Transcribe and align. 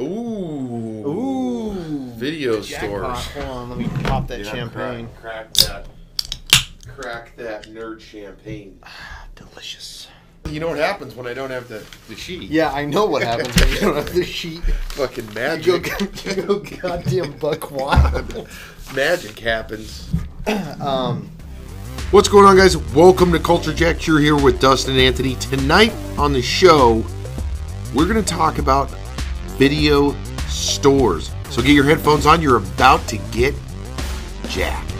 Ooh. 0.00 1.06
Ooh. 1.06 1.72
Video 2.16 2.60
Jackpot. 2.60 3.18
stores. 3.18 3.44
Hold 3.44 3.56
on, 3.56 3.68
let 3.70 3.78
me 3.78 3.88
pop 4.04 4.26
that 4.28 4.40
Yeah, 4.40 4.50
champagne. 4.50 5.08
Crack, 5.20 5.52
crack 5.52 5.54
that. 5.54 5.86
Crack 6.96 7.36
that 7.36 7.64
nerd 7.64 8.00
champagne. 8.00 8.78
Delicious. 9.34 10.08
You 10.48 10.60
know 10.60 10.68
what 10.68 10.78
happens 10.78 11.14
when 11.14 11.26
I 11.26 11.34
don't 11.34 11.50
have 11.50 11.68
the, 11.68 11.84
the 12.08 12.16
sheet? 12.16 12.50
Yeah, 12.50 12.72
I 12.72 12.84
know 12.84 13.06
what 13.06 13.22
happens 13.22 13.54
when 13.60 13.68
you 13.70 13.80
don't 13.80 13.94
have 13.96 14.12
the 14.12 14.24
sheet. 14.24 14.60
Fucking 14.90 15.28
You 15.28 15.32
magic. 15.34 15.84
go, 15.98 16.30
you 16.30 16.42
go 16.42 16.58
goddamn 16.58 17.32
buck 17.38 17.70
wild. 17.70 18.48
magic 18.94 19.38
happens. 19.38 20.10
Um, 20.80 21.30
What's 22.10 22.26
going 22.28 22.44
on, 22.46 22.56
guys? 22.56 22.76
Welcome 22.76 23.30
to 23.32 23.38
Culture 23.38 23.72
Jack. 23.72 24.06
You're 24.06 24.18
here 24.18 24.34
with 24.36 24.60
Dustin 24.60 24.96
Anthony. 24.96 25.36
Tonight 25.36 25.92
on 26.18 26.32
the 26.32 26.42
show, 26.42 27.04
we're 27.94 28.06
going 28.06 28.22
to 28.22 28.28
talk 28.28 28.58
about 28.58 28.90
video 29.58 30.14
stores. 30.48 31.30
So 31.50 31.62
get 31.62 31.72
your 31.72 31.84
headphones 31.84 32.26
on. 32.26 32.40
You're 32.42 32.56
about 32.56 33.06
to 33.08 33.18
get 33.30 33.54
jacked. 34.48 34.92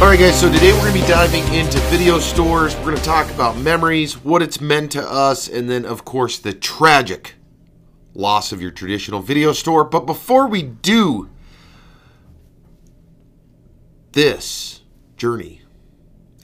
All 0.00 0.06
right, 0.06 0.18
guys. 0.18 0.40
So 0.40 0.50
today 0.50 0.72
we're 0.72 0.80
going 0.80 0.94
to 0.94 1.00
be 1.00 1.06
diving 1.06 1.44
into 1.52 1.78
video 1.90 2.18
stores. 2.18 2.74
We're 2.76 2.84
going 2.84 2.96
to 2.96 3.02
talk 3.02 3.30
about 3.30 3.58
memories, 3.58 4.14
what 4.24 4.40
it's 4.40 4.58
meant 4.58 4.92
to 4.92 5.02
us, 5.02 5.46
and 5.46 5.68
then, 5.68 5.84
of 5.84 6.06
course, 6.06 6.38
the 6.38 6.54
tragic 6.54 7.34
loss 8.14 8.50
of 8.50 8.62
your 8.62 8.70
traditional 8.70 9.20
video 9.20 9.52
store. 9.52 9.84
But 9.84 10.06
before 10.06 10.46
we 10.46 10.62
do 10.62 11.28
this 14.12 14.80
journey 15.18 15.59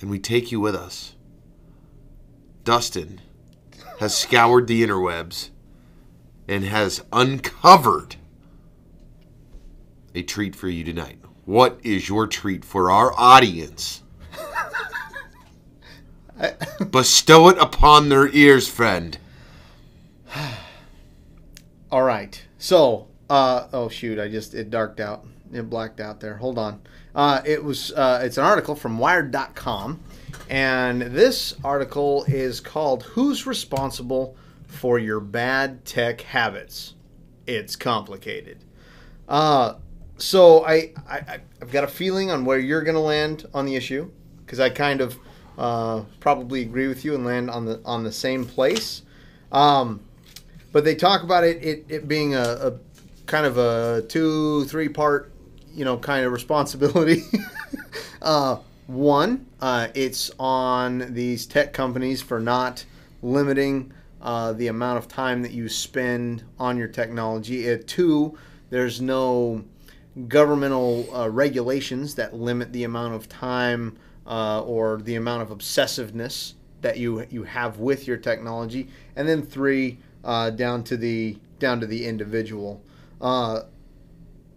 and 0.00 0.10
we 0.10 0.18
take 0.18 0.52
you 0.52 0.60
with 0.60 0.74
us, 0.74 1.14
Dustin 2.64 3.20
has 4.00 4.16
scoured 4.16 4.66
the 4.66 4.82
interwebs 4.82 5.50
and 6.48 6.64
has 6.64 7.02
uncovered 7.12 8.16
a 10.14 10.22
treat 10.22 10.54
for 10.54 10.68
you 10.68 10.84
tonight. 10.84 11.18
What 11.44 11.78
is 11.82 12.08
your 12.08 12.26
treat 12.26 12.64
for 12.64 12.90
our 12.90 13.12
audience? 13.16 14.02
Bestow 16.90 17.48
it 17.48 17.58
upon 17.58 18.08
their 18.08 18.28
ears, 18.28 18.68
friend. 18.68 19.16
all 21.90 22.02
right. 22.02 22.42
So, 22.58 23.08
uh, 23.30 23.68
oh 23.72 23.88
shoot, 23.88 24.18
I 24.18 24.28
just 24.28 24.54
it 24.54 24.70
darked 24.70 25.00
out. 25.00 25.24
It 25.52 25.70
blacked 25.70 26.00
out 26.00 26.20
there. 26.20 26.36
Hold 26.36 26.58
on. 26.58 26.80
Uh, 27.16 27.40
it 27.46 27.64
was 27.64 27.92
uh, 27.92 28.20
it's 28.22 28.36
an 28.36 28.44
article 28.44 28.76
from 28.76 28.98
Wired.com, 28.98 29.98
and 30.50 31.00
this 31.00 31.56
article 31.64 32.24
is 32.28 32.60
called 32.60 33.04
"Who's 33.04 33.46
Responsible 33.46 34.36
for 34.66 34.98
Your 34.98 35.20
Bad 35.20 35.86
Tech 35.86 36.20
Habits?" 36.20 36.92
It's 37.46 37.74
complicated. 37.74 38.58
Uh, 39.26 39.76
so 40.18 40.66
I, 40.66 40.92
I 41.08 41.40
I've 41.62 41.72
got 41.72 41.84
a 41.84 41.88
feeling 41.88 42.30
on 42.30 42.44
where 42.44 42.58
you're 42.58 42.82
going 42.82 42.96
to 42.96 43.00
land 43.00 43.46
on 43.54 43.64
the 43.64 43.76
issue 43.76 44.10
because 44.44 44.60
I 44.60 44.68
kind 44.68 45.00
of 45.00 45.18
uh, 45.56 46.02
probably 46.20 46.60
agree 46.60 46.86
with 46.86 47.02
you 47.02 47.14
and 47.14 47.24
land 47.24 47.48
on 47.48 47.64
the 47.64 47.80
on 47.86 48.04
the 48.04 48.12
same 48.12 48.44
place. 48.44 49.00
Um, 49.52 50.00
but 50.70 50.84
they 50.84 50.94
talk 50.94 51.22
about 51.22 51.44
it 51.44 51.64
it, 51.64 51.86
it 51.88 52.08
being 52.08 52.34
a, 52.34 52.42
a 52.42 52.72
kind 53.24 53.46
of 53.46 53.56
a 53.56 54.02
two 54.06 54.66
three 54.66 54.90
part 54.90 55.32
you 55.76 55.84
know 55.84 55.98
kind 55.98 56.24
of 56.24 56.32
responsibility. 56.32 57.22
uh, 58.22 58.56
one, 58.86 59.46
uh, 59.60 59.88
it's 59.94 60.30
on 60.38 61.12
these 61.12 61.46
tech 61.46 61.72
companies 61.72 62.22
for 62.22 62.40
not 62.40 62.84
limiting 63.22 63.92
uh, 64.22 64.52
the 64.52 64.68
amount 64.68 64.98
of 64.98 65.06
time 65.06 65.42
that 65.42 65.52
you 65.52 65.68
spend 65.68 66.42
on 66.58 66.76
your 66.76 66.88
technology. 66.88 67.70
Uh, 67.70 67.78
two, 67.86 68.36
there's 68.70 69.00
no 69.00 69.64
governmental 70.28 71.06
uh, 71.14 71.28
regulations 71.28 72.14
that 72.14 72.34
limit 72.34 72.72
the 72.72 72.84
amount 72.84 73.14
of 73.14 73.28
time 73.28 73.96
uh, 74.26 74.62
or 74.62 75.00
the 75.02 75.14
amount 75.14 75.42
of 75.42 75.56
obsessiveness 75.56 76.54
that 76.80 76.98
you 76.98 77.26
you 77.30 77.42
have 77.42 77.78
with 77.78 78.06
your 78.06 78.16
technology, 78.16 78.88
and 79.14 79.28
then 79.28 79.42
three 79.42 79.98
uh, 80.24 80.50
down 80.50 80.82
to 80.84 80.96
the 80.96 81.36
down 81.58 81.80
to 81.80 81.86
the 81.86 82.06
individual. 82.06 82.82
Uh, 83.20 83.62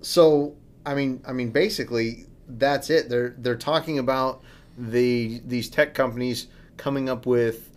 so 0.02 0.56
I 0.85 0.95
mean 0.95 1.22
I 1.28 1.34
mean 1.34 1.51
basically 1.51 2.25
that's 2.47 2.90
it. 2.90 3.09
They're 3.09 3.35
they're 3.38 3.56
talking 3.56 4.00
about 4.00 4.41
the 4.78 5.41
these 5.45 5.69
tech 5.69 5.94
companies 5.94 6.47
coming 6.78 7.09
up 7.09 7.25
with 7.25 7.69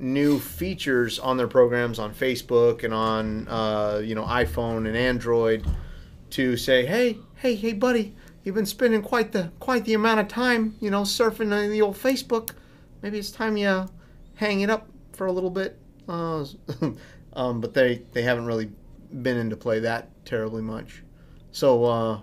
new 0.00 0.38
features 0.38 1.18
on 1.18 1.36
their 1.36 1.48
programs 1.48 1.98
on 1.98 2.14
Facebook 2.14 2.84
and 2.84 2.94
on 2.94 3.48
uh, 3.48 4.00
you 4.02 4.14
know 4.14 4.24
iPhone 4.24 4.86
and 4.86 4.96
Android 4.96 5.66
to 6.30 6.56
say, 6.56 6.84
hey, 6.84 7.18
hey, 7.36 7.54
hey, 7.54 7.72
buddy, 7.72 8.14
you've 8.44 8.54
been 8.54 8.66
spending 8.66 9.02
quite 9.02 9.32
the 9.32 9.50
quite 9.60 9.84
the 9.84 9.94
amount 9.94 10.20
of 10.20 10.28
time, 10.28 10.76
you 10.80 10.90
know, 10.90 11.02
surfing 11.02 11.52
on 11.52 11.70
the 11.70 11.82
old 11.82 11.96
Facebook. 11.96 12.50
Maybe 13.02 13.18
it's 13.18 13.30
time 13.30 13.56
you 13.56 13.86
hang 14.34 14.60
it 14.60 14.70
up 14.70 14.88
for 15.12 15.26
a 15.26 15.32
little 15.32 15.50
bit. 15.50 15.78
Uh, 16.08 16.44
um, 17.32 17.60
but 17.60 17.74
they 17.74 18.02
they 18.12 18.22
haven't 18.22 18.46
really 18.46 18.70
been 19.22 19.36
into 19.36 19.56
play 19.56 19.80
that 19.80 20.08
terribly 20.24 20.62
much. 20.62 21.02
So, 21.50 21.84
uh, 21.84 22.20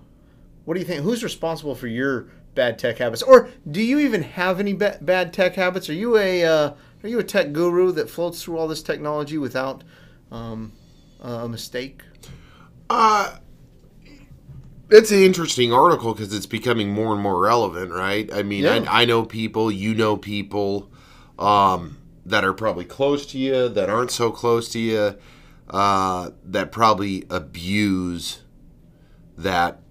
what 0.66 0.74
do 0.74 0.80
you 0.80 0.86
think? 0.86 1.04
Who's 1.04 1.24
responsible 1.24 1.76
for 1.76 1.88
your 1.88 2.28
bad 2.54 2.80
tech 2.80 2.98
habits, 2.98 3.22
or 3.22 3.50
do 3.70 3.82
you 3.82 4.00
even 4.00 4.24
have 4.24 4.60
any 4.60 4.74
ba- 4.74 4.98
bad 5.02 5.34
tech 5.34 5.56
habits? 5.56 5.90
Are 5.90 5.94
you 5.94 6.18
a 6.18 6.44
uh, 6.44 6.72
are 7.04 7.08
you 7.08 7.20
a 7.20 7.24
tech 7.24 7.54
guru 7.54 7.92
that 7.94 8.10
floats 8.10 8.44
through 8.44 8.58
all 8.58 8.68
this 8.68 8.82
technology 8.82 9.38
without 9.38 9.84
um, 10.32 10.74
a 11.22 11.48
mistake? 11.48 12.02
Uh, 12.90 13.38
it's 14.90 15.12
an 15.12 15.20
interesting 15.20 15.74
article 15.74 16.14
because 16.14 16.34
it's 16.34 16.46
becoming 16.46 16.90
more 16.90 17.14
and 17.14 17.22
more 17.22 17.40
relevant, 17.40 17.92
right? 17.92 18.32
I 18.34 18.44
mean, 18.44 18.64
Yeah. 18.64 18.86
I, 18.88 19.02
I 19.02 19.06
know 19.06 19.24
people, 19.26 19.72
you 19.72 19.96
know 19.96 20.16
people 20.18 20.92
um, 21.40 21.98
that 22.26 22.44
are 22.44 22.54
probably 22.54 22.86
close 22.86 23.26
to 23.28 23.38
you, 23.38 23.70
that 23.70 23.90
aren't 23.90 24.12
so 24.12 24.32
close 24.32 24.70
to 24.70 24.80
you, 24.80 25.16
uh, 25.70 26.32
that 26.44 26.72
probably 26.72 27.26
abuse 27.30 28.44
that, 29.38 29.82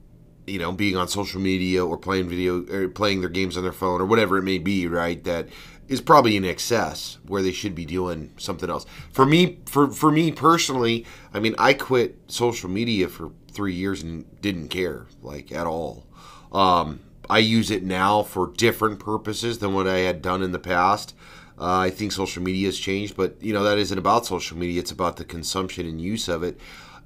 you 0.47 0.59
know, 0.59 0.73
being 0.73 0.97
on 0.97 1.09
social 1.09 1.41
media 1.41 1.85
or 1.85 1.97
playing 1.97 2.29
video 2.29 2.65
or 2.67 2.89
playing 2.89 3.21
their 3.21 3.31
games 3.31 3.57
on 3.57 3.63
their 3.63 3.73
phone 3.73 4.01
or 4.01 4.07
whatever 4.07 4.39
it 4.39 4.43
may 4.43 4.59
be, 4.59 4.87
right? 4.87 5.23
That 5.25 5.49
is 5.89 6.01
probably 6.01 6.37
in 6.37 6.45
excess 6.45 7.19
where 7.27 7.43
they 7.43 7.53
should 7.53 7.75
be 7.75 7.85
doing 7.85 8.33
something 8.37 8.71
else. 8.71 8.87
For 9.13 9.27
me, 9.27 9.59
for 9.67 9.91
for 9.91 10.11
me 10.11 10.33
personally, 10.33 11.05
I 11.33 11.41
mean, 11.41 11.55
I 11.59 11.75
quit 11.75 12.19
social 12.29 12.71
media 12.71 13.09
for 13.09 13.31
three 13.51 13.75
years 13.75 14.03
and 14.03 14.25
didn't 14.41 14.69
care 14.69 15.07
like 15.23 15.53
at 15.53 15.67
all. 15.67 16.07
Um, 16.53 17.01
I 17.29 17.39
use 17.39 17.71
it 17.71 17.83
now 17.83 18.23
for 18.23 18.53
different 18.57 18.99
purposes 18.99 19.59
than 19.59 19.75
what 19.75 19.87
I 19.87 19.99
had 19.99 20.23
done 20.23 20.43
in 20.43 20.53
the 20.53 20.59
past. 20.59 21.15
Uh, 21.59 21.79
I 21.79 21.91
think 21.91 22.13
social 22.13 22.43
media 22.43 22.67
has 22.67 22.79
changed, 22.79 23.17
but 23.17 23.37
you 23.41 23.53
know 23.53 23.63
that 23.63 23.79
isn't 23.79 23.99
about 23.99 24.27
social 24.27 24.57
media. 24.57 24.81
It's 24.81 24.91
about 24.91 25.17
the 25.17 25.25
consumption 25.25 25.87
and 25.87 26.01
use 26.01 26.29
of 26.29 26.43
it. 26.43 26.59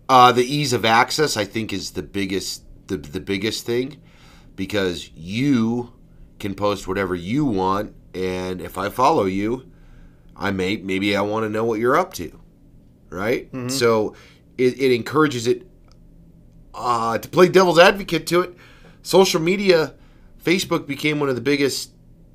Uh, 0.09 0.32
the 0.32 0.43
ease 0.44 0.72
of 0.72 0.87
access, 0.87 1.37
I 1.37 1.44
think, 1.44 1.72
is 1.72 1.91
the 1.91 2.03
biggest 2.03 2.62
the, 2.88 2.97
the 2.97 3.21
biggest 3.21 3.65
thing 3.65 4.00
because 4.56 5.10
you 5.15 5.93
can 6.38 6.54
post 6.54 6.87
whatever 6.88 7.15
you 7.15 7.44
want, 7.44 7.94
and 8.15 8.60
if 8.60 8.76
I 8.78 8.88
follow 8.88 9.25
you, 9.25 9.71
I 10.37 10.50
may 10.50 10.76
maybe 10.76 11.16
I 11.16 11.21
want 11.21 11.44
to 11.44 11.49
know 11.49 11.65
what 11.65 11.78
you're 11.81 11.97
up 11.97 12.12
to, 12.15 12.38
right? 13.10 13.49
So 13.71 14.15
it, 14.56 14.81
it 14.81 14.93
encourages 14.94 15.47
it 15.47 15.66
uh, 16.75 17.19
to 17.19 17.28
play 17.28 17.49
devil's 17.49 17.78
advocate 17.78 18.26
to 18.28 18.41
it. 18.43 18.54
Social 19.03 19.41
media, 19.41 19.94
Facebook 20.43 20.87
became 20.87 21.19
one 21.20 21.28
of 21.28 21.34
the 21.34 21.41
biggest 21.41 21.93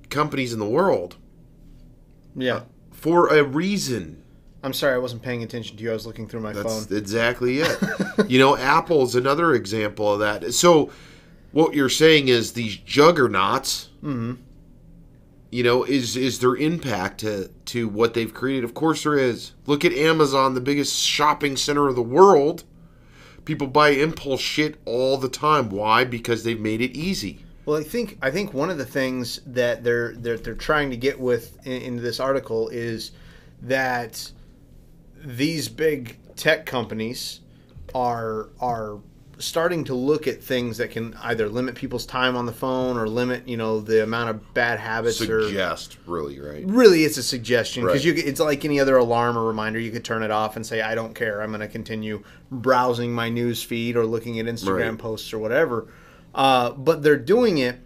companies 0.09 0.53
in 0.53 0.59
the 0.59 0.65
world 0.69 1.15
Yeah. 2.35 2.61
for 2.91 3.27
a 3.27 3.44
reason. 3.44 4.22
I'm 4.63 4.74
sorry, 4.74 4.95
I 4.95 4.98
wasn't 4.98 5.21
paying 5.21 5.44
attention 5.44 5.75
to 5.77 5.83
you. 5.83 5.89
I 5.92 5.94
was 5.94 6.06
looking 6.07 6.27
through 6.27 6.39
my 6.42 6.54
phone. 6.54 6.63
That's 6.63 6.86
phone. 6.88 6.98
exactly 6.98 7.60
it. 7.60 7.77
you 8.27 8.39
know, 8.39 8.56
Apple's 8.57 9.15
another 9.15 9.54
example 9.54 10.13
of 10.13 10.19
that. 10.19 10.54
So, 10.54 10.89
what 11.51 11.74
you're 11.75 11.89
saying 11.89 12.30
is 12.30 12.54
these 12.54 12.75
juggernauts, 12.77 13.89
Mm-hmm. 14.04 14.42
you 15.51 15.63
know, 15.63 15.83
is 15.83 16.15
is 16.18 16.39
their 16.39 16.56
impact 16.56 17.19
to 17.21 17.50
to 17.65 17.88
what 17.88 18.13
they've 18.13 18.33
created? 18.33 18.63
Of 18.63 18.74
course, 18.74 19.04
there 19.04 19.18
is. 19.18 19.51
Look 19.65 19.86
at 19.86 19.94
Amazon, 19.94 20.54
the 20.56 20.62
biggest 20.62 20.98
shopping 21.00 21.56
center 21.57 21.88
of 21.88 21.95
the 21.95 22.01
world. 22.01 22.63
People 23.45 23.68
buy 23.68 23.89
impulse 23.89 24.39
shit 24.42 24.77
all 24.86 25.18
the 25.18 25.27
time. 25.30 25.69
Why? 25.69 26.06
Because 26.06 26.44
they've 26.45 26.59
made 26.59 26.80
it 26.81 26.95
easy. 26.98 27.39
Well, 27.66 27.77
I 27.77 27.83
think 27.83 28.18
I 28.21 28.31
think 28.31 28.54
one 28.54 28.69
of 28.69 28.77
the 28.77 28.86
things 28.86 29.42
that 29.45 29.83
they're 29.83 30.13
they're 30.16 30.38
they're 30.38 30.56
trying 30.56 30.89
to 30.92 30.98
get 30.98 31.19
with 31.19 31.57
in, 31.66 31.81
in 31.81 31.95
this 32.01 32.19
article 32.21 32.69
is 32.69 33.12
that 33.62 34.31
these 35.23 35.69
big 35.69 36.17
tech 36.35 36.65
companies 36.65 37.39
are 37.95 38.49
are 38.59 38.99
starting 39.39 39.83
to 39.83 39.93
look 39.95 40.27
at 40.27 40.41
things 40.41 40.77
that 40.77 40.91
can 40.91 41.13
either 41.23 41.49
limit 41.49 41.75
people's 41.75 42.05
time 42.05 42.35
on 42.35 42.45
the 42.45 42.53
phone 42.53 42.97
or 42.97 43.09
limit, 43.09 43.45
you 43.47 43.57
know, 43.57 43.81
the 43.81 44.01
amount 44.03 44.29
of 44.29 44.53
bad 44.53 44.79
habits 44.79 45.19
or 45.21 45.47
Suggest, 45.47 45.97
really, 46.05 46.39
right? 46.39 46.63
really 46.65 47.03
it's 47.03 47.17
a 47.17 47.23
suggestion 47.23 47.83
because 47.83 48.05
Right. 48.05 48.15
you 48.17 48.23
it's 48.25 48.39
like 48.39 48.63
any 48.63 48.79
other 48.79 48.95
alarm 48.95 49.37
or 49.37 49.45
reminder 49.45 49.79
you 49.79 49.91
could 49.91 50.05
turn 50.05 50.23
it 50.23 50.31
off 50.31 50.55
and 50.55 50.65
say 50.65 50.81
i 50.81 50.93
don't 50.95 51.13
care 51.15 51.41
i'm 51.41 51.49
going 51.49 51.59
to 51.61 51.67
continue 51.67 52.23
browsing 52.51 53.11
my 53.11 53.27
news 53.29 53.61
feed 53.61 53.97
or 53.97 54.05
looking 54.05 54.39
at 54.39 54.45
instagram 54.45 54.89
Right. 54.91 54.97
posts 54.99 55.33
or 55.33 55.39
whatever 55.39 55.87
uh, 56.35 56.71
but 56.71 57.03
they're 57.03 57.17
doing 57.17 57.57
it 57.57 57.79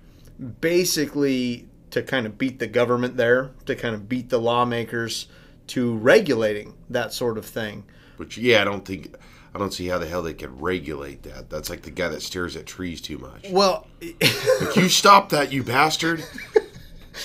basically 0.61 1.67
to 1.91 2.01
kind 2.03 2.25
of 2.25 2.37
beat 2.37 2.59
the 2.59 2.67
government 2.67 3.17
there 3.17 3.51
to 3.65 3.75
kind 3.75 3.95
of 3.95 4.07
beat 4.09 4.29
the 4.29 4.37
lawmakers 4.39 5.27
to 5.67 5.95
regulating 5.97 6.73
that 6.89 7.13
sort 7.13 7.37
of 7.37 7.45
thing 7.45 7.83
Which, 8.17 8.37
yeah, 8.37 8.61
I 8.61 8.63
don't 8.63 8.85
think, 8.85 9.15
I 9.53 9.59
don't 9.59 9.73
see 9.73 9.87
how 9.87 9.97
the 9.97 10.07
hell 10.07 10.21
they 10.21 10.33
could 10.33 10.61
regulate 10.61 11.23
that. 11.23 11.49
That's 11.49 11.69
like 11.69 11.81
the 11.81 11.91
guy 11.91 12.07
that 12.09 12.21
stares 12.21 12.55
at 12.55 12.65
trees 12.65 13.01
too 13.01 13.17
much. 13.17 13.49
well 13.49 13.87
Like, 14.01 14.75
you 14.75 14.89
stop 14.89 15.29
that, 15.29 15.51
you 15.51 15.63
bastard! 15.63 16.23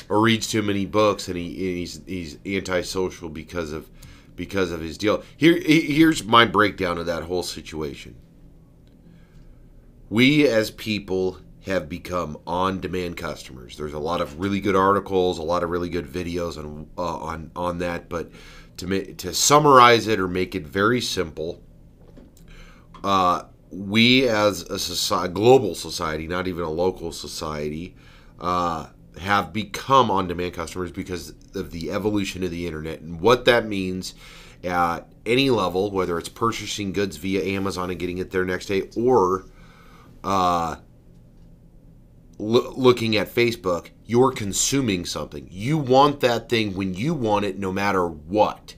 or 0.09 0.21
reads 0.21 0.47
too 0.49 0.63
many 0.63 0.87
books, 0.87 1.29
and 1.29 1.37
he 1.37 1.55
he's 1.55 2.01
he's 2.07 2.39
antisocial 2.47 3.29
because 3.29 3.73
of 3.73 3.89
because 4.37 4.71
of 4.71 4.81
his 4.81 4.97
deal. 4.97 5.23
Here, 5.37 5.61
here's 5.61 6.25
my 6.25 6.47
breakdown 6.47 6.99
of 6.99 7.07
that 7.07 7.25
whole 7.25 7.43
situation. 7.43 8.17
We 10.09 10.47
as 10.49 10.71
people 10.71 11.39
have 11.67 11.89
become 11.89 12.37
on-demand 12.47 13.17
customers. 13.17 13.77
There's 13.77 13.93
a 13.93 13.99
lot 13.99 14.21
of 14.21 14.41
really 14.41 14.61
good 14.61 14.77
articles, 14.77 15.39
a 15.39 15.43
lot 15.43 15.63
of 15.63 15.71
really 15.71 15.89
good 15.89 16.07
videos 16.07 16.59
on 16.59 16.89
uh, 16.99 17.17
on 17.17 17.51
on 17.55 17.79
that. 17.79 18.09
But 18.09 18.31
to 18.79 18.87
ma- 18.87 19.15
to 19.19 19.33
summarize 19.33 20.07
it 20.09 20.19
or 20.19 20.29
make 20.29 20.55
it 20.55 20.67
very 20.67 21.01
simple, 21.01 21.63
uh, 23.05 23.45
we 23.71 24.29
as 24.29 24.63
a 24.63 24.79
society, 24.79 25.33
global 25.33 25.75
society, 25.75 26.27
not 26.27 26.49
even 26.49 26.65
a 26.65 26.71
local 26.71 27.13
society, 27.13 27.95
uh, 28.41 28.89
have 29.21 29.53
become 29.53 30.11
on-demand 30.11 30.55
customers 30.55 30.91
because 30.91 31.35
of 31.55 31.71
the 31.71 31.91
evolution 31.91 32.43
of 32.43 32.51
the 32.51 32.67
internet 32.67 33.01
and 33.01 33.21
what 33.21 33.45
that 33.45 33.67
means 33.67 34.15
at 34.65 35.01
any 35.27 35.51
level, 35.51 35.91
whether 35.91 36.19
it's 36.19 36.29
purchasing 36.29 36.93
goods 36.93 37.17
via 37.19 37.43
Amazon 37.57 37.91
and 37.91 37.99
getting 37.99 38.19
it 38.19 38.31
there 38.31 38.45
next 38.45 38.67
day, 38.67 38.89
or 38.97 39.45
loo- 42.43 42.75
looking 42.77 43.17
at 43.17 43.33
Facebook, 43.33 43.91
you're 44.05 44.33
consuming 44.33 45.05
something. 45.05 45.49
You 45.51 45.79
want 45.79 46.21
that 46.21 46.49
thing 46.49 46.75
when 46.75 46.95
you 46.95 47.15
want 47.15 47.45
it, 47.45 47.59
no 47.59 47.73
matter 47.73 48.07
what. 48.07 48.75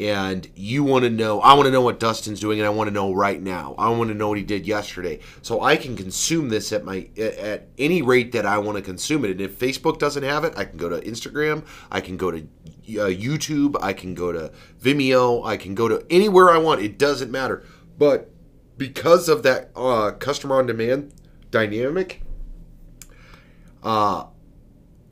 And 0.00 0.48
you 0.56 0.82
want 0.82 1.04
to 1.04 1.10
know, 1.10 1.40
I 1.40 1.54
want 1.54 1.66
to 1.66 1.70
know 1.70 1.80
what 1.80 2.00
Dustin's 2.00 2.40
doing, 2.40 2.58
and 2.58 2.66
I 2.66 2.70
want 2.70 2.88
to 2.88 2.94
know 2.94 3.14
right 3.14 3.40
now. 3.40 3.76
I 3.78 3.90
want 3.90 4.08
to 4.08 4.14
know 4.14 4.28
what 4.28 4.38
he 4.38 4.42
did 4.42 4.66
yesterday. 4.66 5.20
So 5.40 5.62
I 5.62 5.76
can 5.76 5.96
consume 5.96 6.48
this 6.48 6.72
at 6.72 6.84
my 6.84 7.08
at 7.16 7.68
any 7.78 8.02
rate 8.02 8.32
that 8.32 8.44
I 8.44 8.58
want 8.58 8.76
to 8.76 8.82
consume 8.82 9.24
it. 9.24 9.30
And 9.30 9.40
if 9.40 9.56
Facebook 9.56 10.00
doesn't 10.00 10.24
have 10.24 10.42
it, 10.42 10.54
I 10.56 10.64
can 10.64 10.78
go 10.78 10.88
to 10.88 11.00
Instagram, 11.00 11.64
I 11.92 12.00
can 12.00 12.16
go 12.16 12.32
to 12.32 12.38
uh, 12.40 13.06
YouTube, 13.06 13.76
I 13.80 13.92
can 13.92 14.16
go 14.16 14.32
to 14.32 14.50
Vimeo, 14.82 15.46
I 15.46 15.56
can 15.56 15.76
go 15.76 15.86
to 15.86 16.04
anywhere 16.10 16.50
I 16.50 16.58
want. 16.58 16.82
It 16.82 16.98
doesn't 16.98 17.30
matter. 17.30 17.64
But 17.96 18.30
because 18.76 19.28
of 19.28 19.44
that 19.44 19.70
uh, 19.76 20.10
customer 20.10 20.56
on 20.56 20.66
demand 20.66 21.14
dynamic, 21.52 22.23
uh, 23.84 24.26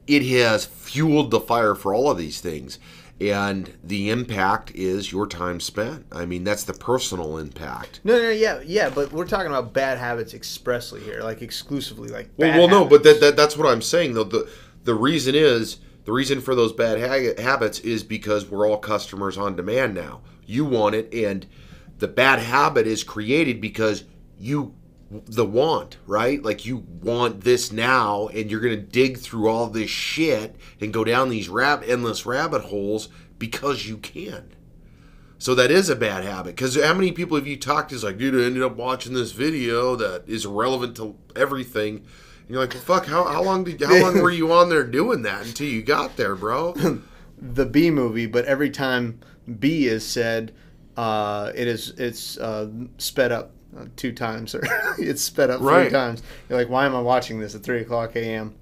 it 0.07 0.25
has 0.25 0.65
fueled 0.65 1.31
the 1.31 1.41
fire 1.41 1.75
for 1.75 1.95
all 1.95 2.11
of 2.11 2.19
these 2.19 2.41
things. 2.41 2.79
And 3.21 3.77
the 3.85 4.11
impact 4.11 4.73
is 4.75 5.13
your 5.13 5.29
time 5.29 5.61
spent. 5.61 6.07
I 6.11 6.27
mean, 6.27 6.43
that's 6.43 6.65
the 6.65 6.73
personal 6.73 7.39
impact. 7.39 8.01
no 8.03 8.19
no 8.21 8.31
yeah 8.31 8.61
yeah 8.65 8.91
but 8.91 9.13
we're 9.13 9.27
talking 9.27 9.47
about 9.47 9.73
bad 9.73 9.99
habits 9.99 10.35
expressly 10.35 11.01
here 11.03 11.21
like 11.23 11.41
exclusively 11.41 12.09
like 12.09 12.31
Well, 12.37 12.59
well, 12.59 12.69
no, 12.69 12.85
but 12.85 13.05
that, 13.05 13.21
that 13.21 13.37
that's 13.37 13.57
what 13.57 13.69
I'm 13.69 13.83
saying 13.83 14.15
though. 14.15 14.25
The 14.25 14.51
the 14.83 14.95
reason 14.95 15.37
is 15.37 15.79
the 16.05 16.11
reason 16.11 16.41
for 16.41 16.57
those 16.57 16.73
bad 16.73 16.99
ha- 16.99 17.41
habits 17.41 17.79
is 17.81 18.03
because 18.03 18.51
we're 18.51 18.67
all 18.69 18.79
customers 18.79 19.39
on 19.39 19.55
demand 19.55 19.95
now. 19.95 20.23
You 20.45 20.65
want 20.65 20.97
it, 20.97 21.15
and 21.15 21.47
the 21.99 22.09
bad 22.09 22.41
habit 22.41 22.89
is 22.89 23.05
created 23.05 23.61
because 23.61 24.03
you 24.37 24.75
the 25.27 25.45
want 25.45 25.99
right 26.07 26.43
like 26.43 26.65
you 26.65 26.79
want 27.03 27.43
this 27.43 27.71
now 27.71 28.29
and 28.29 28.51
you're 28.51 28.61
gonna 28.61 28.77
dig 28.77 29.19
through 29.19 29.49
all 29.49 29.67
this 29.67 29.91
shit 29.91 30.57
and 30.81 30.93
go 30.93 31.05
down 31.05 31.29
these 31.29 31.49
rab- 31.49 31.85
endless 31.87 32.25
rabbit 32.25 32.63
holes 32.63 33.09
because 33.39 33.87
you 33.87 33.99
can 33.99 34.55
so 35.43 35.57
that 35.57 35.73
is 35.73 35.91
a 35.91 35.97
bad 35.97 36.23
habit. 36.23 36.55
Because 36.55 36.81
how 36.81 36.95
many 36.95 37.11
people 37.11 37.37
have 37.37 37.49
you 37.49 37.57
talked 37.57 37.89
to? 37.89 37.97
Is 37.97 38.05
like, 38.05 38.17
dude, 38.17 38.41
I 38.41 38.47
ended 38.47 38.63
up 38.63 38.77
watching 38.77 39.13
this 39.13 39.33
video 39.33 39.97
that 39.97 40.23
is 40.29 40.47
relevant 40.47 40.97
to 40.99 41.17
everything. 41.35 41.97
And 41.97 42.49
you're 42.49 42.61
like, 42.61 42.75
well, 42.75 42.83
fuck, 42.85 43.07
how, 43.07 43.25
how 43.25 43.43
long 43.43 43.65
did 43.65 43.83
how 43.83 44.01
long 44.01 44.23
were 44.23 44.31
you 44.31 44.53
on 44.53 44.69
there 44.69 44.85
doing 44.85 45.23
that 45.23 45.45
until 45.45 45.67
you 45.67 45.83
got 45.83 46.17
there, 46.17 46.37
bro? 46.37 46.75
the 47.39 47.67
B 47.67 47.91
movie, 47.91 48.27
but 48.27 48.45
every 48.45 48.71
time 48.71 49.19
B 49.59 49.87
is 49.87 50.07
said, 50.07 50.55
uh, 50.97 51.51
it 51.57 51.67
is 51.67 51.91
it's 51.99 52.39
uh, 52.39 52.71
sped 52.99 53.33
up 53.33 53.51
two 53.97 54.13
times, 54.13 54.55
or 54.55 54.63
it's 54.99 55.23
sped 55.23 55.51
up 55.51 55.61
Right. 55.61 55.85
three 55.85 55.91
times. 55.93 56.23
You're 56.49 56.59
like, 56.59 56.69
why 56.69 56.87
am 56.87 56.95
I 56.95 57.01
watching 57.01 57.41
this 57.41 57.55
at 57.55 57.63
three 57.63 57.81
o'clock 57.81 58.17
a.m.? 58.17 58.55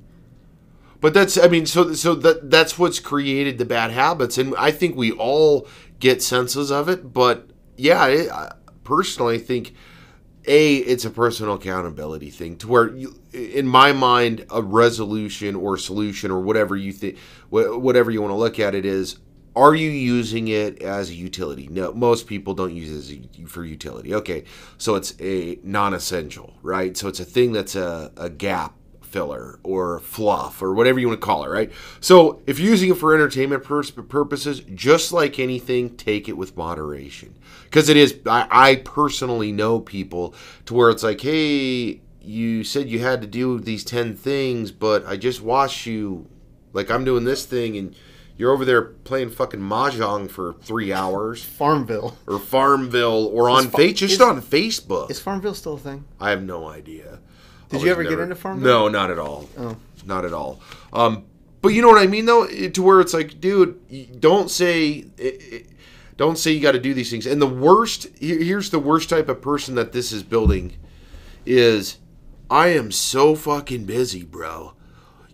But 1.00 1.14
that's, 1.14 1.38
I 1.38 1.48
mean, 1.48 1.64
so 1.66 1.94
so 1.94 2.14
that 2.16 2.50
that's 2.50 2.78
what's 2.78 3.00
created 3.00 3.56
the 3.58 3.64
bad 3.64 3.90
habits, 3.90 4.36
and 4.36 4.54
I 4.58 4.70
think 4.70 4.96
we 4.96 5.12
all 5.12 5.66
get 5.98 6.22
senses 6.22 6.70
of 6.70 6.88
it. 6.90 7.12
But 7.14 7.48
yeah, 7.76 8.02
I 8.02 8.52
personally 8.84 9.38
think 9.38 9.74
a 10.46 10.76
it's 10.76 11.04
a 11.06 11.10
personal 11.10 11.54
accountability 11.54 12.28
thing 12.30 12.56
to 12.58 12.68
where 12.68 12.94
you, 12.94 13.14
in 13.32 13.66
my 13.66 13.92
mind 13.92 14.44
a 14.50 14.60
resolution 14.62 15.54
or 15.54 15.76
solution 15.78 16.30
or 16.30 16.40
whatever 16.40 16.76
you 16.76 16.92
think 16.92 17.18
whatever 17.50 18.10
you 18.10 18.22
want 18.22 18.30
to 18.32 18.36
look 18.36 18.58
at 18.58 18.74
it 18.74 18.86
is 18.86 19.18
are 19.56 19.74
you 19.74 19.90
using 19.90 20.48
it 20.48 20.82
as 20.82 21.10
a 21.10 21.14
utility 21.14 21.68
no 21.70 21.92
most 21.92 22.26
people 22.26 22.54
don't 22.54 22.74
use 22.74 23.10
it 23.10 23.28
a, 23.38 23.46
for 23.46 23.64
utility 23.64 24.14
okay 24.14 24.44
so 24.78 24.94
it's 24.94 25.14
a 25.20 25.58
non-essential 25.62 26.54
right 26.62 26.96
so 26.96 27.08
it's 27.08 27.20
a 27.20 27.24
thing 27.24 27.52
that's 27.52 27.74
a, 27.74 28.12
a 28.16 28.30
gap 28.30 28.74
filler 29.10 29.58
or 29.64 29.98
fluff 30.00 30.62
or 30.62 30.72
whatever 30.72 30.98
you 30.98 31.08
want 31.08 31.20
to 31.20 31.24
call 31.24 31.44
it, 31.44 31.48
right? 31.48 31.72
So 32.00 32.40
if 32.46 32.58
you're 32.58 32.70
using 32.70 32.90
it 32.90 32.96
for 32.96 33.12
entertainment 33.12 33.64
purposes, 33.64 34.60
just 34.74 35.12
like 35.12 35.38
anything, 35.38 35.96
take 35.96 36.28
it 36.28 36.36
with 36.36 36.56
moderation. 36.56 37.34
Because 37.64 37.88
it 37.88 37.96
is, 37.96 38.18
I, 38.26 38.46
I 38.50 38.76
personally 38.76 39.52
know 39.52 39.80
people 39.80 40.34
to 40.66 40.74
where 40.74 40.90
it's 40.90 41.02
like, 41.02 41.20
hey, 41.20 42.00
you 42.22 42.62
said 42.64 42.88
you 42.88 43.00
had 43.00 43.20
to 43.20 43.26
do 43.26 43.58
these 43.58 43.84
10 43.84 44.14
things, 44.14 44.70
but 44.70 45.04
I 45.06 45.16
just 45.16 45.42
watched 45.42 45.86
you, 45.86 46.28
like 46.72 46.90
I'm 46.90 47.04
doing 47.04 47.24
this 47.24 47.44
thing, 47.44 47.76
and 47.76 47.96
you're 48.40 48.52
over 48.52 48.64
there 48.64 48.82
playing 48.82 49.30
fucking 49.30 49.60
Mahjong 49.60 50.30
for 50.30 50.54
three 50.62 50.92
hours. 50.92 51.44
Farmville. 51.44 52.16
Or 52.26 52.38
Farmville, 52.38 53.26
or 53.32 53.48
on 53.50 53.68
Fa- 53.68 53.76
face, 53.76 53.98
just 53.98 54.14
is- 54.14 54.20
on 54.20 54.40
Facebook. 54.40 55.10
Is 55.10 55.20
Farmville 55.20 55.54
still 55.54 55.74
a 55.74 55.78
thing? 55.78 56.04
I 56.18 56.30
have 56.30 56.42
no 56.42 56.66
idea. 56.68 57.18
Did 57.68 57.82
I 57.82 57.84
you 57.84 57.90
ever 57.90 58.02
get 58.02 58.18
into 58.18 58.34
Farmville? 58.34 58.66
No, 58.66 58.88
not 58.88 59.10
at 59.10 59.18
all. 59.18 59.48
Oh. 59.58 59.76
Not 60.06 60.24
at 60.24 60.32
all. 60.32 60.60
Um, 60.92 61.24
but 61.62 61.68
you 61.68 61.82
know 61.82 61.88
what 61.88 62.02
I 62.02 62.06
mean, 62.06 62.24
though, 62.24 62.44
It- 62.44 62.72
to 62.74 62.82
where 62.82 63.00
it's 63.00 63.12
like, 63.12 63.40
dude, 63.40 63.76
don't 64.20 64.50
say, 64.50 65.04
it- 65.18 65.42
it- 65.52 65.66
don't 66.16 66.36
say 66.38 66.50
you 66.52 66.60
got 66.60 66.72
to 66.72 66.78
do 66.80 66.94
these 66.94 67.10
things. 67.10 67.26
And 67.26 67.40
the 67.40 67.46
worst, 67.46 68.08
here's 68.18 68.70
the 68.70 68.78
worst 68.78 69.08
type 69.10 69.28
of 69.28 69.40
person 69.42 69.74
that 69.74 69.92
this 69.92 70.12
is 70.12 70.22
building, 70.22 70.72
is 71.46 71.98
I 72.50 72.68
am 72.68 72.90
so 72.90 73.34
fucking 73.34 73.84
busy, 73.84 74.24
bro. 74.24 74.72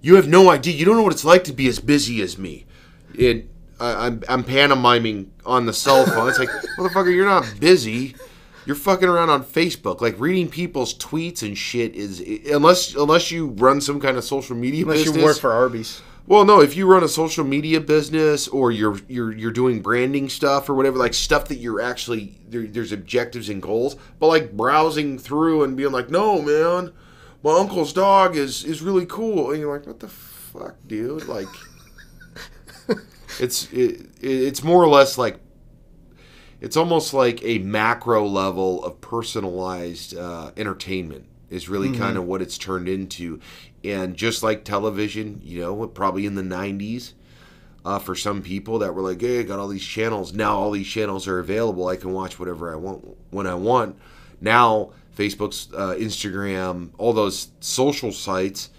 You 0.03 0.17
have 0.17 0.29
no 0.29 0.51
idea. 0.51 0.75
You 0.75 0.85
don't 0.85 0.97
know 0.97 1.03
what 1.03 1.13
it's 1.13 1.25
like 1.25 1.45
to 1.45 1.53
be 1.53 1.67
as 1.69 1.79
busy 1.81 2.21
as 2.21 2.37
me. 2.37 2.67
It, 3.19 3.49
I, 3.79 4.07
I'm, 4.07 4.23
I'm 4.29 4.45
pantomiming 4.45 5.31
on 5.45 5.67
the 5.67 5.73
cell 5.73 6.05
phone. 6.07 6.29
It's 6.29 6.39
like, 6.39 6.49
motherfucker, 6.79 7.15
you're 7.15 7.27
not 7.27 7.47
busy. 7.61 8.15
You're 8.65 8.77
fucking 8.77 9.09
around 9.09 9.31
on 9.31 9.45
Facebook, 9.45 10.01
like 10.01 10.19
reading 10.19 10.49
people's 10.49 10.93
tweets 10.93 11.43
and 11.47 11.57
shit. 11.57 11.95
Is 11.95 12.21
unless 12.51 12.97
unless 12.97 13.31
you 13.31 13.49
run 13.49 13.81
some 13.81 14.01
kind 14.01 14.17
of 14.17 14.25
social 14.25 14.57
media 14.57 14.83
Unless 14.83 15.05
business. 15.05 15.17
you 15.17 15.23
work 15.23 15.39
for 15.39 15.53
Arby's. 15.53 16.03
Well, 16.27 16.45
no, 16.45 16.61
if 16.61 16.77
you 16.77 16.91
run 16.91 17.05
a 17.05 17.09
social 17.09 17.45
media 17.45 17.81
business 17.81 18.49
or 18.49 18.73
you're 18.73 18.99
you're 19.07 19.33
you're 19.33 19.53
doing 19.53 19.81
branding 19.81 20.29
stuff 20.29 20.69
or 20.69 20.75
whatever, 20.75 20.99
like 20.99 21.15
stuff 21.15 21.47
that 21.47 21.59
you're 21.59 21.81
actually 21.81 22.35
there, 22.49 22.67
there's 22.67 22.91
objectives 22.91 23.49
and 23.49 23.63
goals, 23.63 23.95
but 24.19 24.27
like 24.27 24.57
browsing 24.57 25.21
through 25.21 25.63
and 25.63 25.77
being 25.77 25.93
like, 25.93 26.11
no, 26.11 26.43
man, 26.43 26.93
my 27.45 27.57
uncle's 27.57 27.93
dog 27.93 28.37
is 28.37 28.65
is 28.65 28.83
really 28.83 29.07
cool, 29.07 29.53
and 29.53 29.61
you're 29.61 29.73
like, 29.73 29.87
what 29.87 30.01
the 30.01 30.09
fuck, 30.09 30.75
dude? 30.89 31.29
Like, 31.29 31.47
it's 33.41 33.71
it, 33.73 34.09
it's 34.21 34.63
more 34.63 34.83
or 34.83 34.89
less 34.89 35.19
like 35.19 35.39
it's 36.61 36.77
almost 36.77 37.13
like 37.13 37.43
a 37.45 37.59
macro 37.59 38.27
level 38.27 38.85
of 38.85 39.01
personalized 39.01 40.17
uh, 40.17 40.53
entertainment 40.57 41.27
is 41.51 41.69
really 41.69 41.97
kind 41.97 42.17
of 42.17 42.25
what 42.25 42.43
it's 42.43 42.59
turned 42.59 42.89
into. 42.89 43.39
And 43.85 44.17
just 44.17 44.43
like 44.43 44.65
television 44.65 45.41
you 45.45 45.61
know 45.61 45.87
probably 45.87 46.27
in 46.27 46.35
the 46.35 46.43
90s 46.43 47.13
uh, 47.85 48.01
for 48.01 48.17
some 48.17 48.43
people 48.43 48.81
that 48.81 48.95
were 48.95 49.03
like 49.03 49.21
hey 49.21 49.41
i 49.41 49.43
got 49.43 49.59
all 49.59 49.69
these 49.69 49.85
channels. 49.85 50.33
Now 50.33 50.57
all 50.57 50.71
these 50.71 50.89
channels 50.89 51.29
are 51.29 51.39
available. 51.39 51.87
I 51.87 51.97
can 51.97 52.13
watch 52.13 52.39
whatever 52.39 52.73
i 52.73 52.77
want 52.77 53.17
when 53.31 53.47
i 53.47 53.55
want. 53.55 53.99
Now 54.41 54.93
Facebook's, 55.17 55.69
uh, 55.73 55.95
Instagram, 55.95 56.91
all 56.99 57.15
those 57.15 57.49
social 57.61 58.13
sites 58.13 58.71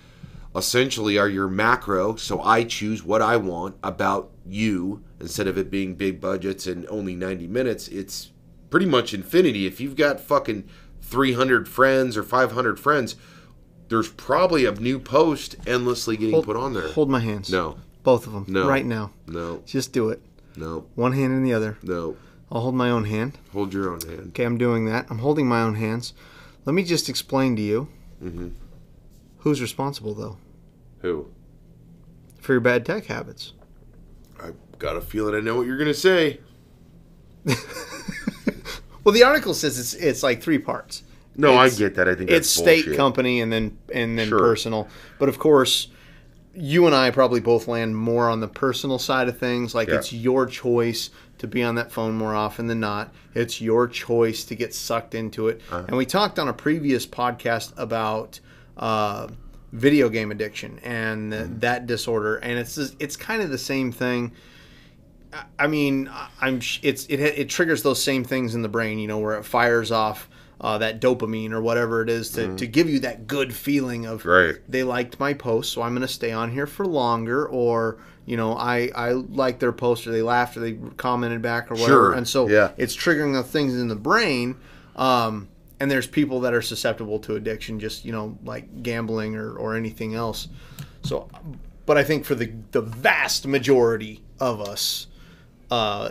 essentially 0.58 1.18
are 1.18 1.30
your 1.30 1.48
macro. 1.48 2.16
So 2.16 2.42
I 2.42 2.64
choose 2.64 3.04
what 3.04 3.22
I 3.22 3.38
want 3.38 3.76
about 3.84 4.32
you 4.46 5.04
instead 5.20 5.48
of 5.48 5.58
it 5.58 5.70
being 5.72 5.96
big 5.96 6.20
budgets 6.22 6.68
and 6.68 6.86
only 6.90 7.16
90 7.16 7.48
minutes. 7.48 7.88
It's 7.88 8.32
pretty 8.70 8.86
much 8.86 9.14
infinity. 9.14 9.66
If 9.66 9.80
you've 9.80 9.96
got 9.96 10.20
fucking 10.20 10.68
300 11.02 11.68
friends 11.68 12.18
or 12.18 12.24
500 12.24 12.80
friends, 12.80 13.16
there's 13.90 14.10
probably 14.10 14.66
a 14.66 14.72
new 14.74 15.00
post 15.00 15.56
endlessly 15.66 16.18
getting 16.18 16.34
Hold- 16.34 16.46
put 16.46 16.58
on 16.58 16.74
there. 16.74 16.90
Hold 16.90 17.10
my 17.10 17.20
hands. 17.22 17.50
No, 17.52 17.78
Both 18.04 18.28
of 18.28 18.34
them. 18.34 18.46
No. 18.48 18.68
Right 18.68 18.86
now. 18.86 19.12
no, 19.28 19.62
Just 19.66 19.94
do 19.94 20.10
it. 20.10 20.22
no, 20.56 20.86
One 20.96 21.14
hand 21.14 21.34
in 21.34 21.44
the 21.44 21.54
other. 21.54 21.78
no. 21.84 22.18
I'll 22.50 22.62
hold 22.62 22.76
my 22.76 22.90
own 22.90 23.04
hand. 23.06 23.38
Hold 23.52 23.74
your 23.74 23.90
own 23.92 24.00
hand. 24.02 24.28
Okay, 24.30 24.46
I'm 24.46 24.58
doing 24.58 24.86
that. 24.86 25.06
I'm 25.10 25.18
holding 25.20 25.48
my 25.50 25.62
own 25.62 25.76
hands. 25.76 26.14
Let 26.66 26.74
me 26.74 26.84
just 26.84 27.10
explain 27.10 27.58
to 27.58 27.62
you 27.62 27.90
Mhm. 28.24 28.52
who's 29.40 29.62
responsible, 29.62 30.14
though, 30.14 30.38
Who? 31.02 31.28
for 32.42 32.54
your 32.54 32.62
bad 32.62 32.86
tech 32.86 33.06
habits. 33.06 33.54
I 34.42 34.52
got 34.80 34.96
a 34.96 35.02
feeling 35.02 35.36
I 35.36 35.40
know 35.42 35.56
what 35.58 35.68
you're 35.68 35.78
gonna 35.78 35.94
say. 35.94 36.40
Well, 39.04 39.14
the 39.14 39.24
article 39.24 39.54
says 39.54 39.80
it's 39.80 39.94
it's 39.94 40.22
like 40.22 40.42
three 40.42 40.58
parts. 40.60 41.04
No, 41.38 41.52
It's- 41.54 41.76
I 41.76 41.80
get 41.80 41.96
that. 41.96 42.10
I 42.10 42.16
think 42.16 42.30
It's 42.30 42.50
state 42.50 42.84
bullshit. 42.84 42.98
company 42.98 43.40
and 43.40 43.52
then 43.54 43.78
and 43.94 44.20
then 44.20 44.28
Sure. 44.28 44.38
personal. 44.40 44.90
But 45.18 45.30
of 45.30 45.40
course, 45.40 45.88
you 46.54 46.86
and 46.88 46.94
I 46.94 47.10
probably 47.12 47.40
both 47.40 47.70
land 47.70 47.96
more 47.96 48.30
on 48.30 48.42
the 48.42 48.50
personal 48.50 49.00
side 49.00 49.30
of 49.30 49.38
things. 49.38 49.74
Like 49.74 49.88
Yeah. 49.88 49.96
it's 49.96 50.12
your 50.12 50.46
choice 50.46 51.10
to 51.38 51.48
be 51.48 51.64
on 51.64 51.76
that 51.76 51.90
phone 51.90 52.16
more 52.18 52.36
often 52.36 52.68
than 52.68 52.82
not. 52.82 53.14
It's 53.34 53.62
your 53.62 53.88
choice 53.88 54.44
to 54.44 54.56
get 54.56 54.74
sucked 54.74 55.16
into 55.16 55.48
it. 55.48 55.62
Uh-huh. 55.72 55.86
And 55.88 55.96
we 55.96 56.06
talked 56.06 56.38
on 56.38 56.50
a 56.50 56.54
previous 56.54 57.06
podcast 57.08 57.72
about 57.78 58.42
uh, 58.76 59.28
video 59.72 60.10
game 60.10 60.32
addiction 60.32 60.80
and 60.84 61.32
Mm-hmm. 61.34 61.60
that 61.60 61.86
disorder. 61.88 62.38
And 62.38 62.58
it's 62.58 62.76
just- 62.76 62.96
it's 63.00 63.16
kind 63.16 63.42
of 63.42 63.50
the 63.50 63.58
same 63.58 63.92
thing. 63.92 64.32
I- 65.60 65.68
mean, 65.68 66.10
I'm 66.42 66.62
it's 66.82 67.06
it 67.08 67.20
it 67.20 67.50
triggers 67.50 67.84
those 67.84 68.02
same 68.02 68.24
things 68.24 68.56
in 68.56 68.62
the 68.62 68.70
brain, 68.70 68.98
you 68.98 69.08
know, 69.08 69.18
where 69.20 69.38
it 69.38 69.44
fires 69.44 69.92
off 69.92 70.30
uh, 70.60 70.78
that 70.80 71.00
dopamine 71.00 71.52
or 71.52 71.62
whatever 71.62 72.02
it 72.02 72.10
is 72.10 72.32
to, 72.32 72.56
to 72.56 72.66
give 72.66 72.90
you 72.90 73.00
that 73.02 73.28
good 73.28 73.54
feeling 73.54 74.06
of. 74.08 74.26
Right. 74.26 74.56
they 74.68 74.82
liked 74.84 75.20
my 75.20 75.34
post, 75.34 75.72
so 75.74 75.84
I'm 75.84 75.92
going 75.92 76.02
to 76.02 76.08
stay 76.12 76.32
on 76.32 76.50
here 76.52 76.66
for 76.66 76.86
longer, 76.88 77.46
or 77.46 77.98
you 78.26 78.38
know, 78.38 78.54
I 78.58 78.90
I 78.96 79.12
like 79.12 79.60
their 79.60 79.72
post, 79.74 80.08
or 80.08 80.12
they 80.12 80.24
laughed, 80.24 80.58
or 80.58 80.62
they 80.62 80.78
commented 80.96 81.42
back, 81.44 81.70
or 81.70 81.76
whatever, 81.76 81.88
Sure, 81.92 82.14
and 82.14 82.28
so 82.28 82.48
yeah. 82.48 82.72
it's 82.78 82.96
triggering 82.96 83.34
the 83.34 83.44
things 83.44 83.76
in 83.76 83.88
the 83.90 83.96
brain. 83.96 84.56
Um, 84.96 85.50
and 85.80 85.92
there's 85.92 86.08
people 86.08 86.40
that 86.42 86.54
are 86.54 86.62
susceptible 86.62 87.20
to 87.20 87.36
addiction, 87.36 87.80
just 87.80 88.06
you 88.06 88.12
know, 88.12 88.38
like 88.44 88.84
gambling 88.84 89.36
or 89.36 89.56
or 89.56 89.76
anything 89.76 90.16
else. 90.16 90.48
So, 91.04 91.30
but 91.86 91.98
I 91.98 92.04
think 92.04 92.26
for 92.26 92.36
the 92.36 92.52
the 92.72 92.82
vast 92.82 93.48
majority 93.48 94.22
of 94.40 94.62
us, 94.62 95.08
uh, 95.70 96.10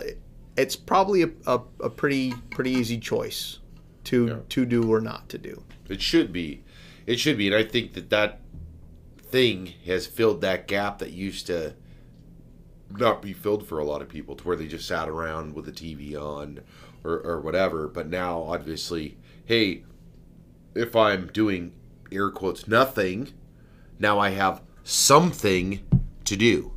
it's 0.55 0.75
probably 0.75 1.23
a, 1.23 1.29
a, 1.45 1.61
a 1.81 1.89
pretty 1.89 2.33
pretty 2.49 2.71
easy 2.71 2.99
choice 2.99 3.59
to 4.05 4.43
to 4.49 4.65
do 4.65 4.91
or 4.91 5.01
not 5.01 5.29
to 5.29 5.37
do. 5.37 5.63
It 5.89 6.01
should 6.01 6.31
be. 6.31 6.63
It 7.05 7.19
should 7.19 7.37
be. 7.37 7.47
And 7.47 7.55
I 7.55 7.63
think 7.63 7.93
that 7.93 8.09
that 8.09 8.41
thing 9.17 9.73
has 9.85 10.07
filled 10.07 10.41
that 10.41 10.67
gap 10.67 10.99
that 10.99 11.11
used 11.11 11.47
to 11.47 11.73
not 12.89 13.21
be 13.21 13.33
filled 13.33 13.67
for 13.67 13.79
a 13.79 13.85
lot 13.85 14.01
of 14.01 14.07
people 14.07 14.35
to 14.35 14.43
where 14.45 14.55
they 14.55 14.67
just 14.67 14.87
sat 14.87 15.09
around 15.09 15.53
with 15.53 15.65
the 15.65 15.71
TV 15.71 16.15
on 16.15 16.61
or, 17.03 17.19
or 17.19 17.41
whatever. 17.41 17.87
But 17.87 18.07
now, 18.07 18.41
obviously, 18.43 19.17
hey, 19.47 19.83
if 20.75 20.95
I'm 20.95 21.27
doing 21.27 21.73
air 22.11 22.29
quotes 22.29 22.67
nothing, 22.67 23.33
now 23.97 24.19
I 24.19 24.29
have 24.31 24.61
something 24.83 25.83
to 26.25 26.35
do. 26.35 26.73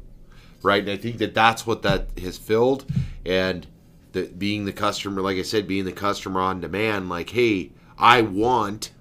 Right. 0.63 0.83
And 0.83 0.93
I 0.93 0.97
think 0.97 1.19
that 1.19 1.35
that's 1.35 1.67
what 1.67 1.83
that 1.83 2.09
has 2.19 2.39
filled. 2.39 2.85
And 3.27 3.67
the, 4.13 4.27
being 4.27 4.67
the 4.67 4.73
customer, 4.73 5.21
like 5.21 5.37
I 5.37 5.43
said, 5.43 5.67
being 5.67 5.85
the 5.85 5.93
customer 5.93 6.41
on 6.41 6.61
demand, 6.61 7.09
like, 7.09 7.31
hey, 7.31 7.73
I 7.99 8.23
want 8.23 8.93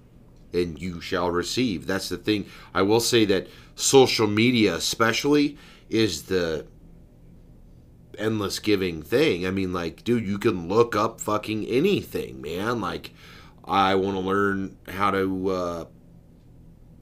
and 0.51 0.81
you 0.81 0.99
shall 0.99 1.29
receive. 1.29 1.85
That's 1.85 2.09
the 2.09 2.17
thing. 2.17 2.47
I 2.73 2.81
will 2.81 2.99
say 2.99 3.23
that 3.25 3.47
social 3.75 4.25
media, 4.25 4.75
especially, 4.75 5.57
is 5.89 6.23
the 6.23 6.65
endless 8.17 8.57
giving 8.57 9.03
thing. 9.03 9.45
I 9.45 9.51
mean, 9.51 9.73
like, 9.73 10.03
dude, 10.03 10.25
you 10.25 10.39
can 10.39 10.67
look 10.67 10.95
up 10.95 11.21
fucking 11.21 11.65
anything, 11.67 12.41
man. 12.41 12.81
Like, 12.81 13.11
I 13.69 13.93
want 13.95 14.15
to 14.15 14.21
learn 14.21 14.77
how 14.87 15.11
to 15.11 15.49
uh, 15.49 15.85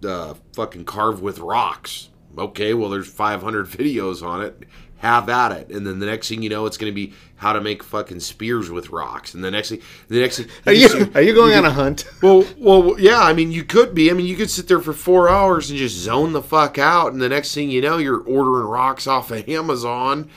uh, 0.05 0.33
fucking 0.53 0.83
carve 0.83 1.21
with 1.21 1.39
rocks. 1.39 2.09
Okay, 2.37 2.73
well, 2.73 2.89
there's 2.89 3.07
500 3.07 3.65
videos 3.67 4.21
on 4.21 4.43
it. 4.43 4.63
Have 4.97 5.29
at 5.29 5.51
it, 5.51 5.69
and 5.69 5.85
then 5.85 5.99
the 5.99 6.07
next 6.07 6.27
thing 6.27 6.41
you 6.41 6.49
know, 6.49 6.65
it's 6.65 6.75
going 6.75 6.91
to 6.91 6.95
be 6.95 7.13
how 7.35 7.53
to 7.53 7.61
make 7.61 7.83
fucking 7.83 8.19
spears 8.19 8.71
with 8.71 8.89
rocks, 8.89 9.35
and 9.35 9.43
the 9.43 9.51
next 9.51 9.69
thing, 9.69 9.79
the 10.07 10.19
next 10.19 10.37
thing, 10.37 10.47
Are 10.65 10.73
you 10.73 11.11
are 11.13 11.21
you 11.21 11.35
going 11.35 11.55
on 11.55 11.65
a 11.65 11.71
hunt? 11.71 12.05
well, 12.23 12.43
well, 12.57 12.99
yeah. 12.99 13.21
I 13.21 13.31
mean, 13.33 13.51
you 13.51 13.63
could 13.63 13.93
be. 13.93 14.09
I 14.09 14.15
mean, 14.15 14.25
you 14.25 14.35
could 14.35 14.49
sit 14.49 14.67
there 14.67 14.79
for 14.79 14.93
four 14.93 15.29
hours 15.29 15.69
and 15.69 15.77
just 15.77 15.95
zone 15.95 16.33
the 16.33 16.41
fuck 16.41 16.79
out, 16.79 17.13
and 17.13 17.21
the 17.21 17.29
next 17.29 17.53
thing 17.53 17.69
you 17.69 17.79
know, 17.79 17.99
you're 17.99 18.21
ordering 18.21 18.65
rocks 18.65 19.05
off 19.05 19.29
of 19.29 19.47
Amazon. 19.47 20.31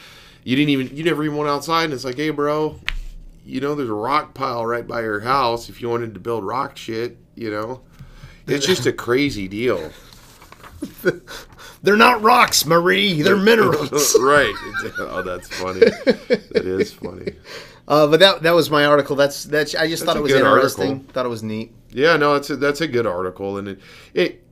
You 0.45 0.57
didn't 0.57 0.71
even, 0.71 0.95
you 0.95 1.05
never 1.05 1.25
even 1.25 1.39
went 1.39 1.49
outside, 1.49 1.85
and 1.85 1.95
it's 1.95 2.05
like, 2.05 2.17
hey, 2.17 2.29
bro, 2.29 2.79
you 3.51 3.61
know, 3.61 3.75
there's 3.75 3.91
a 3.91 3.95
rock 3.95 4.35
pile 4.35 4.65
right 4.65 4.87
by 4.87 5.03
your 5.03 5.21
house. 5.21 5.69
If 5.69 5.83
you 5.83 5.89
wanted 5.89 6.15
to 6.15 6.21
build 6.21 6.45
rock 6.45 6.77
shit, 6.77 7.19
you 7.35 7.51
know, 7.51 7.83
it's 8.47 8.67
just 8.67 8.87
a 8.87 8.93
crazy 8.93 9.49
deal, 9.49 9.91
They're 11.83 11.97
not 11.97 12.23
rocks, 12.23 12.67
Marie. 12.67 13.23
They're 13.23 13.37
minerals. 13.51 14.17
right? 14.21 14.55
Oh, 14.99 15.23
that's 15.23 15.49
funny. 15.49 15.81
That 15.81 16.63
is 16.65 16.93
funny. 16.93 17.33
Uh, 17.89 18.07
but 18.07 18.21
that 18.21 18.43
that 18.43 18.53
was 18.53 18.71
my 18.71 18.85
article. 18.85 19.17
That's 19.17 19.45
that's. 19.45 19.75
I 19.75 19.89
just 19.89 20.05
That's 20.05 20.13
thought 20.13 20.17
it 20.17 20.23
was 20.23 20.33
interesting. 20.33 20.91
article. 20.91 21.13
Thought 21.13 21.27
it 21.27 21.31
was 21.31 21.43
neat. 21.43 21.75
Yeah, 21.91 22.17
no, 22.17 22.35
it's 22.35 22.51
a, 22.51 22.57
that's 22.57 22.81
a 22.81 22.87
good 22.87 23.07
article, 23.07 23.59
and 23.59 23.69
it, 23.69 23.81
it, 24.15 24.45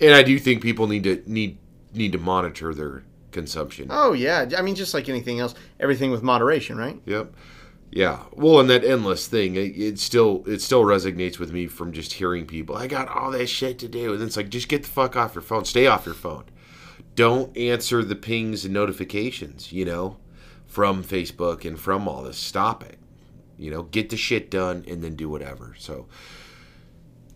and 0.00 0.14
I 0.14 0.22
do 0.22 0.38
think 0.38 0.62
people 0.62 0.86
need 0.86 1.04
to 1.04 1.22
need 1.26 1.58
need 1.94 2.12
to 2.12 2.18
monitor 2.18 2.74
their 2.74 3.04
consumption. 3.30 3.88
Oh 3.90 4.12
yeah. 4.12 4.48
I 4.56 4.62
mean, 4.62 4.74
just 4.74 4.92
like 4.92 5.08
anything 5.08 5.40
else, 5.40 5.54
everything 5.80 6.10
with 6.10 6.22
moderation, 6.22 6.76
right? 6.76 7.00
Yep. 7.06 7.32
Yeah. 7.90 8.24
Well, 8.32 8.60
and 8.60 8.68
that 8.68 8.84
endless 8.84 9.26
thing, 9.26 9.56
it, 9.56 9.76
it 9.76 9.98
still 9.98 10.42
it 10.46 10.60
still 10.60 10.82
resonates 10.82 11.38
with 11.38 11.52
me 11.52 11.66
from 11.66 11.92
just 11.92 12.14
hearing 12.14 12.46
people. 12.46 12.76
I 12.76 12.86
got 12.86 13.08
all 13.08 13.30
this 13.30 13.50
shit 13.50 13.78
to 13.80 13.88
do, 13.88 14.12
and 14.12 14.22
it's 14.22 14.36
like 14.36 14.48
just 14.48 14.68
get 14.68 14.82
the 14.82 14.88
fuck 14.88 15.16
off 15.16 15.34
your 15.34 15.42
phone. 15.42 15.64
Stay 15.64 15.86
off 15.86 16.06
your 16.06 16.14
phone. 16.14 16.44
Don't 17.14 17.56
answer 17.56 18.04
the 18.04 18.16
pings 18.16 18.64
and 18.64 18.74
notifications. 18.74 19.72
You 19.72 19.84
know, 19.84 20.16
from 20.66 21.02
Facebook 21.02 21.64
and 21.64 21.78
from 21.78 22.06
all 22.06 22.22
this. 22.22 22.36
Stop 22.36 22.84
it. 22.84 22.98
You 23.56 23.70
know, 23.70 23.84
get 23.84 24.10
the 24.10 24.16
shit 24.16 24.50
done 24.50 24.84
and 24.86 25.02
then 25.02 25.16
do 25.16 25.28
whatever. 25.28 25.74
So, 25.78 26.06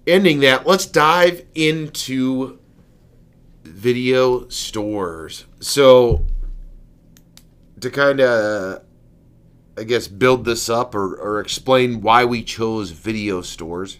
ending 0.06 0.40
that, 0.40 0.66
let's 0.66 0.84
dive 0.84 1.46
into 1.54 2.58
video 3.62 4.46
stores. 4.48 5.46
So, 5.60 6.26
to 7.80 7.90
kind 7.90 8.20
of 8.20 8.82
I 9.80 9.84
guess, 9.84 10.08
build 10.08 10.44
this 10.44 10.68
up 10.68 10.94
or, 10.94 11.14
or 11.14 11.40
explain 11.40 12.02
why 12.02 12.26
we 12.26 12.42
chose 12.42 12.90
video 12.90 13.40
stores. 13.40 13.98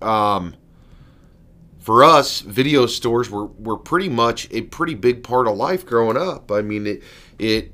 Um, 0.00 0.54
for 1.80 2.02
us, 2.02 2.40
video 2.40 2.86
stores 2.86 3.28
were, 3.28 3.44
were 3.44 3.76
pretty 3.76 4.08
much 4.08 4.48
a 4.50 4.62
pretty 4.62 4.94
big 4.94 5.22
part 5.22 5.46
of 5.46 5.58
life 5.58 5.84
growing 5.84 6.16
up. 6.16 6.50
I 6.50 6.62
mean, 6.62 6.86
it, 6.86 7.02
it 7.38 7.72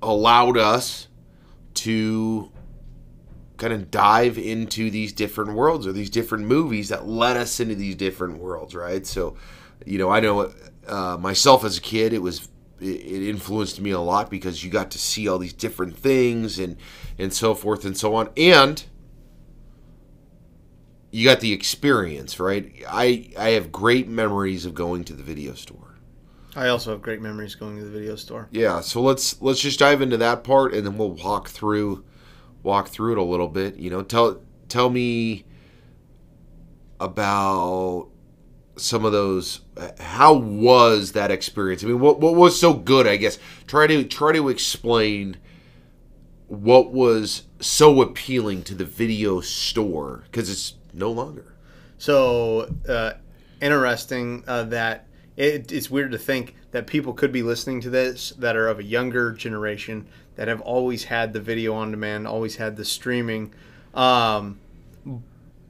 allowed 0.00 0.56
us 0.56 1.08
to 1.74 2.50
kind 3.58 3.74
of 3.74 3.90
dive 3.90 4.38
into 4.38 4.90
these 4.90 5.12
different 5.12 5.52
worlds 5.52 5.86
or 5.86 5.92
these 5.92 6.08
different 6.08 6.46
movies 6.46 6.88
that 6.88 7.06
led 7.06 7.36
us 7.36 7.60
into 7.60 7.74
these 7.74 7.94
different 7.94 8.38
worlds, 8.38 8.74
right? 8.74 9.06
So, 9.06 9.36
you 9.84 9.98
know, 9.98 10.08
I 10.08 10.20
know 10.20 10.50
uh, 10.88 11.18
myself 11.20 11.62
as 11.62 11.76
a 11.76 11.82
kid, 11.82 12.14
it 12.14 12.22
was 12.22 12.48
it 12.80 13.22
influenced 13.28 13.80
me 13.80 13.90
a 13.90 14.00
lot 14.00 14.30
because 14.30 14.62
you 14.62 14.70
got 14.70 14.90
to 14.90 14.98
see 14.98 15.26
all 15.28 15.38
these 15.38 15.52
different 15.52 15.96
things 15.96 16.58
and 16.58 16.76
and 17.18 17.32
so 17.32 17.54
forth 17.54 17.84
and 17.84 17.96
so 17.96 18.14
on. 18.14 18.30
And 18.36 18.84
you 21.10 21.24
got 21.24 21.40
the 21.40 21.52
experience 21.52 22.38
right? 22.38 22.72
I 22.88 23.30
i 23.38 23.50
have 23.50 23.72
great 23.72 24.08
memories 24.08 24.66
of 24.66 24.74
going 24.74 25.04
to 25.04 25.14
the 25.14 25.22
video 25.22 25.54
store. 25.54 25.94
I 26.54 26.68
also 26.68 26.90
have 26.90 27.02
great 27.02 27.20
memories 27.20 27.54
going 27.54 27.76
to 27.78 27.84
the 27.84 27.90
video 27.90 28.16
store. 28.16 28.48
yeah 28.50 28.80
so 28.80 29.00
let's 29.00 29.40
let's 29.40 29.60
just 29.60 29.78
dive 29.78 30.02
into 30.02 30.16
that 30.18 30.44
part 30.44 30.74
and 30.74 30.86
then 30.86 30.98
we'll 30.98 31.12
walk 31.12 31.48
through 31.48 32.04
walk 32.62 32.88
through 32.88 33.12
it 33.12 33.18
a 33.18 33.22
little 33.22 33.48
bit 33.48 33.76
you 33.76 33.88
know. 33.90 34.02
Tell 34.02 34.40
tell 34.68 34.90
me 34.90 35.44
about 37.00 38.08
some 38.76 39.04
of 39.04 39.12
those 39.12 39.60
how 39.98 40.34
was 40.34 41.12
that 41.12 41.30
experience 41.30 41.82
i 41.82 41.86
mean 41.86 41.98
what, 41.98 42.20
what 42.20 42.34
was 42.34 42.58
so 42.58 42.74
good 42.74 43.06
i 43.06 43.16
guess 43.16 43.38
try 43.66 43.86
to 43.86 44.04
try 44.04 44.32
to 44.32 44.48
explain 44.48 45.36
what 46.48 46.92
was 46.92 47.42
so 47.60 48.00
appealing 48.00 48.62
to 48.62 48.74
the 48.74 48.84
video 48.84 49.40
store 49.40 50.24
because 50.24 50.48
it's 50.50 50.74
no 50.92 51.10
longer. 51.10 51.54
So 51.98 52.72
uh, 52.88 53.12
interesting 53.60 54.44
uh, 54.46 54.64
that 54.64 55.06
it, 55.36 55.72
it's 55.72 55.90
weird 55.90 56.12
to 56.12 56.18
think 56.18 56.54
that 56.70 56.86
people 56.86 57.12
could 57.12 57.32
be 57.32 57.42
listening 57.42 57.80
to 57.82 57.90
this 57.90 58.30
that 58.38 58.56
are 58.56 58.68
of 58.68 58.78
a 58.78 58.84
younger 58.84 59.32
generation 59.32 60.06
that 60.36 60.48
have 60.48 60.60
always 60.60 61.04
had 61.04 61.32
the 61.32 61.40
video 61.40 61.74
on 61.74 61.90
demand, 61.90 62.26
always 62.26 62.56
had 62.56 62.76
the 62.76 62.84
streaming. 62.84 63.52
Um, 63.94 64.60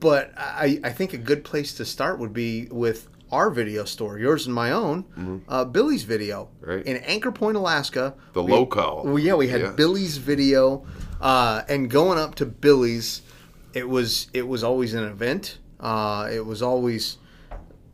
but 0.00 0.32
I, 0.36 0.80
I 0.84 0.90
think 0.90 1.12
a 1.12 1.18
good 1.18 1.44
place 1.44 1.74
to 1.74 1.84
start 1.84 2.18
would 2.18 2.32
be 2.32 2.66
with 2.70 3.08
our 3.32 3.50
video 3.50 3.84
store, 3.84 4.18
yours 4.18 4.46
and 4.46 4.54
my 4.54 4.70
own, 4.70 5.42
uh, 5.48 5.64
Billy's 5.64 6.04
Video 6.04 6.48
Mm-hmm. 6.60 6.70
Right. 6.70 6.84
in 6.86 6.96
Anchor 6.98 7.32
Point, 7.32 7.56
Alaska. 7.56 8.14
The 8.34 8.42
We- 8.42 8.52
local. 8.52 9.02
well, 9.04 9.18
yeah, 9.18 9.34
we 9.34 9.48
had. 9.48 9.74
Billy's 9.76 10.16
Video, 10.18 10.86
uh, 11.20 11.62
and 11.68 11.90
going 11.90 12.18
up 12.18 12.34
to 12.36 12.46
Billy's, 12.46 13.22
it 13.74 13.88
was 13.88 14.28
it 14.32 14.46
was 14.46 14.62
always 14.64 14.94
an 14.94 15.04
event. 15.04 15.58
Uh, 15.80 16.28
it 16.32 16.44
was 16.44 16.62
always. 16.62 17.18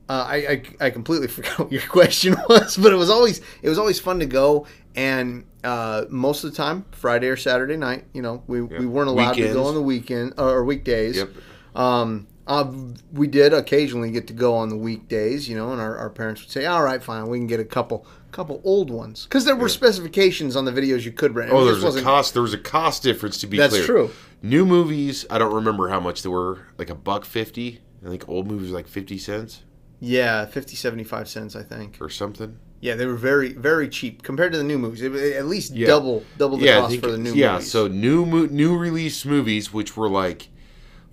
Uh, 0.08 0.26
I, 0.28 0.36
I, 0.36 0.62
I 0.86 0.90
completely 0.90 1.28
forgot 1.36 1.58
what 1.58 1.72
your 1.72 1.82
question 1.82 2.36
was, 2.48 2.76
but 2.76 2.92
it 2.92 2.96
was 2.96 3.08
always 3.10 3.40
it 3.62 3.68
was 3.68 3.78
always 3.78 3.98
fun 4.00 4.18
to 4.18 4.26
go, 4.26 4.66
and 4.94 5.44
uh, 5.64 6.04
most 6.10 6.44
of 6.44 6.50
the 6.50 6.56
time 6.56 6.84
Friday 6.92 7.28
or 7.28 7.36
Saturday 7.36 7.76
night, 7.78 8.04
you 8.12 8.20
know, 8.20 8.42
we, 8.46 8.60
we 8.60 8.84
weren't 8.84 9.08
allowed 9.08 9.32
to 9.34 9.52
go 9.52 9.64
on 9.64 9.74
the 9.74 9.82
weekend 9.82 10.34
or 10.38 10.62
weekdays. 10.64 11.16
Yep. 11.16 11.30
Um, 11.74 12.26
uh, 12.46 12.70
we 13.12 13.28
did 13.28 13.52
occasionally 13.54 14.10
get 14.10 14.26
to 14.26 14.32
go 14.32 14.54
on 14.54 14.68
the 14.68 14.76
weekdays, 14.76 15.48
you 15.48 15.56
know, 15.56 15.72
and 15.72 15.80
our, 15.80 15.96
our 15.96 16.10
parents 16.10 16.42
would 16.42 16.50
say, 16.50 16.66
"All 16.66 16.82
right, 16.82 17.02
fine, 17.02 17.28
we 17.28 17.38
can 17.38 17.46
get 17.46 17.60
a 17.60 17.64
couple 17.64 18.04
couple 18.32 18.60
old 18.64 18.90
ones," 18.90 19.24
because 19.24 19.44
there 19.44 19.54
were 19.56 19.68
specifications 19.68 20.56
on 20.56 20.64
the 20.64 20.72
videos 20.72 21.04
you 21.04 21.12
could 21.12 21.34
rent. 21.36 21.52
Oh, 21.52 21.68
just 21.68 21.80
there's 21.82 21.96
a 21.96 22.02
cost. 22.02 22.32
There 22.34 22.42
was 22.42 22.52
a 22.54 22.58
cost 22.58 23.02
difference 23.04 23.38
to 23.38 23.46
be 23.46 23.56
That's 23.58 23.74
clear. 23.74 23.86
true. 23.86 24.10
New 24.42 24.66
movies, 24.66 25.24
I 25.30 25.38
don't 25.38 25.54
remember 25.54 25.88
how 25.88 26.00
much 26.00 26.22
they 26.22 26.28
were. 26.28 26.66
Like 26.78 26.90
a 26.90 26.96
buck 26.96 27.24
fifty. 27.24 27.80
I 28.04 28.08
think 28.08 28.28
old 28.28 28.48
movies 28.48 28.70
were 28.72 28.76
like 28.76 28.88
fifty 28.88 29.16
cents 29.18 29.62
Yeah, 30.00 30.44
50, 30.46 30.74
75 30.74 31.28
cents, 31.28 31.54
I 31.54 31.62
think. 31.62 31.98
or 32.00 32.08
something. 32.08 32.58
Yeah, 32.80 32.96
they 32.96 33.06
were 33.06 33.14
very 33.14 33.52
very 33.52 33.88
cheap 33.88 34.24
compared 34.24 34.50
to 34.50 34.58
the 34.58 34.64
new 34.64 34.76
movies. 34.78 35.00
At 35.04 35.46
least 35.46 35.72
Yeah. 35.72 35.86
double 35.86 36.24
double 36.38 36.56
the 36.56 36.66
yeah, 36.66 36.80
cost 36.80 36.98
for 36.98 37.12
the 37.12 37.18
new 37.18 37.30
movies. 37.30 37.36
yeah. 37.36 37.52
movies. 37.52 37.70
So 37.70 37.86
new 37.86 38.48
new 38.48 38.76
release 38.76 39.24
movies, 39.24 39.72
which 39.72 39.96
were 39.96 40.08
like 40.08 40.48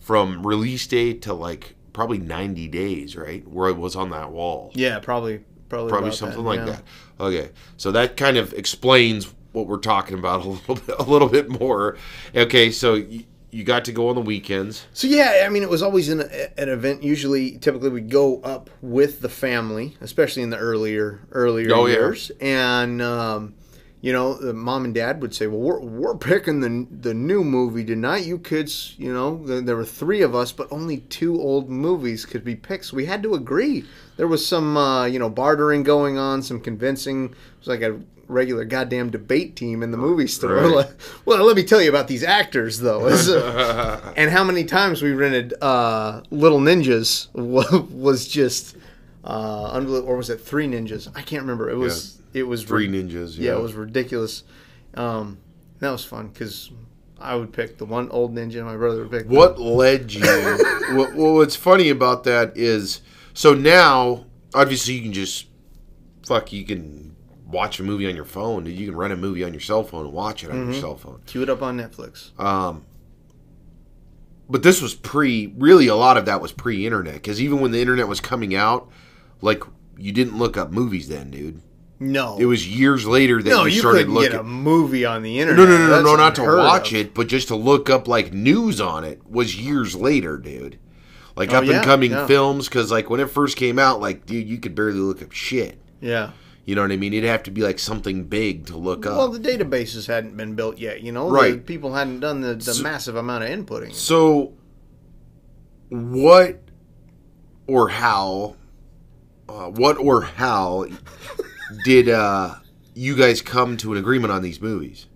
from 0.10 0.44
release 0.44 0.88
date 0.88 1.22
to 1.22 1.32
like 1.36 1.76
probably 1.94 2.18
ninety 2.18 2.68
days, 2.68 3.16
right? 3.16 3.48
Where 3.48 3.70
it 3.70 3.78
was 3.78 3.96
on 3.96 4.10
that 4.10 4.32
wall. 4.32 4.72
yeah, 4.74 4.98
probably 4.98 5.44
probably 5.70 5.92
probably 5.92 6.12
something 6.12 6.42
that, 6.42 6.50
like 6.50 6.60
yeah. 6.62 6.66
that. 6.66 6.84
Okay, 7.20 7.52
so 7.78 7.92
that 7.92 8.18
kind 8.18 8.36
of 8.36 8.52
explains 8.54 9.32
what 9.52 9.68
we're 9.68 9.78
talking 9.78 10.18
about 10.18 10.44
a 10.46 10.50
little 10.50 10.74
bit, 10.74 10.96
a 10.98 11.04
little 11.04 11.30
bit 11.30 11.48
more. 11.48 11.96
Okay, 12.36 12.72
so 12.72 12.96
you, 12.96 13.26
you 13.52 13.64
got 13.64 13.86
to 13.86 13.92
go 13.92 14.10
on 14.10 14.16
the 14.16 14.22
weekends. 14.22 14.88
So 14.94 15.06
yeah, 15.06 15.44
I 15.46 15.50
mean, 15.50 15.62
it 15.62 15.70
was 15.70 15.84
always 15.84 16.10
an, 16.10 16.22
an 16.58 16.70
event. 16.70 17.04
Usually, 17.04 17.60
typically, 17.60 17.90
we 17.90 18.02
go 18.02 18.42
up 18.42 18.72
with 18.82 19.22
the 19.22 19.30
family, 19.30 19.96
especially 20.02 20.42
in 20.42 20.50
the 20.50 20.58
earlier 20.58 21.20
earlier 21.34 21.70
Oh, 21.72 21.86
yeah. 21.86 21.94
years, 21.94 22.32
and 22.42 23.00
um, 23.00 23.54
you 24.02 24.14
know, 24.14 24.34
the 24.36 24.54
mom 24.54 24.86
and 24.86 24.94
dad 24.94 25.22
would 25.22 25.36
say, 25.36 25.48
"Well, 25.48 25.60
we're, 25.60 25.80
we're 25.80 26.18
picking 26.18 26.62
the 26.62 26.88
the 26.90 27.14
new 27.14 27.44
movie 27.44 27.84
tonight. 27.84 28.26
You 28.26 28.40
kids, 28.40 28.96
you 28.98 29.14
know, 29.14 29.44
there, 29.46 29.76
were 29.76 29.86
three 29.86 30.22
of 30.22 30.34
us, 30.34 30.52
but 30.52 30.72
only 30.72 30.98
two 30.98 31.40
old 31.40 31.70
movies 31.70 32.26
could 32.26 32.46
be 32.46 32.56
picked. 32.56 32.86
So 32.86 32.98
we 32.98 33.06
had 33.06 33.22
to 33.24 33.34
agree. 33.34 33.84
There 34.16 34.28
was 34.28 34.46
some, 34.46 34.78
uh, 34.78 35.06
you 35.06 35.20
know, 35.20 35.30
bartering 35.30 35.84
going 35.84 36.18
on, 36.18 36.42
some 36.42 36.62
convincing. 36.62 37.26
It 37.26 37.36
was 37.60 37.68
like 37.68 37.82
a 37.82 38.00
regular 38.30 38.64
goddamn 38.64 39.10
debate 39.10 39.56
team 39.56 39.84
in 39.84 39.92
the 39.92 39.98
movie 39.98 40.28
store. 40.28 40.56
Right. 40.56 40.88
Well, 41.26 41.44
let 41.46 41.56
me 41.56 41.64
tell 41.64 41.82
you 41.82 41.90
about 41.90 42.08
these 42.08 42.24
actors, 42.24 42.80
though. 42.80 43.08
And 44.16 44.32
how 44.32 44.44
many 44.44 44.64
times 44.64 45.02
we 45.02 45.12
rented 45.12 45.54
uh, 45.62 46.22
Little 46.32 46.60
Ninjas 46.60 47.34
was 47.34 48.28
just 48.28 48.76
uh. 49.30 50.02
Or 50.06 50.18
was 50.18 50.30
it 50.30 50.42
Three 50.42 50.68
Ninjas? 50.68 51.08
I 51.16 51.22
can't 51.22 51.42
remember. 51.42 51.70
It 51.70 51.76
was 51.78 52.22
it 52.34 52.44
was 52.44 52.64
Three 52.64 52.88
ri- 52.88 53.04
ninjas. 53.04 53.38
Yeah, 53.38 53.54
it 53.56 53.62
was 53.62 53.74
ridiculous. 53.74 54.44
Um, 54.96 55.38
that 55.80 55.92
was 55.92 56.04
fun 56.06 56.28
because 56.30 56.72
I 57.20 57.36
would 57.36 57.52
pick 57.54 57.78
the 57.78 57.86
one 57.86 58.10
old 58.10 58.34
ninja, 58.36 58.56
and 58.58 58.66
my 58.66 58.76
brother 58.78 59.02
would 59.02 59.12
pick 59.12 59.28
What 59.28 59.60
led 59.60 60.12
you? 60.12 60.22
what, 60.96 61.14
well, 61.16 61.34
what's 61.36 61.56
funny 61.56 61.90
about 61.90 62.24
that 62.26 62.56
is 62.58 63.02
so 63.34 63.54
now 63.54 64.26
obviously 64.54 64.96
you 64.96 65.02
can 65.04 65.14
just 65.14 65.46
fuck 66.26 66.52
you 66.54 66.66
can 66.66 67.16
watch 67.48 67.80
a 67.80 67.84
movie 67.84 68.08
on 68.08 68.16
your 68.16 68.26
phone. 68.26 68.66
You 68.66 68.86
can 68.88 68.96
rent 68.96 69.12
a 69.14 69.18
movie 69.18 69.44
on 69.44 69.54
your 69.54 69.62
cell 69.62 69.84
phone 69.84 70.06
and 70.06 70.14
watch 70.14 70.44
it 70.44 70.50
on 70.52 70.58
Mm-hmm. 70.58 70.72
your 70.74 70.82
cell 70.82 70.96
phone. 70.98 71.22
Cue 71.26 71.42
it 71.44 71.50
up 71.50 71.62
on 71.62 71.78
Netflix. 71.78 72.38
Um, 72.40 72.86
but 74.50 74.64
this 74.64 74.82
was 74.82 74.94
pre. 74.96 75.54
Really, 75.58 75.88
a 75.88 75.96
lot 75.96 76.18
of 76.18 76.26
that 76.26 76.42
was 76.42 76.52
pre-internet 76.52 77.16
because 77.16 77.42
even 77.42 77.60
when 77.60 77.72
the 77.72 77.80
internet 77.82 78.08
was 78.08 78.20
coming 78.20 78.56
out, 78.56 78.90
like 79.42 79.64
you 79.98 80.12
didn't 80.12 80.38
look 80.38 80.58
up 80.58 80.72
movies 80.72 81.08
then, 81.08 81.30
dude. 81.32 81.62
No, 82.02 82.38
It 82.40 82.46
was 82.46 82.66
years 82.66 83.06
later 83.06 83.44
that 83.44 83.50
no. 83.50 83.66
you 83.66 83.74
You 83.74 83.80
started 83.82 83.98
couldn't 84.00 84.14
looking. 84.14 84.32
get 84.32 84.40
a 84.40 84.44
movie 84.44 85.04
on 85.04 85.22
the 85.22 85.38
internet. 85.42 85.68
no, 85.68 85.78
no, 85.78 85.86
no, 85.88 85.96
no, 85.98 86.02
no, 86.02 86.16
not 86.16 86.36
to 86.36 86.44
watch 86.44 86.94
of. 86.94 86.98
it, 87.00 87.14
but 87.14 87.28
just 87.28 87.50
to 87.50 87.56
look 87.58 87.90
up 87.90 88.08
like 88.08 88.32
news 88.32 88.80
on 88.80 89.04
it 89.04 89.22
was 89.30 89.58
years 89.58 89.96
later, 89.98 90.38
dude. 90.38 90.80
Like 91.36 91.52
Oh, 91.54 91.58
up 91.58 91.64
and 91.66 91.84
coming 91.84 92.12
yeah. 92.12 92.26
films, 92.26 92.70
because 92.70 92.90
like 92.90 93.10
when 93.10 93.20
it 93.20 93.30
first 93.30 93.58
came 93.58 93.78
out, 93.78 94.00
like 94.00 94.26
dude, 94.26 94.48
you 94.48 94.60
could 94.60 94.76
barely 94.76 95.00
look 95.00 95.22
up 95.22 95.34
shit. 95.34 95.78
Yeah. 96.00 96.32
You 96.64 96.76
know 96.76 96.84
what 96.84 96.92
I 96.94 96.98
mean? 96.98 97.14
It'd 97.14 97.30
have 97.30 97.44
to 97.44 97.52
be 97.52 97.62
like 97.62 97.80
something 97.80 98.24
big 98.26 98.68
to 98.68 98.78
look 98.78 99.06
up. 99.06 99.18
Well, 99.18 99.28
the 99.30 99.40
databases 99.40 100.08
hadn't 100.08 100.38
been 100.38 100.56
built 100.56 100.78
yet. 100.78 101.02
You 101.02 101.12
know, 101.12 101.26
The 101.28 101.34
Right. 101.34 101.66
people 101.66 101.96
hadn't 101.96 102.22
done 102.22 102.40
the, 102.42 102.54
the 102.56 102.74
So- 102.76 102.84
massive 102.84 103.16
amount 103.18 103.44
of 103.44 103.50
inputting. 103.50 103.94
So, 103.94 104.54
what 105.90 106.62
or 107.68 107.90
how, 107.90 108.56
uh, 109.50 109.70
what 109.70 109.98
or 109.98 110.22
how 110.22 110.86
did 111.84 112.08
uh, 112.08 112.56
you 112.94 113.16
guys 113.16 113.42
come 113.42 113.78
to 113.78 113.92
an 113.92 113.98
agreement 113.98 114.32
on 114.32 114.42
these 114.42 114.62
movies? 114.62 115.08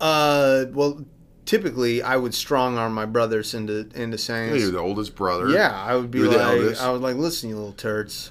Uh, 0.00 0.66
well, 0.70 1.04
typically 1.44 2.02
I 2.02 2.16
would 2.16 2.34
strong 2.34 2.78
arm 2.78 2.94
my 2.94 3.06
brothers 3.06 3.54
into 3.54 3.88
into 3.94 4.16
saying, 4.16 4.54
You're 4.56 4.70
the 4.70 4.78
oldest 4.78 5.14
brother. 5.14 5.48
yeah, 5.50 5.72
I 5.74 5.96
would 5.96 6.10
be 6.10 6.20
You're 6.20 6.28
like. 6.28 6.80
I 6.80 6.90
would 6.90 7.02
like, 7.02 7.16
listen, 7.16 7.50
you 7.50 7.56
little 7.56 7.72
turds, 7.72 8.30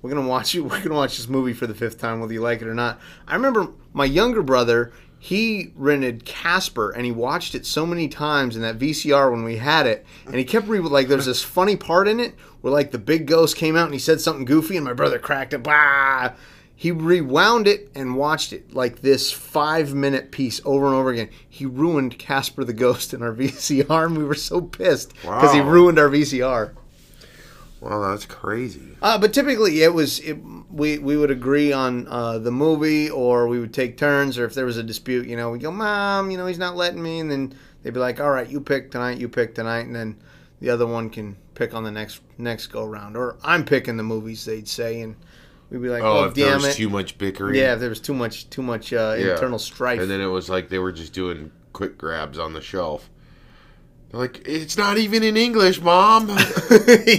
we're 0.00 0.10
gonna 0.10 0.26
watch 0.26 0.54
you. 0.54 0.64
We're 0.64 0.82
gonna 0.82 0.94
watch 0.94 1.16
this 1.16 1.28
movie 1.28 1.52
for 1.52 1.66
the 1.66 1.74
fifth 1.74 1.98
time, 1.98 2.20
whether 2.20 2.32
you 2.32 2.40
like 2.40 2.62
it 2.62 2.68
or 2.68 2.74
not. 2.74 3.00
I 3.26 3.34
remember 3.34 3.68
my 3.92 4.04
younger 4.04 4.42
brother. 4.42 4.92
He 5.26 5.72
rented 5.74 6.24
Casper 6.24 6.90
and 6.90 7.04
he 7.04 7.10
watched 7.10 7.56
it 7.56 7.66
so 7.66 7.84
many 7.84 8.06
times 8.06 8.54
in 8.54 8.62
that 8.62 8.78
VCR 8.78 9.28
when 9.28 9.42
we 9.42 9.56
had 9.56 9.84
it, 9.84 10.06
and 10.24 10.36
he 10.36 10.44
kept 10.44 10.68
re 10.68 10.78
like 10.78 11.08
there's 11.08 11.26
this 11.26 11.42
funny 11.42 11.74
part 11.74 12.06
in 12.06 12.20
it 12.20 12.36
where 12.60 12.72
like 12.72 12.92
the 12.92 12.98
big 12.98 13.26
ghost 13.26 13.56
came 13.56 13.74
out 13.74 13.86
and 13.86 13.92
he 13.92 13.98
said 13.98 14.20
something 14.20 14.44
goofy 14.44 14.76
and 14.76 14.84
my 14.84 14.92
brother 14.92 15.18
cracked 15.18 15.52
it. 15.52 15.64
Bah! 15.64 16.34
He 16.76 16.92
rewound 16.92 17.66
it 17.66 17.90
and 17.92 18.14
watched 18.14 18.52
it 18.52 18.72
like 18.72 19.00
this 19.00 19.32
five 19.32 19.92
minute 19.92 20.30
piece 20.30 20.60
over 20.64 20.86
and 20.86 20.94
over 20.94 21.10
again. 21.10 21.30
He 21.48 21.66
ruined 21.66 22.20
Casper 22.20 22.62
the 22.62 22.72
Ghost 22.72 23.12
in 23.12 23.20
our 23.20 23.32
VCR, 23.34 24.06
and 24.06 24.16
we 24.16 24.22
were 24.22 24.36
so 24.36 24.60
pissed 24.60 25.12
because 25.22 25.52
he 25.52 25.60
ruined 25.60 25.98
our 25.98 26.08
VCR. 26.08 26.72
Wow, 27.88 28.10
that's 28.10 28.26
crazy. 28.26 28.96
Uh, 29.00 29.16
but 29.18 29.32
typically, 29.32 29.82
it 29.82 29.94
was 29.94 30.18
it, 30.20 30.34
we 30.70 30.98
we 30.98 31.16
would 31.16 31.30
agree 31.30 31.72
on 31.72 32.06
uh, 32.08 32.38
the 32.38 32.50
movie, 32.50 33.08
or 33.10 33.46
we 33.46 33.60
would 33.60 33.72
take 33.72 33.96
turns, 33.96 34.38
or 34.38 34.44
if 34.44 34.54
there 34.54 34.64
was 34.66 34.76
a 34.76 34.82
dispute, 34.82 35.26
you 35.26 35.36
know, 35.36 35.50
we 35.50 35.58
go, 35.58 35.70
"Mom, 35.70 36.30
you 36.30 36.36
know, 36.38 36.46
he's 36.46 36.58
not 36.58 36.76
letting 36.76 37.02
me," 37.02 37.20
and 37.20 37.30
then 37.30 37.54
they'd 37.82 37.94
be 37.94 38.00
like, 38.00 38.20
"All 38.20 38.30
right, 38.30 38.48
you 38.48 38.60
pick 38.60 38.90
tonight, 38.90 39.18
you 39.18 39.28
pick 39.28 39.54
tonight," 39.54 39.86
and 39.86 39.94
then 39.94 40.16
the 40.60 40.70
other 40.70 40.86
one 40.86 41.10
can 41.10 41.36
pick 41.54 41.74
on 41.74 41.84
the 41.84 41.90
next 41.92 42.20
next 42.38 42.66
go 42.68 42.84
round, 42.84 43.16
or 43.16 43.36
I'm 43.44 43.64
picking 43.64 43.96
the 43.96 44.02
movies, 44.02 44.44
they'd 44.44 44.66
say, 44.68 45.00
and 45.00 45.14
we'd 45.70 45.82
be 45.82 45.88
like, 45.88 46.02
Oh, 46.02 46.18
"Oh, 46.20 46.24
if 46.24 46.34
there 46.34 46.46
damn 46.46 46.56
was 46.62 46.66
it." 46.66 46.74
too 46.74 46.90
much 46.90 47.18
bickering. 47.18 47.54
yeah, 47.54 47.74
if 47.74 47.80
there 47.80 47.88
was 47.88 48.00
too 48.00 48.14
much 48.14 48.50
too 48.50 48.62
much 48.62 48.92
uh, 48.92 49.14
Yeah. 49.18 49.32
internal 49.32 49.58
strife. 49.58 50.00
And 50.00 50.10
then 50.10 50.20
it 50.20 50.26
was 50.26 50.48
like 50.48 50.68
they 50.70 50.78
were 50.80 50.92
just 50.92 51.12
doing 51.12 51.52
quick 51.72 51.96
grabs 51.98 52.38
on 52.38 52.52
the 52.54 52.60
shelf. 52.60 53.08
They're 54.10 54.20
like, 54.20 54.46
it's 54.46 54.76
not 54.76 54.98
even 54.98 55.22
in 55.22 55.36
English, 55.36 55.80
Mom. 55.80 56.28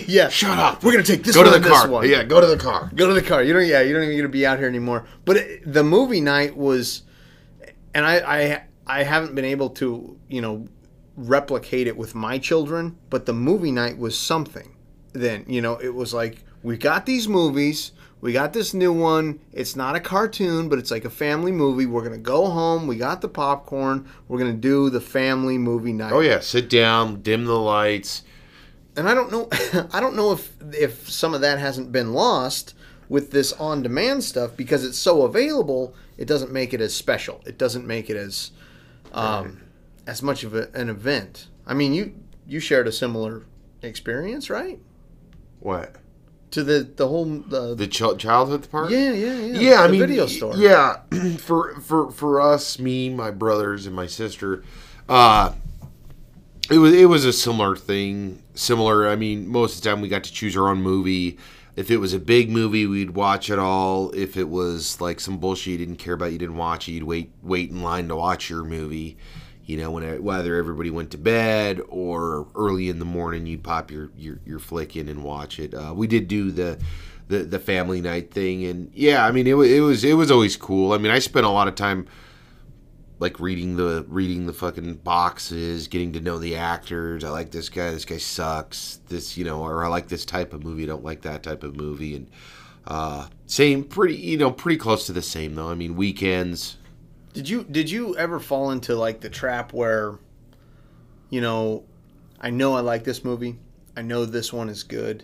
yeah, 0.08 0.30
Shut 0.30 0.58
up. 0.58 0.84
We're 0.84 0.94
gonna 0.94 1.04
take 1.04 1.24
this 1.24 1.36
go 1.36 1.44
one 1.44 1.54
to 1.54 1.60
the 1.60 1.70
car. 1.70 1.90
one. 1.90 2.10
Yeah, 2.10 2.24
go 2.24 2.40
to 2.40 2.48
the 2.48 2.58
car. 2.58 2.90
Go 2.96 3.08
to 3.08 3.14
the 3.14 3.22
car. 3.22 3.44
You 3.44 3.54
don't. 3.54 3.66
Yeah, 3.66 3.82
you 3.82 3.94
don't 3.94 4.04
even 4.04 4.16
get 4.16 4.22
to 4.24 4.30
be 4.30 4.46
out 4.46 4.58
here 4.58 4.68
anymore. 4.68 5.06
But 5.26 5.38
it, 5.38 5.74
the 5.74 5.84
movie 5.84 6.22
night 6.22 6.56
was, 6.56 7.04
and 7.94 8.06
I, 8.06 8.20
I, 8.20 8.64
I 8.86 9.04
haven't 9.04 9.36
been 9.36 9.46
able 9.46 9.70
to, 9.72 10.18
you 10.30 10.42
know, 10.42 10.68
replicate 11.18 11.88
it 11.88 11.98
with 11.98 12.16
my 12.16 12.38
children. 12.38 12.98
But 13.10 13.26
the 13.26 13.34
movie 13.34 13.72
night 13.72 13.98
was 13.98 14.18
something. 14.18 14.76
Then 15.14 15.44
you 15.48 15.62
know, 15.62 15.78
it 15.78 15.94
was 15.94 16.14
like 16.14 16.44
we 16.64 16.78
got 16.78 17.06
these 17.06 17.28
movies. 17.28 17.92
We 18.20 18.34
got 18.34 18.52
this 18.54 18.74
new 18.74 18.92
one. 18.92 19.40
It's 19.54 19.76
not 19.76 19.96
a 19.96 20.00
cartoon, 20.00 20.70
but 20.70 20.80
it's 20.80 20.90
like 20.90 21.06
a 21.06 21.10
family 21.10 21.52
movie. 21.52 21.86
We're 21.86 22.04
gonna 22.04 22.18
go 22.18 22.48
home. 22.48 22.88
We 22.88 22.96
got 22.96 23.22
the 23.22 23.28
popcorn. 23.30 24.10
We're 24.28 24.40
gonna 24.40 24.54
do 24.54 24.90
the 24.90 25.02
family 25.02 25.58
movie 25.58 25.94
night. 25.94 26.12
Oh 26.12 26.22
yeah, 26.22 26.40
sit 26.40 26.70
down, 26.70 27.22
dim 27.22 27.46
the 27.46 27.60
lights. 27.60 28.24
and 28.96 29.08
I 29.08 29.14
don't 29.14 29.32
know 29.32 29.50
I 29.94 30.00
don't 30.00 30.16
know 30.16 30.32
if 30.32 30.52
if 30.74 31.10
some 31.10 31.34
of 31.36 31.42
that 31.42 31.60
hasn't 31.60 31.92
been 31.92 32.14
lost 32.14 32.74
with 33.10 33.32
this 33.32 33.54
on 33.54 33.84
demand 33.84 34.24
stuff 34.24 34.58
because 34.58 34.84
it's 34.84 34.98
so 34.98 35.22
available 35.22 35.94
it 36.18 36.28
doesn't 36.28 36.52
make 36.52 36.74
it 36.74 36.82
as 36.82 36.94
special 36.94 37.42
it 37.46 37.58
doesn't 37.58 37.86
make 37.88 38.10
it 38.10 38.18
as 38.18 38.52
um, 39.14 39.62
as 40.06 40.22
much 40.22 40.44
of 40.44 40.54
a, 40.56 40.70
an 40.74 40.90
event 40.90 41.48
I 41.66 41.74
mean 41.74 41.94
you 41.94 42.16
you 42.48 42.60
shared 42.60 42.88
a 42.88 42.92
similar 42.92 43.46
experience, 43.82 44.50
right? 44.50 44.80
What? 45.60 45.96
To 46.52 46.64
the 46.64 46.80
the 46.96 47.08
whole 47.08 47.26
the, 47.26 47.76
The 47.76 47.88
ch- 47.88 48.18
childhood 48.18 48.70
part? 48.72 48.90
yeah 48.90 49.12
yeah 49.12 49.34
yeah 49.40 49.60
yeah, 49.60 49.82
I 49.82 49.88
the 49.88 49.92
mean, 49.92 50.00
video 50.02 50.28
store 50.28 50.56
Yeah, 50.56 51.02
for 51.40 51.76
for 51.82 52.10
for 52.12 52.40
us, 52.42 52.80
me, 52.80 53.10
my 53.10 53.32
brothers, 53.32 53.86
and 53.86 53.94
my 53.96 54.08
sister, 54.08 54.64
uh, 55.10 55.52
it 56.70 56.78
was 56.80 56.94
it 56.94 57.06
was 57.06 57.26
a 57.26 57.34
similar 57.34 57.76
thing. 57.76 58.42
Similar. 58.56 59.10
I 59.10 59.16
mean, 59.16 59.48
most 59.48 59.78
of 59.78 59.84
the 59.84 59.90
time 59.90 60.02
we 60.02 60.08
got 60.10 60.24
to 60.24 60.32
choose 60.34 60.56
our 60.58 60.70
own 60.70 60.82
movie. 60.82 61.38
If 61.76 61.92
it 61.92 61.98
was 61.98 62.14
a 62.14 62.20
big 62.20 62.50
movie, 62.50 62.88
we'd 62.88 63.12
watch 63.12 63.50
it 63.52 63.60
all. 63.60 64.10
If 64.16 64.36
it 64.36 64.50
was 64.50 65.00
like 65.00 65.20
some 65.20 65.38
bullshit 65.38 65.74
you 65.74 65.78
didn't 65.78 65.98
care 65.98 66.16
about, 66.16 66.32
you 66.32 66.40
didn't 66.40 66.58
watch 66.58 66.88
it. 66.90 66.94
You'd 66.94 67.04
wait 67.04 67.32
wait 67.44 67.70
in 67.70 67.84
line 67.84 68.08
to 68.08 68.16
watch 68.16 68.50
your 68.50 68.64
movie. 68.64 69.18
You 69.68 69.76
know, 69.76 69.92
when 69.92 70.24
whether 70.24 70.56
everybody 70.56 70.90
went 70.90 71.12
to 71.12 71.18
bed 71.18 71.82
or 71.90 72.48
early 72.56 72.88
in 72.88 73.00
the 73.00 73.06
morning, 73.06 73.46
you'd 73.46 73.64
pop 73.64 73.92
your 73.92 74.12
your, 74.18 74.40
your 74.46 74.60
flick 74.60 74.96
in 74.96 75.10
and 75.10 75.26
watch 75.26 75.60
it. 75.60 75.74
Uh, 75.74 75.94
we 75.94 76.08
did 76.08 76.30
do 76.30 76.52
the 76.52 76.80
the 77.28 77.40
the 77.40 77.60
family 77.60 78.00
night 78.00 78.32
thing, 78.32 78.64
and 78.64 78.90
yeah, 78.94 79.26
I 79.26 79.32
mean 79.32 79.46
it 79.46 79.56
was 79.56 79.70
it 79.70 79.82
was 79.82 80.04
it 80.06 80.14
was 80.14 80.32
always 80.32 80.56
cool. 80.56 80.94
I 80.94 80.98
mean, 80.98 81.12
I 81.12 81.20
spent 81.20 81.46
a 81.46 81.50
lot 81.50 81.68
of 81.68 81.76
time 81.76 82.08
like 83.20 83.42
reading 83.42 83.76
the 83.76 84.06
reading 84.08 84.46
the 84.46 84.54
fucking 84.54 84.96
boxes, 84.96 85.90
getting 85.90 86.14
to 86.14 86.22
know 86.22 86.38
the 86.38 86.56
actors. 86.56 87.26
I 87.26 87.30
like 87.30 87.52
this 87.52 87.68
guy. 87.68 87.92
This 87.92 88.06
guy 88.06 88.20
sucks. 88.20 89.02
This 89.10 89.38
you 89.38 89.44
know, 89.44 89.64
or 89.64 89.84
I 89.84 89.90
like 89.90 90.08
this 90.08 90.24
type 90.24 90.54
of 90.54 90.64
movie. 90.64 90.84
I 90.84 90.88
don't 90.88 91.04
like 91.04 91.24
that 91.24 91.44
type 91.44 91.64
of 91.64 91.76
movie. 91.76 92.16
And 92.16 92.30
uh, 92.86 93.28
same, 93.48 93.84
pretty 93.84 94.16
you 94.16 94.38
know, 94.38 94.52
pretty 94.52 94.78
close 94.78 95.06
to 95.08 95.14
the 95.14 95.22
same 95.22 95.56
though. 95.56 95.70
I 95.70 95.76
mean, 95.76 95.98
weekends. 95.98 96.78
Did 97.38 97.48
you 97.48 97.64
did 97.66 97.92
you 97.92 98.18
ever 98.18 98.40
fall 98.40 98.72
into 98.72 98.96
like 98.96 99.22
the 99.22 99.30
trap 99.30 99.72
where, 99.72 100.18
you 101.30 101.40
know, 101.40 101.84
I 102.42 102.50
know 102.50 102.74
I 102.74 102.80
like 102.80 103.04
this 103.04 103.24
movie. 103.24 103.60
I 103.96 104.02
know 104.02 104.26
this 104.26 104.52
one 104.52 104.70
is 104.70 104.82
good. 104.82 105.24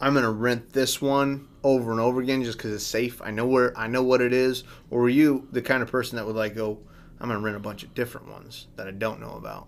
I'm 0.00 0.14
gonna 0.14 0.30
rent 0.30 0.72
this 0.72 1.02
one 1.02 1.48
over 1.64 1.90
and 1.90 1.98
over 1.98 2.20
again 2.20 2.44
just 2.44 2.58
because 2.58 2.72
it's 2.74 2.86
safe. 2.86 3.20
I 3.22 3.32
know 3.32 3.44
where 3.44 3.76
I 3.76 3.88
know 3.88 4.04
what 4.04 4.20
it 4.20 4.32
is. 4.32 4.62
Or 4.88 5.00
were 5.00 5.08
you 5.08 5.48
the 5.50 5.62
kind 5.62 5.82
of 5.82 5.90
person 5.90 6.14
that 6.14 6.26
would 6.26 6.36
like 6.36 6.54
go? 6.54 6.78
I'm 7.18 7.26
gonna 7.26 7.40
rent 7.40 7.56
a 7.56 7.58
bunch 7.58 7.82
of 7.82 7.92
different 7.94 8.28
ones 8.28 8.68
that 8.76 8.86
I 8.86 8.92
don't 8.92 9.20
know 9.20 9.32
about. 9.32 9.66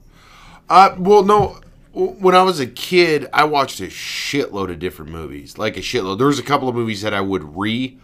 Uh, 0.68 0.94
well, 0.96 1.24
no. 1.24 1.60
When 1.92 2.36
I 2.36 2.44
was 2.44 2.60
a 2.60 2.68
kid, 2.68 3.28
I 3.32 3.42
watched 3.42 3.80
a 3.80 3.88
shitload 3.88 4.70
of 4.70 4.78
different 4.78 5.10
movies, 5.10 5.58
like 5.58 5.76
a 5.76 5.80
shitload. 5.80 6.18
There 6.18 6.28
was 6.28 6.38
a 6.38 6.44
couple 6.44 6.68
of 6.68 6.76
movies 6.76 7.02
that 7.02 7.12
I 7.12 7.20
would 7.20 7.56
re 7.56 7.98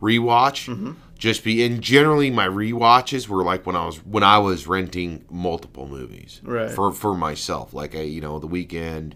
rewatch, 0.00 0.96
just 1.22 1.44
be. 1.44 1.64
And 1.64 1.80
generally, 1.80 2.30
my 2.30 2.48
rewatches 2.48 3.28
were 3.28 3.44
like 3.44 3.64
when 3.64 3.76
I 3.76 3.86
was 3.86 3.98
when 4.04 4.24
I 4.24 4.38
was 4.38 4.66
renting 4.66 5.24
multiple 5.30 5.86
movies 5.86 6.40
Right. 6.42 6.68
for 6.70 6.90
for 6.90 7.14
myself, 7.14 7.72
like 7.72 7.94
a 7.94 8.04
you 8.04 8.20
know 8.20 8.38
the 8.40 8.48
weekend. 8.48 9.14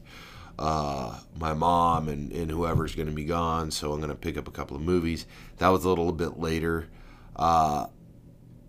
Uh, 0.59 1.19
my 1.38 1.53
mom 1.53 2.09
and, 2.09 2.31
and 2.33 2.51
whoever's 2.51 2.95
going 2.95 3.09
to 3.09 3.12
be 3.14 3.25
gone, 3.25 3.71
so 3.73 3.92
I'm 3.92 3.99
going 3.99 4.09
to 4.09 4.14
pick 4.16 4.38
up 4.38 4.47
a 4.49 4.51
couple 4.53 4.77
of 4.77 4.83
movies. 4.83 5.27
That 5.59 5.69
was 5.69 5.85
a 5.85 5.88
little 5.88 6.12
bit 6.12 6.38
later. 6.38 6.87
Uh, 7.35 7.88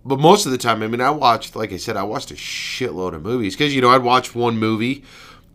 but 0.03 0.19
most 0.19 0.45
of 0.45 0.51
the 0.51 0.57
time, 0.57 0.81
I 0.83 0.87
mean, 0.87 0.99
I 0.99 1.11
watched, 1.11 1.55
like 1.55 1.71
I 1.71 1.77
said, 1.77 1.95
I 1.95 2.03
watched 2.03 2.31
a 2.31 2.33
shitload 2.33 3.13
of 3.13 3.21
movies 3.23 3.55
because 3.55 3.73
you 3.73 3.81
know 3.81 3.89
I'd 3.89 4.01
watch 4.03 4.33
one 4.35 4.57
movie, 4.57 5.03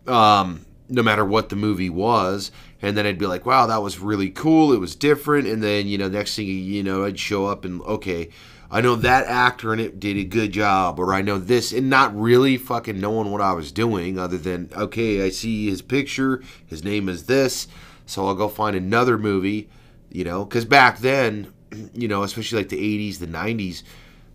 um, 0.07 0.65
no 0.89 1.03
matter 1.03 1.23
what 1.25 1.49
the 1.49 1.55
movie 1.55 1.89
was, 1.91 2.51
and 2.83 2.97
then 2.97 3.07
I'd 3.07 3.17
be 3.17 3.25
like, 3.25 3.45
"Wow, 3.45 3.65
that 3.65 3.81
was 3.81 3.99
really 3.99 4.29
cool. 4.29 4.73
It 4.73 4.79
was 4.79 4.93
different." 4.93 5.47
And 5.47 5.63
then 5.63 5.87
you 5.87 5.97
know, 5.97 6.09
next 6.09 6.35
thing 6.35 6.45
you 6.47 6.83
know, 6.83 7.05
I'd 7.05 7.17
show 7.17 7.47
up 7.47 7.65
and 7.65 7.81
okay, 7.81 8.29
I 8.69 8.81
know 8.81 8.95
that 8.95 9.25
actor 9.25 9.73
in 9.73 9.79
it 9.79 9.99
did 9.99 10.17
a 10.17 10.23
good 10.25 10.51
job, 10.51 10.99
or 10.99 11.13
I 11.13 11.21
know 11.21 11.39
this, 11.39 11.71
and 11.71 11.89
not 11.89 12.19
really 12.19 12.57
fucking 12.57 12.99
knowing 12.99 13.31
what 13.31 13.41
I 13.41 13.53
was 13.53 13.71
doing, 13.71 14.19
other 14.19 14.37
than 14.37 14.69
okay, 14.75 15.23
I 15.23 15.29
see 15.29 15.69
his 15.69 15.81
picture, 15.81 16.43
his 16.67 16.83
name 16.83 17.07
is 17.07 17.25
this, 17.25 17.67
so 18.05 18.27
I'll 18.27 18.35
go 18.35 18.49
find 18.49 18.75
another 18.75 19.17
movie, 19.17 19.69
you 20.11 20.25
know, 20.25 20.43
because 20.43 20.65
back 20.65 20.99
then, 20.99 21.53
you 21.93 22.09
know, 22.09 22.23
especially 22.23 22.59
like 22.59 22.69
the 22.69 23.09
'80s, 23.11 23.19
the 23.19 23.27
'90s 23.27 23.83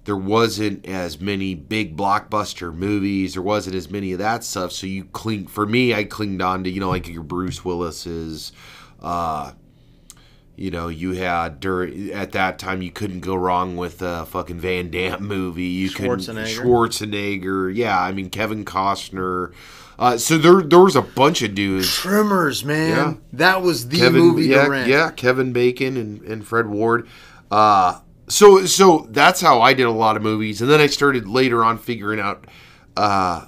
there 0.08 0.16
wasn't 0.16 0.86
as 0.86 1.20
many 1.20 1.54
big 1.54 1.94
blockbuster 1.94 2.74
movies. 2.74 3.34
There 3.34 3.42
wasn't 3.42 3.76
as 3.76 3.90
many 3.90 4.12
of 4.12 4.20
that 4.20 4.42
stuff. 4.42 4.72
So 4.72 4.86
you 4.86 5.04
cling 5.04 5.48
for 5.48 5.66
me, 5.66 5.92
I 5.92 6.04
clinged 6.04 6.40
on 6.40 6.64
to 6.64 6.70
you 6.70 6.80
know 6.80 6.88
like 6.88 7.06
your 7.08 7.22
Bruce 7.22 7.62
Willis's. 7.62 8.52
Uh, 9.02 9.52
you 10.56 10.70
know, 10.70 10.88
you 10.88 11.12
had 11.12 11.60
during 11.60 12.10
at 12.10 12.32
that 12.32 12.58
time 12.58 12.80
you 12.80 12.90
couldn't 12.90 13.20
go 13.20 13.34
wrong 13.34 13.76
with 13.76 14.00
a 14.00 14.24
fucking 14.24 14.58
Van 14.58 14.90
Damme 14.90 15.22
movie. 15.26 15.64
You 15.64 15.90
couldn't 15.90 16.20
Schwarzenegger. 16.20 16.62
Schwarzenegger. 16.62 17.76
Yeah, 17.76 18.00
I 18.00 18.12
mean 18.12 18.30
Kevin 18.30 18.64
Costner. 18.64 19.52
Uh, 19.98 20.16
so 20.16 20.38
there 20.38 20.62
there 20.62 20.80
was 20.80 20.96
a 20.96 21.02
bunch 21.02 21.42
of 21.42 21.54
dudes. 21.54 21.92
Tremors, 21.92 22.64
man. 22.64 22.88
Yeah. 22.88 23.14
That 23.34 23.60
was 23.60 23.88
the 23.88 23.98
Kevin, 23.98 24.22
movie 24.22 24.46
yeah, 24.46 24.86
yeah, 24.86 25.10
Kevin 25.10 25.52
Bacon 25.52 25.98
and, 25.98 26.22
and 26.22 26.46
Fred 26.46 26.66
Ward. 26.66 27.06
Uh, 27.50 28.00
so 28.28 28.64
so 28.66 29.06
that's 29.10 29.40
how 29.40 29.60
I 29.60 29.72
did 29.74 29.86
a 29.86 29.90
lot 29.90 30.16
of 30.16 30.22
movies, 30.22 30.60
and 30.60 30.70
then 30.70 30.80
I 30.80 30.86
started 30.86 31.26
later 31.28 31.64
on 31.64 31.78
figuring 31.78 32.20
out 32.20 32.46
uh, 32.96 33.46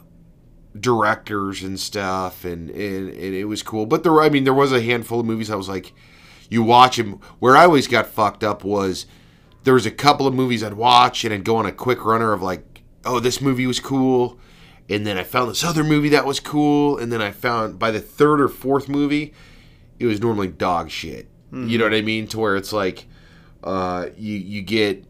directors 0.78 1.62
and 1.62 1.78
stuff, 1.78 2.44
and, 2.44 2.70
and 2.70 3.08
and 3.08 3.34
it 3.34 3.44
was 3.46 3.62
cool. 3.62 3.86
But 3.86 4.02
there, 4.02 4.12
were- 4.12 4.22
I 4.22 4.28
mean, 4.28 4.44
there 4.44 4.54
was 4.54 4.72
a 4.72 4.82
handful 4.82 5.20
of 5.20 5.26
movies 5.26 5.50
I 5.50 5.56
was 5.56 5.68
like, 5.68 5.92
you 6.48 6.62
watch 6.62 6.96
them. 6.96 7.20
Where 7.38 7.56
I 7.56 7.64
always 7.64 7.88
got 7.88 8.06
fucked 8.06 8.44
up 8.44 8.64
was 8.64 9.06
there 9.64 9.74
was 9.74 9.86
a 9.86 9.90
couple 9.90 10.26
of 10.26 10.34
movies 10.34 10.62
I'd 10.62 10.74
watch, 10.74 11.24
and 11.24 11.34
I'd 11.34 11.44
go 11.44 11.56
on 11.56 11.66
a 11.66 11.72
quick 11.72 12.04
runner 12.04 12.32
of 12.32 12.42
like, 12.42 12.82
oh, 13.04 13.20
this 13.20 13.40
movie 13.40 13.66
was 13.66 13.80
cool. 13.80 14.38
And 14.88 15.06
then 15.06 15.16
I 15.16 15.22
found 15.22 15.48
this 15.50 15.62
other 15.62 15.84
movie 15.84 16.08
that 16.10 16.26
was 16.26 16.40
cool, 16.40 16.98
and 16.98 17.12
then 17.12 17.22
I 17.22 17.30
found 17.30 17.78
by 17.78 17.90
the 17.92 18.00
third 18.00 18.40
or 18.40 18.48
fourth 18.48 18.88
movie, 18.88 19.32
it 20.00 20.06
was 20.06 20.20
normally 20.20 20.48
dog 20.48 20.90
shit. 20.90 21.28
You 21.52 21.78
know 21.78 21.84
what 21.84 21.94
I 21.94 22.00
mean? 22.00 22.26
To 22.28 22.38
where 22.38 22.56
it's 22.56 22.72
like, 22.72 23.06
uh, 23.64 24.07
you 24.16 24.37
you 24.37 24.62
get 24.62 25.05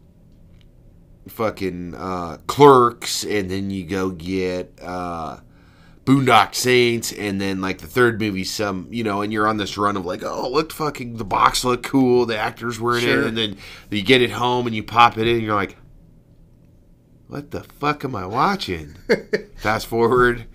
fucking 1.27 1.95
uh, 1.95 2.37
clerks, 2.47 3.23
and 3.23 3.49
then 3.49 3.69
you 3.69 3.85
go 3.85 4.09
get 4.09 4.73
uh, 4.81 5.37
Boondock 6.05 6.55
Saints, 6.55 7.11
and 7.13 7.39
then 7.39 7.61
like 7.61 7.77
the 7.79 7.87
third 7.87 8.19
movie, 8.19 8.43
some 8.43 8.87
you 8.91 9.03
know, 9.03 9.21
and 9.21 9.31
you're 9.31 9.47
on 9.47 9.57
this 9.57 9.77
run 9.77 9.95
of 9.97 10.05
like, 10.05 10.23
oh, 10.23 10.49
look, 10.49 10.71
fucking 10.71 11.17
the 11.17 11.25
box 11.25 11.63
looked 11.63 11.83
cool, 11.85 12.25
the 12.25 12.37
actors 12.37 12.79
were 12.79 12.95
in 12.97 13.03
Sure. 13.03 13.21
it, 13.21 13.27
and 13.27 13.37
then 13.37 13.57
you 13.89 14.01
get 14.01 14.21
it 14.21 14.31
home 14.31 14.67
and 14.67 14.75
you 14.75 14.83
pop 14.83 15.17
it 15.17 15.27
in, 15.27 15.35
and 15.37 15.43
you're 15.43 15.55
like, 15.55 15.77
what 17.27 17.51
the 17.51 17.61
fuck 17.63 18.03
am 18.03 18.15
I 18.15 18.25
watching? 18.25 18.95
fast 19.55 19.87
forward, 19.87 20.45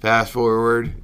fast 0.00 0.32
forward. 0.32 0.94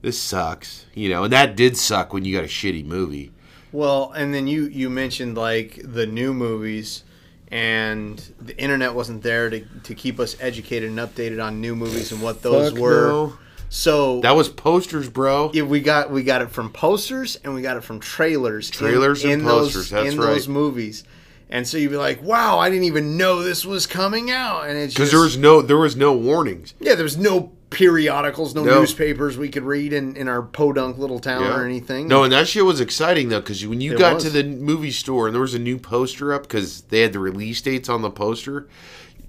This 0.00 0.16
sucks, 0.18 0.86
you 0.94 1.08
know, 1.08 1.24
and 1.24 1.32
that 1.32 1.56
did 1.56 1.76
suck 1.76 2.12
when 2.12 2.24
you 2.24 2.32
got 2.34 2.44
a 2.44 2.48
shitty 2.48 2.84
movie. 2.86 3.32
Well, 3.72 4.12
and 4.16 4.32
then 4.32 4.46
you 4.46 4.64
you 4.66 4.88
mentioned 4.90 5.36
like 5.36 5.80
the 5.84 6.06
new 6.06 6.32
movies, 6.32 7.04
and 7.50 8.22
the 8.40 8.56
internet 8.58 8.94
wasn't 8.94 9.22
there 9.22 9.50
to, 9.50 9.60
to 9.84 9.94
keep 9.94 10.20
us 10.20 10.36
educated 10.40 10.90
and 10.90 10.98
updated 10.98 11.42
on 11.44 11.60
new 11.60 11.74
movies 11.74 12.12
and 12.12 12.22
what 12.22 12.42
those 12.42 12.70
Fuck 12.72 12.80
were. 12.80 13.08
no. 13.08 13.38
So 13.70 14.20
That 14.22 14.34
was 14.34 14.48
posters, 14.48 15.10
bro. 15.10 15.50
yeah, 15.52 15.62
we 15.64 15.80
got 15.80 16.10
we 16.10 16.22
got 16.22 16.40
it 16.40 16.50
from 16.50 16.70
posters 16.72 17.36
and 17.44 17.54
we 17.54 17.60
got 17.60 17.76
it 17.76 17.84
from 17.84 18.00
trailers. 18.00 18.68
in- 18.70 18.74
Trailers 18.76 19.22
and 19.24 19.32
in 19.34 19.42
posters, 19.42 19.90
Those, 19.90 19.90
that's 20.04 20.14
in 20.14 20.20
right. 20.20 20.26
those 20.26 20.48
movies. 20.48 21.04
And 21.50 21.66
so 21.66 21.76
you'd 21.78 21.90
be 21.90 21.96
like, 21.96 22.22
"Wow, 22.22 22.58
I 22.58 22.68
didn't 22.70 22.84
even 22.84 23.16
know 23.18 23.42
this 23.42 23.64
was 23.66 23.86
coming 23.86 24.30
out." 24.30 24.68
And 24.68 24.78
it's 24.78 24.94
Because 24.94 25.10
there 25.10 25.20
was 25.20 25.36
no 25.36 25.60
there 25.62 25.76
was 25.78 25.96
no 25.96 26.12
warnings. 26.14 26.72
yeah, 26.80 26.94
there 26.94 27.04
was 27.04 27.16
no 27.18 27.52
periodicals, 27.70 28.54
no, 28.54 28.64
No. 28.64 28.80
newspapers 28.80 29.36
we 29.36 29.48
could 29.48 29.62
read 29.62 29.92
in, 29.92 30.16
in 30.16 30.26
our 30.28 30.42
podunk 30.42 30.98
little 30.98 31.18
town 31.20 31.42
Yeah. 31.42 31.56
or 31.58 31.64
anything. 31.64 32.08
No, 32.08 32.24
and 32.24 32.32
that 32.32 32.48
shit 32.48 32.64
was 32.64 32.80
exciting 32.80 33.28
though, 33.28 33.40
because 33.40 33.66
when 33.66 33.80
you 33.80 33.92
It 33.92 33.98
got 33.98 34.14
was. 34.14 34.24
to 34.24 34.30
the 34.30 34.42
movie 34.44 34.90
store 34.90 35.26
and 35.26 35.34
there 35.34 35.42
was 35.42 35.54
a 35.54 35.58
new 35.58 35.78
poster 35.78 36.32
up 36.32 36.42
because 36.42 36.82
they 36.88 37.00
had 37.00 37.12
the 37.12 37.18
release 37.18 37.60
dates 37.60 37.88
on 37.88 38.02
the 38.02 38.10
poster, 38.10 38.66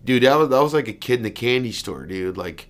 dude, 0.06 0.23
that 0.23 0.36
was, 0.38 0.49
that 0.49 0.63
was 0.63 0.73
like 0.73 0.88
a 0.88 0.93
kid 0.93 1.15
in 1.19 1.23
the 1.23 1.32
candy 1.32 1.71
store, 1.71 2.06
dude. 2.06 2.38
Like, 2.38 2.67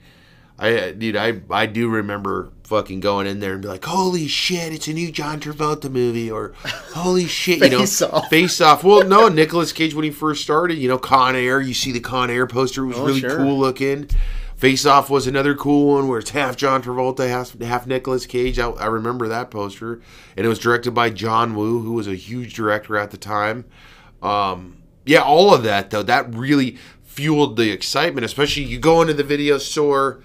I, 0.58 0.74
uh, 0.78 0.92
dude, 0.92 1.16
I, 1.16 1.40
I 1.50 1.68
do 1.68 1.88
remember 1.88 2.50
fucking 2.64 3.00
going 3.00 3.28
in 3.28 3.40
there 3.40 3.54
and 3.54 3.62
be 3.62 3.68
like, 3.68 3.86
holy 3.86 4.28
shit, 4.28 4.74
it's 4.74 4.88
a 4.88 4.94
new 4.94 5.12
John 5.12 5.40
Travolta 5.40 5.90
movie, 5.90 6.30
or 6.30 6.54
holy 6.94 7.26
shit, 7.28 7.60
you 7.60 7.70
know, 7.70 7.80
Face 7.80 8.02
Off. 8.02 8.28
face 8.30 8.60
off. 8.62 8.84
Well, 8.84 9.04
no, 9.08 9.30
Nicolas 9.30 9.72
Cage 9.72 9.94
when 9.96 10.04
he 10.04 10.12
first 10.12 10.42
started, 10.44 10.78
you 10.78 10.88
know, 10.90 10.98
Con 10.98 11.36
Air. 11.36 11.62
You 11.62 11.74
see 11.74 11.92
the 11.92 12.00
Con 12.02 12.30
Air 12.30 12.46
poster 12.48 12.84
it 12.84 12.88
was 12.88 12.98
Oh, 12.98 13.06
really 13.06 13.20
sure. 13.22 13.38
cool 13.38 13.58
looking. 13.58 14.10
Face 14.60 14.86
Off 14.86 15.10
was 15.10 15.26
another 15.26 15.56
cool 15.56 15.94
one 15.94 16.10
where 16.10 16.20
it's 16.20 16.32
half 16.32 16.58
John 16.58 16.84
Travolta, 16.84 17.30
half, 17.30 17.58
half 17.62 17.88
Nicolas 17.88 18.26
Cage. 18.26 18.60
I, 18.60 18.68
I 18.72 18.88
remember 18.88 19.30
that 19.30 19.50
poster, 19.50 20.02
and 20.36 20.46
it 20.46 20.50
was 20.50 20.60
directed 20.60 20.92
by 20.92 21.12
John 21.12 21.56
Woo, 21.56 21.80
who 21.80 21.94
was 21.94 22.10
a 22.10 22.16
huge 22.16 22.56
director 22.56 22.98
at 22.98 23.12
the 23.12 23.18
time. 23.18 23.64
Um, 24.22 24.84
yeah, 25.06 25.22
all 25.22 25.54
of 25.54 25.64
that 25.64 25.92
though, 25.92 26.04
that 26.04 26.36
really 26.36 26.78
fueled 27.04 27.56
the 27.56 27.72
excitement. 27.72 28.26
Especially 28.26 28.64
you 28.64 28.80
go 28.80 29.00
into 29.00 29.14
the 29.14 29.24
video 29.24 29.60
store, 29.60 30.22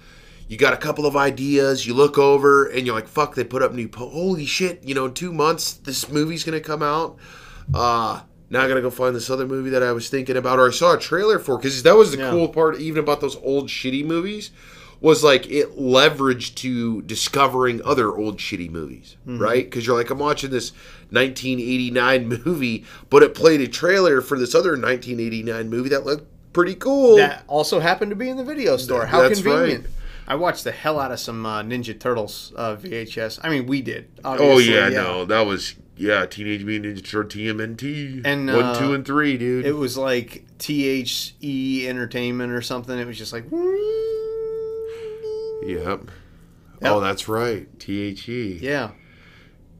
you 0.49 0.57
got 0.57 0.73
a 0.73 0.77
couple 0.77 1.05
of 1.05 1.15
ideas, 1.15 1.87
you 1.87 1.93
look 1.93 2.17
over, 2.17 2.65
and 2.65 2.85
you're 2.85 2.93
like, 2.93 3.07
"Fuck!" 3.07 3.35
They 3.35 3.45
put 3.45 3.61
up 3.61 3.71
new. 3.71 3.87
Po- 3.87 4.09
Holy 4.09 4.45
shit! 4.45 4.83
You 4.83 4.95
know, 4.95 5.05
in 5.05 5.13
two 5.13 5.31
months 5.31 5.71
this 5.71 6.09
movie's 6.09 6.43
gonna 6.43 6.59
come 6.59 6.83
out. 6.83 7.17
Uh 7.73 8.23
now 8.49 8.63
I 8.63 8.67
gotta 8.67 8.81
go 8.81 8.89
find 8.89 9.15
this 9.15 9.29
other 9.29 9.45
movie 9.47 9.69
that 9.71 9.83
I 9.83 9.91
was 9.91 10.09
thinking 10.09 10.37
about, 10.37 10.59
or 10.59 10.67
I 10.67 10.71
saw 10.71 10.93
a 10.93 10.99
trailer 10.99 11.39
for. 11.39 11.57
Because 11.57 11.83
that 11.83 11.95
was 11.95 12.11
the 12.11 12.17
Yeah. 12.19 12.31
cool 12.31 12.47
part, 12.49 12.79
even 12.79 12.99
about 13.03 13.21
those 13.21 13.35
old 13.37 13.67
shitty 13.69 14.05
movies, 14.05 14.51
was 15.01 15.23
like 15.23 15.45
it 15.47 15.77
leveraged 15.77 16.55
to 16.55 17.01
discovering 17.03 17.81
other 17.83 18.15
old 18.15 18.37
shitty 18.37 18.69
movies, 18.71 19.17
right? 19.25 19.65
Because 19.65 19.85
you're 19.85 19.95
like, 19.97 20.09
I'm 20.09 20.19
watching 20.19 20.49
this 20.51 20.71
1989 21.11 22.27
movie, 22.45 22.85
but 23.09 23.23
it 23.23 23.35
played 23.35 23.61
a 23.61 23.67
trailer 23.67 24.21
for 24.21 24.37
this 24.39 24.55
other 24.55 24.71
1989 24.71 25.69
movie 25.69 25.89
that 25.89 26.05
looked 26.05 26.27
pretty 26.53 26.75
cool. 26.75 27.17
That 27.17 27.43
also 27.47 27.79
happened 27.79 28.11
to 28.11 28.15
be 28.15 28.29
in 28.29 28.37
the 28.37 28.43
video 28.43 28.77
store. 28.77 29.05
How 29.05 29.27
convenient. 29.27 29.83
right. 29.85 29.93
I 30.27 30.35
watched 30.35 30.63
the 30.63 30.71
hell 30.71 30.99
out 30.99 31.11
of 31.11 31.19
some 31.19 31.45
uh, 31.45 31.61
Ninja 31.61 31.99
Turtles 31.99 32.51
uh, 32.55 32.75
VHS. 32.77 33.39
I 33.43 33.49
mean, 33.49 33.67
we 33.67 33.81
did. 33.81 34.07
oh 34.23 34.31
obviously, 34.31 34.73
yeah, 34.73 34.89
no, 34.89 35.25
that 35.25 35.41
was 35.45 35.75
yeah, 35.97 36.25
Teenage 36.25 36.63
Mutant 36.63 36.97
Ninja 36.97 37.09
Turtle 37.09 37.39
TMNT, 37.39 38.21
And, 38.25 38.47
one, 38.47 38.63
uh, 38.63 38.75
two, 38.79 38.93
and 38.93 39.05
three, 39.05 39.37
dude. 39.37 39.65
It 39.65 39.73
was 39.73 39.97
like 39.97 40.45
THE 40.59 41.87
Entertainment 41.87 42.51
or 42.51 42.61
something. 42.61 42.97
It 42.97 43.07
was 43.07 43.17
just 43.17 43.33
like. 43.33 43.45
yep. 45.63 46.01
Oh, 46.81 46.99
that's 46.99 47.27
right. 47.27 47.67
T 47.79 48.01
H 48.01 48.29
E. 48.29 48.59
Yeah. 48.61 48.91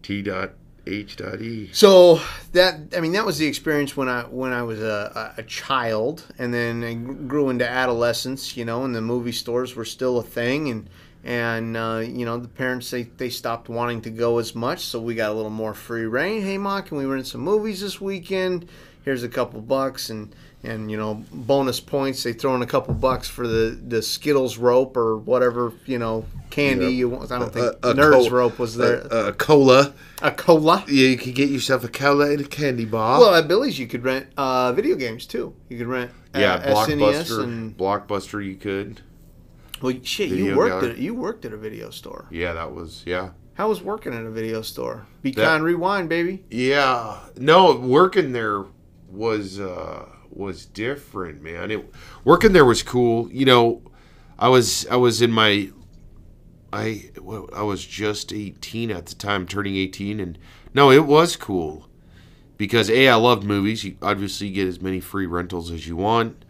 T 0.02 0.22
dot 0.22 0.54
H 0.88 1.18
dot 1.18 1.42
E. 1.42 1.70
So 1.74 2.22
that 2.54 2.80
I 2.96 3.00
mean 3.02 3.12
that 3.14 3.26
was 3.26 3.38
the 3.38 3.48
experience 3.48 3.98
when 3.98 4.08
I 4.08 4.22
when 4.24 4.54
I 4.54 4.64
was 4.64 4.82
a, 4.82 5.34
a, 5.38 5.42
a 5.42 5.44
child, 5.44 6.24
and 6.38 6.54
then 6.54 6.84
I 6.84 6.94
grew 7.28 7.50
into 7.50 7.68
adolescence. 7.68 8.56
You 8.56 8.66
know, 8.66 8.84
and 8.86 8.96
the 8.96 9.02
movie 9.02 9.32
stores 9.32 9.76
were 9.76 9.86
still 9.86 10.18
a 10.20 10.24
thing, 10.24 10.70
and 10.70 10.90
and 11.26 11.76
uh, 11.76 12.02
you 12.06 12.24
know 12.26 12.38
the 12.38 12.48
parents 12.48 12.90
they, 12.92 13.04
they 13.04 13.30
stopped 13.30 13.68
wanting 13.68 14.02
to 14.04 14.10
go 14.12 14.38
as 14.38 14.56
much, 14.56 14.80
so 14.82 15.02
we 15.02 15.16
got 15.16 15.32
a 15.32 15.34
little 15.34 15.50
more 15.50 15.74
free 15.74 16.06
reign. 16.06 16.42
Hey, 16.44 16.58
ma, 16.58 16.82
can 16.82 16.98
we 16.98 17.06
rent 17.06 17.28
some 17.28 17.42
movies 17.42 17.82
this 17.82 18.00
weekend? 18.00 18.70
Here's 19.04 19.24
a 19.24 19.30
couple 19.30 19.60
bucks, 19.62 20.10
and 20.10 20.34
and 20.64 20.90
you 20.90 20.98
know 20.98 21.24
bonus 21.32 21.80
points. 21.80 22.24
They 22.24 22.34
throw 22.34 22.56
in 22.56 22.62
a 22.62 22.68
couple 22.68 22.94
bucks 22.94 23.28
for 23.28 23.48
the 23.48 23.78
the 23.88 24.02
Skittles 24.02 24.58
rope 24.58 24.96
or 24.96 25.18
whatever 25.18 25.74
you 25.86 25.98
know 26.00 26.26
candy 26.52 26.86
Yep. 26.86 26.94
you 26.94 27.10
want. 27.10 27.32
I 27.32 27.40
don't 27.40 27.52
think 27.54 27.66
A- 27.84 27.90
a 27.90 27.94
Nerds 27.94 28.30
co- 28.30 28.36
rope 28.36 28.60
was 28.60 28.76
there. 28.78 29.02
A, 29.12 29.28
a 29.28 29.34
cola. 29.34 29.94
a 30.22 30.32
cola. 30.32 30.84
Yeah, 30.88 31.08
you 31.10 31.18
could 31.18 31.36
get 31.36 31.50
yourself 31.50 31.84
a 31.84 31.88
cola 31.88 32.30
and 32.32 32.42
a 32.42 32.48
candy 32.48 32.86
bar. 32.86 33.20
Well, 33.20 33.36
at 33.36 33.48
Billy's, 33.48 33.78
you 33.78 33.88
could 33.88 34.04
rent 34.04 34.28
uh, 34.38 34.72
video 34.74 34.96
games 34.96 35.26
too. 35.28 35.56
You 35.70 35.78
could 35.80 35.88
rent 35.88 36.12
uh, 36.36 36.40
yeah, 36.40 36.64
SNES 36.74 36.98
Blockbuster. 37.00 37.44
and 37.44 37.78
Blockbuster, 37.78 38.46
you 38.46 38.56
could. 38.56 39.02
Well, 39.86 39.96
shit. 40.04 40.30
You 40.30 40.56
worked 40.56 40.82
gallery. 40.82 40.92
at 40.92 40.98
you 40.98 41.14
worked 41.16 41.46
at 41.46 41.54
a 41.54 41.58
video 41.58 41.90
store. 41.90 42.28
Yeah, 42.32 42.54
that 42.54 42.74
was 42.74 43.04
yeah. 43.06 43.30
How 43.54 43.70
was 43.70 43.82
working 43.82 44.14
at 44.14 44.26
a 44.26 44.30
video 44.30 44.62
store? 44.62 45.06
Be 45.22 45.32
That- 45.32 45.46
kind, 45.46 45.64
rewind, 45.64 46.10
baby. 46.10 46.44
Yeah. 46.50 47.20
No, 47.38 47.76
working 47.78 48.34
there 48.34 48.66
was 49.10 49.60
uh 49.60 50.06
was 50.30 50.66
different, 50.66 51.42
man. 51.42 51.72
It 51.72 51.90
working 52.24 52.52
there 52.54 52.66
was 52.66 52.84
cool. 52.84 53.32
You 53.32 53.46
know, 53.46 53.82
I 54.38 54.50
was 54.50 54.86
I 54.88 54.98
was 54.98 55.22
in 55.22 55.32
my 55.32 55.70
I 56.74 57.10
I 57.56 57.62
was 57.64 57.86
just 57.86 58.34
18 58.34 58.92
at 58.92 59.06
the 59.06 59.16
time, 59.16 59.48
turning 59.48 59.76
18 59.78 60.20
and 60.20 60.38
no, 60.74 60.92
it 60.92 61.06
was 61.06 61.36
cool. 61.38 61.88
Because 62.58 62.90
A, 62.90 63.10
I 63.10 63.16
loved 63.16 63.44
movies. 63.44 63.84
You 63.84 63.98
obviously 64.02 64.50
get 64.50 64.68
as 64.68 64.82
many 64.82 65.00
free 65.00 65.26
rentals 65.26 65.72
as 65.72 65.88
you 65.88 65.96
want. 65.98 66.45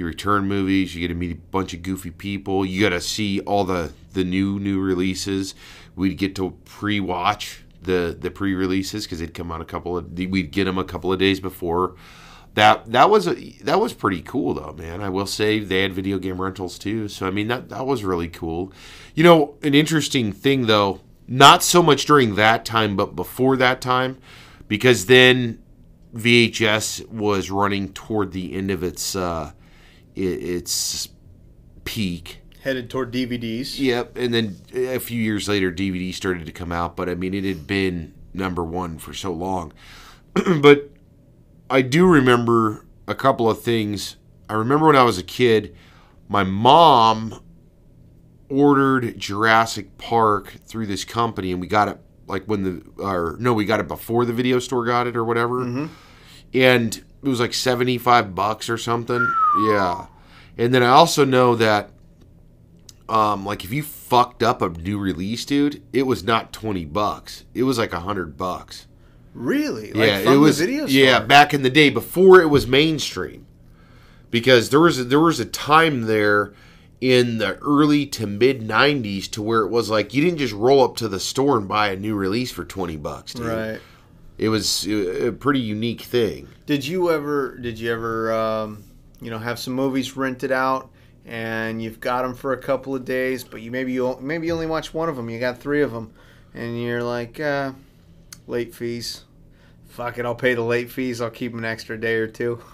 You 0.00 0.06
return 0.06 0.48
movies, 0.48 0.94
you 0.94 1.02
get 1.02 1.08
to 1.08 1.14
meet 1.14 1.32
a 1.36 1.40
bunch 1.50 1.74
of 1.74 1.82
goofy 1.82 2.10
people. 2.10 2.64
You 2.64 2.80
got 2.80 2.88
to 2.88 3.02
see 3.02 3.40
all 3.40 3.64
the 3.64 3.92
the 4.14 4.24
new 4.24 4.58
new 4.58 4.80
releases. 4.80 5.54
We'd 5.94 6.16
get 6.16 6.34
to 6.36 6.56
pre-watch 6.64 7.64
the 7.82 8.16
the 8.18 8.30
pre-releases 8.30 9.04
because 9.04 9.18
they'd 9.18 9.34
come 9.34 9.52
out 9.52 9.60
a 9.60 9.66
couple 9.66 9.98
of 9.98 10.18
we'd 10.18 10.52
get 10.52 10.64
them 10.64 10.78
a 10.78 10.84
couple 10.84 11.12
of 11.12 11.18
days 11.18 11.38
before. 11.38 11.96
That 12.54 12.90
that 12.92 13.10
was 13.10 13.28
a, 13.28 13.34
that 13.62 13.78
was 13.78 13.92
pretty 13.92 14.22
cool 14.22 14.54
though, 14.54 14.72
man. 14.72 15.02
I 15.02 15.10
will 15.10 15.26
say 15.26 15.58
they 15.58 15.82
had 15.82 15.92
video 15.92 16.18
game 16.18 16.40
rentals 16.40 16.78
too. 16.78 17.08
So 17.08 17.26
I 17.26 17.30
mean 17.30 17.48
that 17.48 17.68
that 17.68 17.86
was 17.86 18.02
really 18.02 18.28
cool. 18.28 18.72
You 19.14 19.22
know, 19.22 19.56
an 19.62 19.74
interesting 19.74 20.32
thing 20.32 20.64
though, 20.66 21.02
not 21.28 21.62
so 21.62 21.82
much 21.82 22.06
during 22.06 22.36
that 22.36 22.64
time, 22.64 22.96
but 22.96 23.14
before 23.14 23.54
that 23.58 23.82
time, 23.82 24.16
because 24.66 25.04
then 25.04 25.62
VHS 26.14 27.06
was 27.08 27.50
running 27.50 27.92
toward 27.92 28.32
the 28.32 28.54
end 28.54 28.70
of 28.70 28.82
its 28.82 29.14
uh, 29.14 29.52
its 30.22 31.08
peak. 31.84 32.42
Headed 32.62 32.90
toward 32.90 33.12
DVDs. 33.12 33.78
Yep, 33.78 34.16
and 34.16 34.34
then 34.34 34.56
a 34.74 34.98
few 34.98 35.20
years 35.20 35.48
later, 35.48 35.72
DVD 35.72 36.12
started 36.12 36.46
to 36.46 36.52
come 36.52 36.72
out. 36.72 36.94
But 36.96 37.08
I 37.08 37.14
mean, 37.14 37.34
it 37.34 37.44
had 37.44 37.66
been 37.66 38.14
number 38.34 38.62
one 38.62 38.98
for 38.98 39.14
so 39.14 39.32
long. 39.32 39.72
but 40.60 40.90
I 41.70 41.82
do 41.82 42.06
remember 42.06 42.84
a 43.06 43.14
couple 43.14 43.48
of 43.48 43.62
things. 43.62 44.16
I 44.48 44.54
remember 44.54 44.86
when 44.86 44.96
I 44.96 45.04
was 45.04 45.18
a 45.18 45.22
kid, 45.22 45.74
my 46.28 46.44
mom 46.44 47.42
ordered 48.48 49.18
Jurassic 49.18 49.96
Park 49.96 50.56
through 50.66 50.86
this 50.86 51.04
company, 51.04 51.52
and 51.52 51.60
we 51.60 51.66
got 51.66 51.88
it 51.88 51.98
like 52.26 52.44
when 52.44 52.62
the 52.62 53.02
or 53.02 53.36
no, 53.38 53.52
we 53.52 53.64
got 53.64 53.80
it 53.80 53.88
before 53.88 54.24
the 54.24 54.32
video 54.32 54.58
store 54.58 54.84
got 54.84 55.06
it 55.06 55.16
or 55.16 55.24
whatever, 55.24 55.60
mm-hmm. 55.60 55.86
and 56.54 56.96
it 56.96 57.28
was 57.28 57.40
like 57.40 57.54
seventy 57.54 57.98
five 57.98 58.34
bucks 58.34 58.68
or 58.68 58.78
something. 58.78 59.32
Yeah, 59.66 60.06
and 60.60 60.74
then 60.74 60.82
I 60.82 60.88
also 60.88 61.24
know 61.24 61.54
that 61.56 61.88
um, 63.08 63.46
like 63.46 63.64
if 63.64 63.72
you 63.72 63.82
fucked 63.82 64.42
up 64.42 64.60
a 64.60 64.68
new 64.68 64.98
release, 64.98 65.46
dude, 65.46 65.82
it 65.92 66.02
was 66.02 66.22
not 66.22 66.52
twenty 66.52 66.84
bucks. 66.84 67.44
It 67.54 67.62
was 67.62 67.78
like 67.78 67.94
a 67.94 68.00
hundred 68.00 68.36
bucks. 68.36 68.86
Really? 69.32 69.92
Like 69.92 70.06
yeah, 70.06 70.32
it 70.32 70.36
was. 70.36 70.60
Yeah, 70.60 71.20
back 71.20 71.54
in 71.54 71.62
the 71.62 71.70
day 71.70 71.88
before 71.88 72.42
it 72.42 72.48
was 72.48 72.66
mainstream, 72.66 73.46
because 74.30 74.68
there 74.68 74.80
was 74.80 74.98
a, 74.98 75.04
there 75.04 75.18
was 75.18 75.40
a 75.40 75.46
time 75.46 76.02
there 76.02 76.52
in 77.00 77.38
the 77.38 77.56
early 77.60 78.04
to 78.08 78.26
mid 78.26 78.60
'90s 78.60 79.30
to 79.30 79.40
where 79.40 79.62
it 79.62 79.70
was 79.70 79.88
like 79.88 80.12
you 80.12 80.22
didn't 80.22 80.38
just 80.38 80.52
roll 80.52 80.84
up 80.84 80.96
to 80.96 81.08
the 81.08 81.20
store 81.20 81.56
and 81.56 81.66
buy 81.66 81.88
a 81.88 81.96
new 81.96 82.14
release 82.14 82.52
for 82.52 82.66
twenty 82.66 82.98
bucks, 82.98 83.32
dude. 83.32 83.46
Right. 83.46 83.80
It 84.36 84.50
was 84.50 84.86
a 84.86 85.28
a 85.28 85.32
pretty 85.32 85.60
unique 85.60 86.02
thing. 86.02 86.48
Did 86.66 86.86
you 86.86 87.10
ever? 87.10 87.56
Did 87.56 87.78
you 87.78 87.90
ever? 87.90 88.32
Um, 88.32 88.84
you 89.20 89.30
know, 89.30 89.38
have 89.38 89.58
some 89.58 89.74
movies 89.74 90.16
rented 90.16 90.52
out, 90.52 90.90
and 91.26 91.82
you've 91.82 92.00
got 92.00 92.22
them 92.22 92.34
for 92.34 92.52
a 92.52 92.58
couple 92.58 92.94
of 92.94 93.04
days, 93.04 93.44
but 93.44 93.60
you 93.62 93.70
maybe 93.70 93.92
you 93.92 94.16
maybe 94.20 94.46
you 94.46 94.52
only 94.54 94.66
watch 94.66 94.92
one 94.94 95.08
of 95.08 95.16
them. 95.16 95.28
You 95.30 95.38
got 95.38 95.58
three 95.58 95.82
of 95.82 95.92
them, 95.92 96.12
and 96.54 96.80
you're 96.80 97.02
like, 97.02 97.38
uh, 97.40 97.72
late 98.46 98.74
fees. 98.74 99.24
Fuck 99.88 100.18
it, 100.18 100.24
I'll 100.24 100.34
pay 100.34 100.54
the 100.54 100.62
late 100.62 100.90
fees. 100.90 101.20
I'll 101.20 101.30
keep 101.30 101.52
'em 101.52 101.58
an 101.58 101.64
extra 101.64 101.98
day 101.98 102.14
or 102.16 102.26
two. 102.26 102.60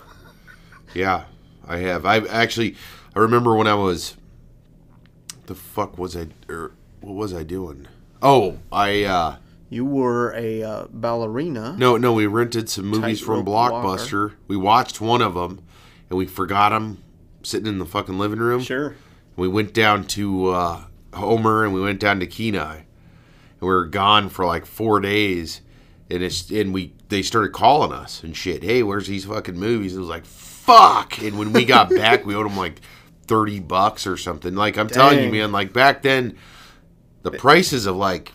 Yeah, 0.95 1.25
I 1.67 1.79
have. 1.79 2.07
I 2.07 2.19
actually, 2.27 2.77
I 3.15 3.19
remember 3.19 3.55
when 3.55 3.67
I 3.67 3.75
was. 3.75 4.17
The 5.47 5.55
fuck 5.55 5.99
was 5.99 6.17
I? 6.17 6.29
Or 6.49 6.73
what 7.01 7.15
was 7.15 7.35
I 7.35 7.43
doing? 7.43 7.87
Oh, 8.23 8.59
I. 8.73 9.03
uh 9.05 9.37
You 9.69 9.85
were 9.85 10.33
a 10.35 10.63
uh, 10.63 10.87
ballerina. 10.91 11.75
No, 11.77 11.97
no, 11.97 12.13
we 12.13 12.27
rented 12.27 12.71
some 12.71 12.87
movies 12.87 13.21
from 13.21 13.45
Blockbuster. 13.45 14.35
We 14.49 14.57
watched 14.57 15.01
one 15.01 15.21
of 15.21 15.35
them, 15.35 15.61
and 16.11 16.19
we 16.19 16.27
forgot 16.27 16.71
them 16.71 17.03
sitting 17.43 17.67
in 17.67 17.79
the 17.79 17.87
fucking 17.87 18.19
living 18.19 18.39
room. 18.39 18.63
Sure. 18.63 18.97
We 19.37 19.49
went 19.49 19.73
down 19.73 20.05
to 20.09 20.49
uh, 20.49 20.85
Homer, 21.15 21.65
and 21.65 21.73
we 21.75 21.81
went 21.81 22.01
down 22.01 22.21
to 22.21 22.27
Kenai, 22.27 22.77
and 22.77 22.85
we 23.61 23.69
were 23.69 23.87
gone 23.87 24.29
for 24.29 24.45
like 24.47 24.67
four 24.67 25.01
days. 25.01 25.61
And 26.09 26.23
it's 26.23 26.51
and 26.51 26.73
we 26.73 26.95
they 27.09 27.23
started 27.23 27.53
calling 27.53 27.93
us 27.93 28.23
and 28.23 28.37
shit. 28.37 28.63
Hey, 28.63 28.83
where's 28.83 29.09
these 29.09 29.25
fucking 29.25 29.59
movies? 29.59 29.97
It 29.97 30.01
was 30.01 30.09
like 30.09 30.25
fuck. 30.25 31.19
And 31.19 31.39
when 31.39 31.53
we 31.53 31.65
got 31.65 31.91
back, 31.97 32.25
we 32.25 32.35
owed 32.35 32.47
them 32.47 32.57
like 32.57 32.81
thirty 33.27 33.59
bucks 33.59 34.07
or 34.07 34.17
something. 34.17 34.55
Like 34.55 34.77
I'm 34.77 34.89
telling 34.89 35.25
you, 35.25 35.31
man. 35.33 35.51
Like 35.51 35.73
back 35.73 36.03
then, 36.03 36.39
the 37.23 37.33
prices 37.33 37.87
of 37.87 37.97
like 37.97 38.33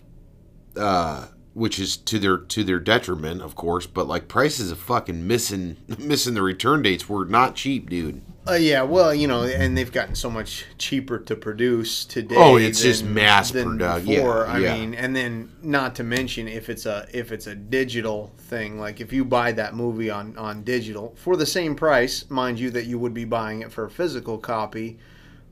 uh 0.76 1.28
which 1.54 1.80
is 1.80 1.98
to 1.98 2.18
their 2.20 2.38
to 2.38 2.64
their 2.64 2.80
detriment 2.80 3.42
of 3.42 3.56
course 3.56 3.86
but 3.86 4.08
like 4.08 4.28
prices 4.28 4.72
of 4.72 4.80
fucking 4.80 5.28
missing 5.28 5.76
missing 6.00 6.34
the 6.34 6.42
return 6.42 6.82
dates 6.82 7.10
were 7.10 7.26
not 7.26 7.56
cheap 7.56 7.90
dude 7.90 8.22
Uh, 8.48 8.54
yeah, 8.54 8.82
well, 8.82 9.14
you 9.14 9.28
know, 9.28 9.44
and 9.44 9.78
they've 9.78 9.92
gotten 9.92 10.16
so 10.16 10.28
much 10.28 10.66
cheaper 10.80 11.20
to 11.20 11.36
produce 11.36 12.06
today. 12.06 12.36
Oh, 12.36 12.56
it's 12.58 12.82
just 12.82 13.04
than- 13.04 13.14
mass 13.14 13.52
than 13.52 13.78
product. 13.78 14.08
before. 14.08 14.46
Yeah, 14.48 14.54
I 14.54 14.58
yeah. 14.58 14.74
mean, 14.78 14.96
and 14.96 15.16
then 15.16 15.52
not 15.62 15.94
to 15.98 16.04
mention 16.04 16.48
if 16.48 16.68
it's 16.68 16.88
a 16.88 17.06
if 17.14 17.32
it's 17.32 17.46
a 17.46 17.54
digital 17.54 18.32
thing, 18.50 18.80
like 18.80 19.00
if 19.00 19.14
you 19.14 19.24
buy 19.26 19.52
that 19.52 19.76
movie 19.76 20.10
on 20.10 20.36
on 20.40 20.64
digital 20.64 21.14
for 21.18 21.38
the 21.38 21.46
same 21.46 21.76
price, 21.76 22.26
mind 22.32 22.60
you, 22.60 22.72
that 22.72 22.86
you 22.88 22.98
would 22.98 23.14
be 23.14 23.26
buying 23.26 23.62
it 23.62 23.72
for 23.72 23.86
a 23.86 23.92
physical 23.92 24.40
copy. 24.40 24.98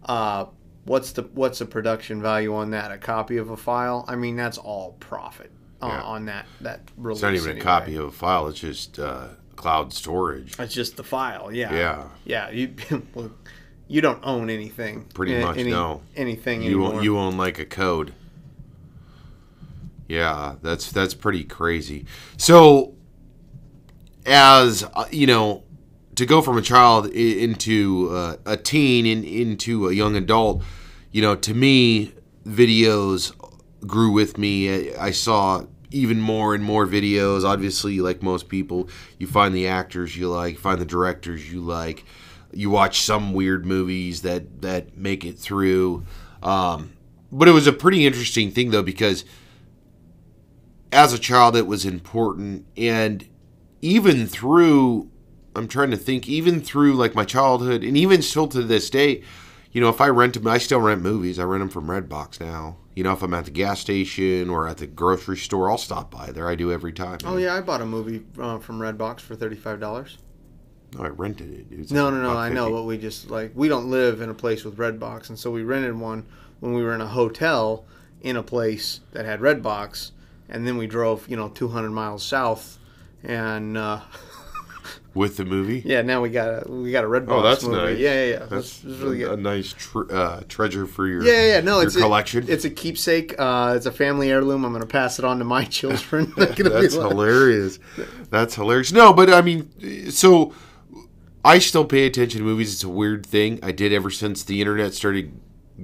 Uh, 0.06 0.46
what's 0.86 1.12
the 1.12 1.22
what's 1.36 1.60
the 1.60 1.66
production 1.68 2.24
value 2.24 2.56
on 2.56 2.72
that? 2.72 2.92
A 2.92 2.98
copy 2.98 3.38
of 3.38 3.52
a 3.52 3.58
file? 3.58 4.04
I 4.08 4.16
mean, 4.16 4.36
that's 4.36 4.58
all 4.58 4.94
profit 5.00 5.52
uh, 5.82 5.88
Yeah. 5.88 6.02
on 6.02 6.26
that 6.26 6.46
that 6.62 6.82
release. 6.98 7.18
it's 7.18 7.24
not 7.24 7.34
even 7.34 7.58
a 7.58 7.62
copy 7.62 7.96
of 7.96 8.06
a 8.06 8.12
file 8.12 8.48
it's 8.48 8.60
just 8.60 9.00
uh 9.00 9.28
cloud 9.56 9.92
storage 9.94 10.58
It's 10.60 10.74
just 10.74 10.96
the 10.96 11.04
file. 11.04 11.52
Yeah. 11.52 11.74
yeah 11.74 12.04
Yeah, 12.26 12.50
you 12.50 12.74
well, 13.14 13.32
you 13.88 14.00
don't 14.02 14.20
own 14.24 14.50
anything. 14.50 15.06
Pretty 15.14 15.36
eh, 15.36 15.42
much, 15.44 15.58
any, 15.58 15.72
no. 15.72 16.02
anything 16.16 16.62
you 16.62 16.68
anymore. 16.84 16.94
own, 16.96 17.04
you 17.04 17.18
own 17.18 17.38
like 17.38 17.60
a 17.60 17.66
code 17.66 18.14
yeah 20.08 20.56
that's 20.64 20.92
that's 20.92 21.14
pretty 21.14 21.44
crazy 21.44 22.06
so 22.38 22.96
as 24.26 24.84
uh, 24.96 25.06
you 25.12 25.28
know 25.28 25.64
to 26.16 26.26
go 26.26 26.42
from 26.42 26.58
a 26.58 26.62
child 26.62 27.06
into 27.08 28.10
uh, 28.12 28.36
a 28.46 28.58
teen 28.58 29.06
and 29.06 29.24
into 29.24 29.88
a 29.88 29.94
young 29.94 30.16
adult 30.16 30.64
you 31.12 31.22
know, 31.24 31.36
to 31.36 31.54
me, 31.54 32.14
videos 32.46 33.34
grew 33.88 34.12
with 34.12 34.38
me. 34.38 34.94
I 34.94 35.12
saw 35.12 35.64
even 35.92 36.20
more 36.20 36.54
and 36.56 36.64
more 36.64 36.86
videos. 36.86 37.44
Obviously, 37.44 38.00
like 38.00 38.22
most 38.22 38.50
people, 38.50 38.90
you 39.18 39.28
find 39.28 39.54
the 39.54 39.68
actors 39.68 40.16
you 40.16 40.30
like, 40.30 40.58
find 40.58 40.80
the 40.80 40.86
directors 40.86 41.52
you 41.52 41.62
like. 41.62 42.06
You 42.52 42.70
watch 42.70 43.02
some 43.02 43.34
weird 43.34 43.66
movies 43.66 44.22
that 44.24 44.62
that 44.62 44.98
make 44.98 45.26
it 45.26 45.38
through. 45.38 46.06
Um, 46.42 46.94
but 47.32 47.48
it 47.48 47.52
was 47.52 47.68
a 47.68 47.74
pretty 47.74 48.06
interesting 48.06 48.52
thing 48.52 48.72
though 48.72 48.84
because 48.84 49.26
as 50.92 51.14
a 51.14 51.20
child 51.20 51.56
it 51.56 51.68
was 51.68 51.86
important 51.86 52.66
and 52.76 53.28
even 53.82 54.26
through 54.26 55.10
I'm 55.56 55.68
trying 55.68 55.92
to 55.92 55.98
think 55.98 56.28
even 56.28 56.62
through 56.62 56.94
like 56.94 57.16
my 57.16 57.26
childhood 57.26 57.84
and 57.84 57.98
even 57.98 58.22
still 58.22 58.48
to 58.50 58.64
this 58.64 58.90
day, 58.90 59.24
you 59.72 59.82
know, 59.82 59.90
if 59.90 60.02
I 60.02 60.08
rent 60.08 60.36
them, 60.36 60.48
I 60.48 60.58
still 60.58 60.80
rent 60.80 61.02
movies. 61.02 61.40
I 61.40 61.44
rent 61.44 61.62
them 61.62 61.70
from 61.70 61.88
Redbox 61.88 62.40
now. 62.40 62.78
You 63.00 63.04
know, 63.04 63.14
if 63.14 63.24
I'm 63.24 63.34
at 63.34 63.46
the 63.46 63.52
gas 63.52 63.80
station 63.80 64.50
or 64.50 64.68
at 64.68 64.80
the 64.80 64.86
grocery 64.86 65.38
store, 65.38 65.72
I'll 65.72 65.78
stop 65.78 66.12
by 66.12 66.34
there. 66.34 66.50
I 66.50 66.56
do 66.56 66.70
every 66.74 66.92
time. 66.92 67.20
Oh 67.24 67.38
yeah, 67.38 67.56
I 67.56 67.62
bought 67.62 67.80
a 67.80 67.86
movie 67.86 68.26
uh, 68.38 68.60
from 68.60 68.78
Redbox 68.78 69.22
for 69.22 69.38
thirty 69.38 69.56
five 69.56 69.80
dollars. 69.80 70.18
No, 70.94 71.06
I 71.06 71.08
rented 71.08 71.50
it. 71.50 71.74
It 71.74 71.92
No, 71.92 72.10
like 72.10 72.14
no, 72.16 72.22
no. 72.24 72.38
I 72.38 72.50
know, 72.50 72.70
but 72.70 72.84
we 72.84 72.98
just 72.98 73.30
like 73.30 73.54
we 73.56 73.70
don't 73.70 73.90
live 73.90 74.20
in 74.20 74.30
a 74.30 74.34
place 74.34 74.66
with 74.66 74.76
Redbox, 74.76 75.30
and 75.30 75.40
so 75.40 75.50
we 75.50 75.64
rented 75.64 75.98
one 75.98 76.26
when 76.60 76.74
we 76.74 76.84
were 76.84 76.94
in 76.94 77.00
a 77.00 77.08
hotel 77.08 77.86
in 78.20 78.36
a 78.36 78.44
place 78.44 79.00
that 79.14 79.24
had 79.24 79.40
Redbox, 79.40 80.12
and 80.50 80.68
then 80.68 80.76
we 80.76 80.86
drove, 80.86 81.26
you 81.30 81.38
know, 81.38 81.48
200 81.48 81.92
miles 81.92 82.22
south, 82.22 82.80
and 83.24 83.78
uh, 83.78 84.02
with 85.14 85.38
the 85.38 85.46
movie. 85.46 85.82
yeah, 85.86 86.02
now 86.02 86.22
we 86.22 86.30
got 86.30 86.68
a 86.68 86.72
we 86.72 86.92
got 86.92 87.04
a 87.04 87.08
Redbox. 87.08 87.26
Oh, 87.30 87.42
that's 87.42 87.64
movie. 87.64 87.76
nice. 87.78 87.98
Yeah, 88.00 88.14
yeah, 88.14 88.26
yeah. 88.32 88.46
That's 88.46 88.80
That's, 88.80 88.84
really 89.00 89.24
a, 89.24 89.34
a 89.34 89.38
nice 89.38 89.74
tr- 89.74 90.12
uh, 90.14 90.42
treasure 90.48 90.86
for 90.86 91.08
your 91.08 91.24
Yeah, 91.24 91.56
yeah. 91.56 91.62
No, 91.62 91.80
it's 91.80 91.96
a- 91.96 92.00
collection. 92.02 92.46
it's 92.48 92.64
a 92.66 92.70
keepsake. 92.70 93.34
Uh, 93.40 93.74
it's 93.76 93.86
a 93.86 93.92
family 93.92 94.30
heirloom. 94.32 94.64
I'm 94.66 94.72
going 94.72 94.82
to 94.82 94.88
pass 94.88 95.18
it 95.20 95.26
on 95.26 95.40
to 95.40 95.46
my 95.46 95.64
children. 95.80 96.32
They're 96.38 96.48
gonna 96.48 96.70
be 96.70 96.82
That's 96.82 96.94
hilarious. 96.94 97.80
That's 98.30 98.56
hilarious. 98.56 98.92
No, 98.92 99.12
but 99.14 99.32
I 99.34 99.42
mean, 99.42 100.12
so 100.12 100.54
I 101.44 101.60
still 101.60 101.86
pay 101.86 102.06
attention 102.06 102.40
to 102.40 102.46
movies. 102.46 102.74
It's 102.74 102.84
a 102.84 102.90
weird 102.90 103.26
thing. 103.26 103.60
I 103.64 103.72
did 103.72 103.92
ever 103.94 104.10
since 104.12 104.44
the 104.44 104.62
internet 104.62 104.94
started 104.94 105.32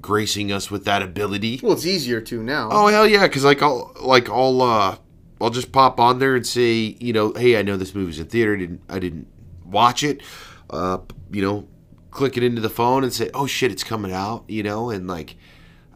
gracing 0.02 0.52
us 0.52 0.70
with 0.70 0.86
that 0.86 1.02
ability. 1.02 1.60
Well, 1.64 1.74
it's 1.74 1.86
easier 1.86 2.20
to 2.22 2.44
now. 2.44 2.70
Oh 2.72 2.88
hell 2.88 3.08
yeah! 3.08 3.24
Because 3.24 3.44
like 3.46 3.62
I'll 3.62 3.92
like 4.02 4.30
I'll 4.30 4.62
uh 4.62 4.98
I'll 5.41 5.50
just 5.50 5.71
pop 5.71 6.00
on 6.00 6.19
there 6.19 6.36
and 6.36 6.45
say 6.45 6.98
you 7.00 7.13
know 7.13 7.34
hey 7.34 7.58
I 7.58 7.62
know 7.62 7.78
this 7.78 7.95
movie's 7.95 8.19
in 8.19 8.28
theater. 8.28 8.54
I 8.54 8.58
didn't 8.58 8.82
I 8.89 9.00
didn't 9.00 9.28
watch 9.65 10.04
it. 10.04 10.21
Uh, 10.69 11.00
you 11.32 11.41
know, 11.41 11.67
click 12.12 12.38
it 12.38 12.43
into 12.43 12.62
the 12.62 12.69
phone 12.69 13.04
and 13.04 13.13
say 13.13 13.30
oh 13.34 13.45
shit 13.45 13.71
it's 13.71 13.84
coming 13.84 14.12
out. 14.12 14.45
You 14.48 14.63
know, 14.63 14.89
and 14.89 15.08
like. 15.08 15.36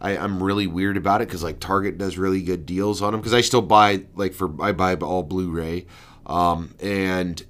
I, 0.01 0.15
I'm 0.15 0.41
really 0.41 0.65
weird 0.65 0.95
about 0.95 1.21
it 1.21 1.27
because 1.27 1.43
like 1.43 1.59
Target 1.59 1.97
does 1.97 2.17
really 2.17 2.41
good 2.41 2.65
deals 2.65 3.01
on 3.01 3.11
them 3.11 3.19
because 3.19 3.33
I 3.33 3.41
still 3.41 3.61
buy 3.61 4.05
like 4.15 4.33
for 4.33 4.49
I 4.63 4.71
buy 4.71 4.95
all 4.95 5.23
Blu-ray, 5.23 5.87
um, 6.25 6.73
and 6.79 7.45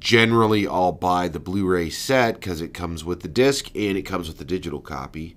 generally 0.00 0.66
I'll 0.66 0.90
buy 0.90 1.28
the 1.28 1.38
Blu-ray 1.38 1.90
set 1.90 2.34
because 2.34 2.60
it 2.60 2.74
comes 2.74 3.04
with 3.04 3.20
the 3.20 3.28
disc 3.28 3.70
and 3.76 3.96
it 3.96 4.02
comes 4.02 4.26
with 4.26 4.38
the 4.38 4.44
digital 4.44 4.80
copy. 4.80 5.36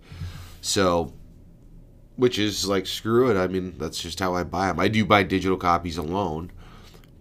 So 0.62 1.14
which 2.18 2.38
is 2.40 2.68
like 2.68 2.86
screw 2.86 3.32
it. 3.32 3.40
I 3.40 3.48
mean, 3.48 3.76
that's 3.78 4.02
just 4.02 4.20
how 4.20 4.36
I 4.36 4.44
buy 4.44 4.68
them. 4.68 4.80
I 4.80 4.88
do 4.90 5.06
buy 5.06 5.24
digital 5.24 5.58
copies 5.58 5.98
alone, 5.98 6.52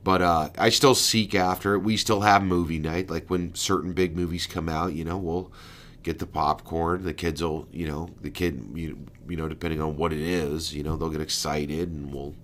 but 0.02 0.22
uh, 0.22 0.48
I 0.58 0.70
still 0.70 0.94
seek 0.94 1.34
after 1.34 1.74
it. 1.74 1.80
We 1.80 1.96
still 1.96 2.22
have 2.22 2.42
movie 2.42 2.78
night, 2.78 3.10
like 3.10 3.28
when 3.28 3.54
certain 3.54 3.92
big 3.92 4.16
movies 4.16 4.46
come 4.46 4.68
out. 4.68 4.94
You 4.94 5.04
know, 5.04 5.18
we'll 5.18 5.52
get 6.02 6.18
the 6.18 6.26
popcorn. 6.26 7.04
The 7.04 7.14
kids 7.14 7.42
will, 7.42 7.68
you 7.70 7.86
know, 7.86 8.10
the 8.22 8.30
kid, 8.30 8.70
you, 8.74 8.98
you 9.28 9.36
know, 9.36 9.48
depending 9.48 9.80
on 9.80 9.96
what 9.96 10.12
it 10.12 10.20
is, 10.20 10.74
you 10.74 10.82
know, 10.82 10.96
they'll 10.96 11.10
get 11.10 11.20
excited, 11.20 11.90
and 11.90 12.12
we'll 12.12 12.34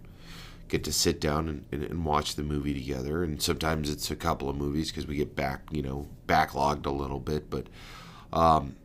get 0.68 0.84
to 0.84 0.92
sit 0.92 1.20
down 1.20 1.48
and, 1.48 1.64
and, 1.72 1.82
and 1.82 2.04
watch 2.04 2.34
the 2.36 2.42
movie 2.42 2.74
together. 2.74 3.24
And 3.24 3.40
sometimes 3.42 3.90
it's 3.90 4.10
a 4.10 4.16
couple 4.16 4.48
of 4.48 4.56
movies 4.56 4.90
because 4.90 5.06
we 5.06 5.16
get 5.16 5.34
back, 5.34 5.62
you 5.70 5.82
know, 5.82 6.06
backlogged 6.28 6.86
a 6.86 6.90
little 6.90 7.20
bit, 7.20 7.48
but. 7.48 7.66
Um, 8.32 8.76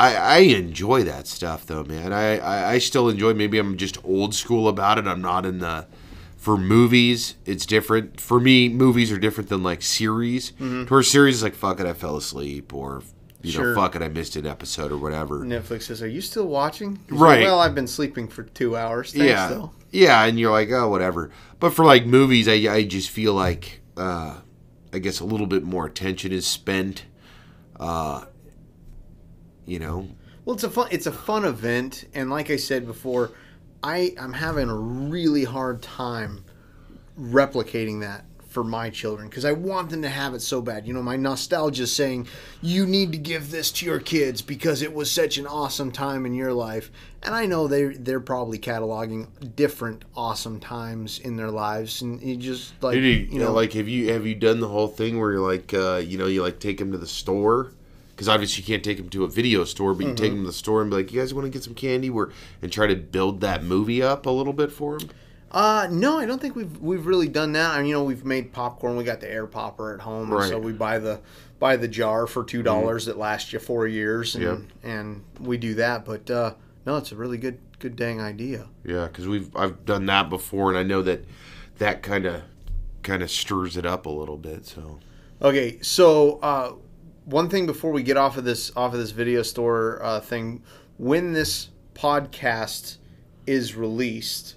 I, 0.00 0.14
I 0.16 0.38
enjoy 0.38 1.04
that 1.04 1.26
stuff 1.26 1.66
though, 1.66 1.84
man. 1.84 2.12
I, 2.12 2.38
I, 2.38 2.70
I 2.72 2.78
still 2.78 3.08
enjoy. 3.08 3.34
Maybe 3.34 3.58
I'm 3.58 3.76
just 3.76 4.02
old 4.04 4.34
school 4.34 4.66
about 4.68 4.98
it. 4.98 5.06
I'm 5.06 5.20
not 5.22 5.44
in 5.46 5.58
the. 5.58 5.86
For 6.36 6.56
movies, 6.56 7.34
it's 7.44 7.66
different. 7.66 8.18
For 8.18 8.40
me, 8.40 8.70
movies 8.70 9.12
are 9.12 9.18
different 9.18 9.50
than 9.50 9.62
like 9.62 9.82
series. 9.82 10.54
For 10.88 11.02
series, 11.02 11.36
it's 11.36 11.42
like 11.42 11.54
fuck 11.54 11.80
it, 11.80 11.86
I 11.86 11.92
fell 11.92 12.16
asleep, 12.16 12.72
or 12.72 13.02
you 13.42 13.50
Sure. 13.52 13.66
know, 13.66 13.74
fuck 13.74 13.94
it, 13.94 14.00
I 14.00 14.08
missed 14.08 14.36
an 14.36 14.46
episode 14.46 14.90
or 14.90 14.96
whatever. 14.96 15.40
Netflix 15.40 15.82
says, 15.82 16.02
"Are 16.02 16.08
you 16.08 16.22
still 16.22 16.46
watching?" 16.46 16.98
Right. 17.10 17.42
Well, 17.42 17.60
I've 17.60 17.74
been 17.74 17.86
sleeping 17.86 18.26
for 18.26 18.42
two 18.44 18.74
hours. 18.74 19.12
Thanks, 19.12 19.26
yeah, 19.28 19.48
though. 19.48 19.72
yeah, 19.90 20.24
and 20.24 20.40
you're 20.40 20.50
like, 20.50 20.70
oh, 20.70 20.88
whatever. 20.88 21.30
But 21.58 21.74
for 21.74 21.84
like 21.84 22.06
movies, 22.06 22.48
I, 22.48 22.54
I 22.74 22.84
just 22.84 23.10
feel 23.10 23.34
like, 23.34 23.82
uh, 23.98 24.36
I 24.94 24.98
guess 24.98 25.20
a 25.20 25.26
little 25.26 25.46
bit 25.46 25.62
more 25.62 25.84
attention 25.84 26.32
is 26.32 26.46
spent. 26.46 27.04
Uh, 27.78 28.24
you 29.70 29.78
know, 29.78 30.08
Well, 30.44 30.54
it's 30.54 30.64
a 30.64 30.70
fun 30.70 30.88
it's 30.90 31.06
a 31.06 31.12
fun 31.12 31.44
event, 31.44 32.04
and 32.12 32.28
like 32.28 32.50
I 32.50 32.56
said 32.56 32.86
before, 32.86 33.30
I 33.82 34.14
I'm 34.18 34.32
having 34.32 34.68
a 34.68 34.74
really 34.74 35.44
hard 35.44 35.80
time 35.80 36.44
replicating 37.18 38.00
that 38.00 38.24
for 38.48 38.64
my 38.64 38.90
children 38.90 39.28
because 39.28 39.44
I 39.44 39.52
want 39.52 39.90
them 39.90 40.02
to 40.02 40.08
have 40.08 40.34
it 40.34 40.42
so 40.42 40.60
bad. 40.60 40.84
You 40.84 40.92
know, 40.92 41.02
my 41.02 41.14
nostalgia 41.14 41.84
is 41.84 41.94
saying 41.94 42.26
you 42.60 42.84
need 42.84 43.12
to 43.12 43.18
give 43.18 43.52
this 43.52 43.70
to 43.72 43.86
your 43.86 44.00
kids 44.00 44.42
because 44.42 44.82
it 44.82 44.92
was 44.92 45.08
such 45.08 45.38
an 45.38 45.46
awesome 45.46 45.92
time 45.92 46.26
in 46.26 46.34
your 46.34 46.52
life, 46.52 46.90
and 47.22 47.32
I 47.32 47.46
know 47.46 47.68
they 47.68 47.84
they're 47.94 48.18
probably 48.18 48.58
cataloging 48.58 49.28
different 49.54 50.04
awesome 50.16 50.58
times 50.58 51.20
in 51.20 51.36
their 51.36 51.52
lives, 51.52 52.02
and 52.02 52.20
you 52.20 52.36
just 52.36 52.72
like 52.82 52.94
Did 52.94 53.04
you, 53.04 53.34
you 53.34 53.38
know. 53.38 53.52
like 53.52 53.74
have 53.74 53.88
you 53.88 54.12
have 54.12 54.26
you 54.26 54.34
done 54.34 54.58
the 54.58 54.68
whole 54.68 54.88
thing 54.88 55.20
where 55.20 55.30
you're 55.30 55.48
like 55.48 55.72
uh, 55.72 56.02
you 56.04 56.18
know 56.18 56.26
you 56.26 56.42
like 56.42 56.58
take 56.58 56.78
them 56.78 56.90
to 56.90 56.98
the 56.98 57.06
store 57.06 57.72
because 58.20 58.28
obviously 58.28 58.60
you 58.62 58.66
can't 58.66 58.84
take 58.84 58.98
them 58.98 59.08
to 59.08 59.24
a 59.24 59.28
video 59.28 59.64
store 59.64 59.94
but 59.94 60.00
you 60.04 60.12
Mm-hmm. 60.12 60.14
take 60.22 60.30
them 60.32 60.40
to 60.42 60.46
the 60.48 60.52
store 60.52 60.82
and 60.82 60.90
be 60.90 60.98
like 60.98 61.10
you 61.10 61.18
guys 61.18 61.32
want 61.32 61.46
to 61.46 61.50
get 61.50 61.64
some 61.64 61.74
candy 61.74 62.10
where 62.10 62.28
and 62.60 62.70
try 62.70 62.86
to 62.86 62.94
build 62.94 63.40
that 63.40 63.64
movie 63.64 64.02
up 64.02 64.26
a 64.26 64.30
little 64.30 64.52
bit 64.52 64.70
for 64.70 64.98
them 64.98 65.08
Uh, 65.50 65.88
no, 65.90 66.18
I 66.18 66.26
don't 66.26 66.40
think 66.40 66.54
we've 66.54 66.78
we've 66.80 67.06
really 67.06 67.28
done 67.28 67.52
that. 67.54 67.70
I 67.74 67.78
mean, 67.78 67.86
you 67.88 67.94
know, 67.94 68.04
we've 68.04 68.24
made 68.24 68.52
popcorn. 68.52 68.96
We 68.96 69.02
got 69.02 69.20
the 69.20 69.28
air 69.28 69.46
popper 69.48 69.92
at 69.94 70.00
home, 70.00 70.30
and 70.32 70.44
so 70.44 70.56
Mm-hmm. 70.58 70.64
we 70.66 70.72
buy 70.72 70.98
the 71.00 71.18
buy 71.58 71.76
the 71.76 71.88
jar 71.88 72.26
for 72.28 72.44
two 72.44 72.62
dollars 72.62 73.06
that 73.06 73.18
lasts 73.18 73.52
you 73.52 73.58
four 73.58 73.88
years, 73.88 74.36
and 74.36 74.44
Yep. 74.44 74.58
and 74.84 75.24
we 75.40 75.56
do 75.56 75.74
that. 75.74 76.04
But 76.04 76.30
uh, 76.30 76.54
no, 76.86 76.98
it's 76.98 77.10
a 77.10 77.16
really 77.16 77.36
good 77.38 77.58
good 77.80 77.96
dang 77.96 78.20
idea. 78.20 78.68
yeah 78.84 79.06
because 79.08 79.26
we've 79.26 79.50
I've 79.56 79.84
done 79.86 80.06
that 80.06 80.28
before 80.30 80.68
and 80.70 80.78
I 80.78 80.82
know 80.84 81.02
that 81.02 81.24
that 81.78 82.02
kind 82.02 82.26
of 82.26 82.42
kind 83.02 83.20
of 83.22 83.30
stirs 83.30 83.76
it 83.76 83.86
up 83.86 84.04
a 84.06 84.10
little 84.10 84.36
bit 84.36 84.66
so 84.66 85.00
Okay, 85.42 85.78
so 85.80 86.38
uh, 86.42 86.72
one 87.30 87.48
thing 87.48 87.66
before 87.66 87.92
we 87.92 88.02
get 88.02 88.16
off 88.16 88.36
of 88.36 88.44
this 88.44 88.72
off 88.76 88.92
of 88.92 88.98
this 88.98 89.12
video 89.12 89.42
store 89.42 90.02
uh, 90.02 90.20
thing, 90.20 90.62
when 90.98 91.32
this 91.32 91.68
podcast 91.94 92.96
is 93.46 93.74
released, 93.74 94.56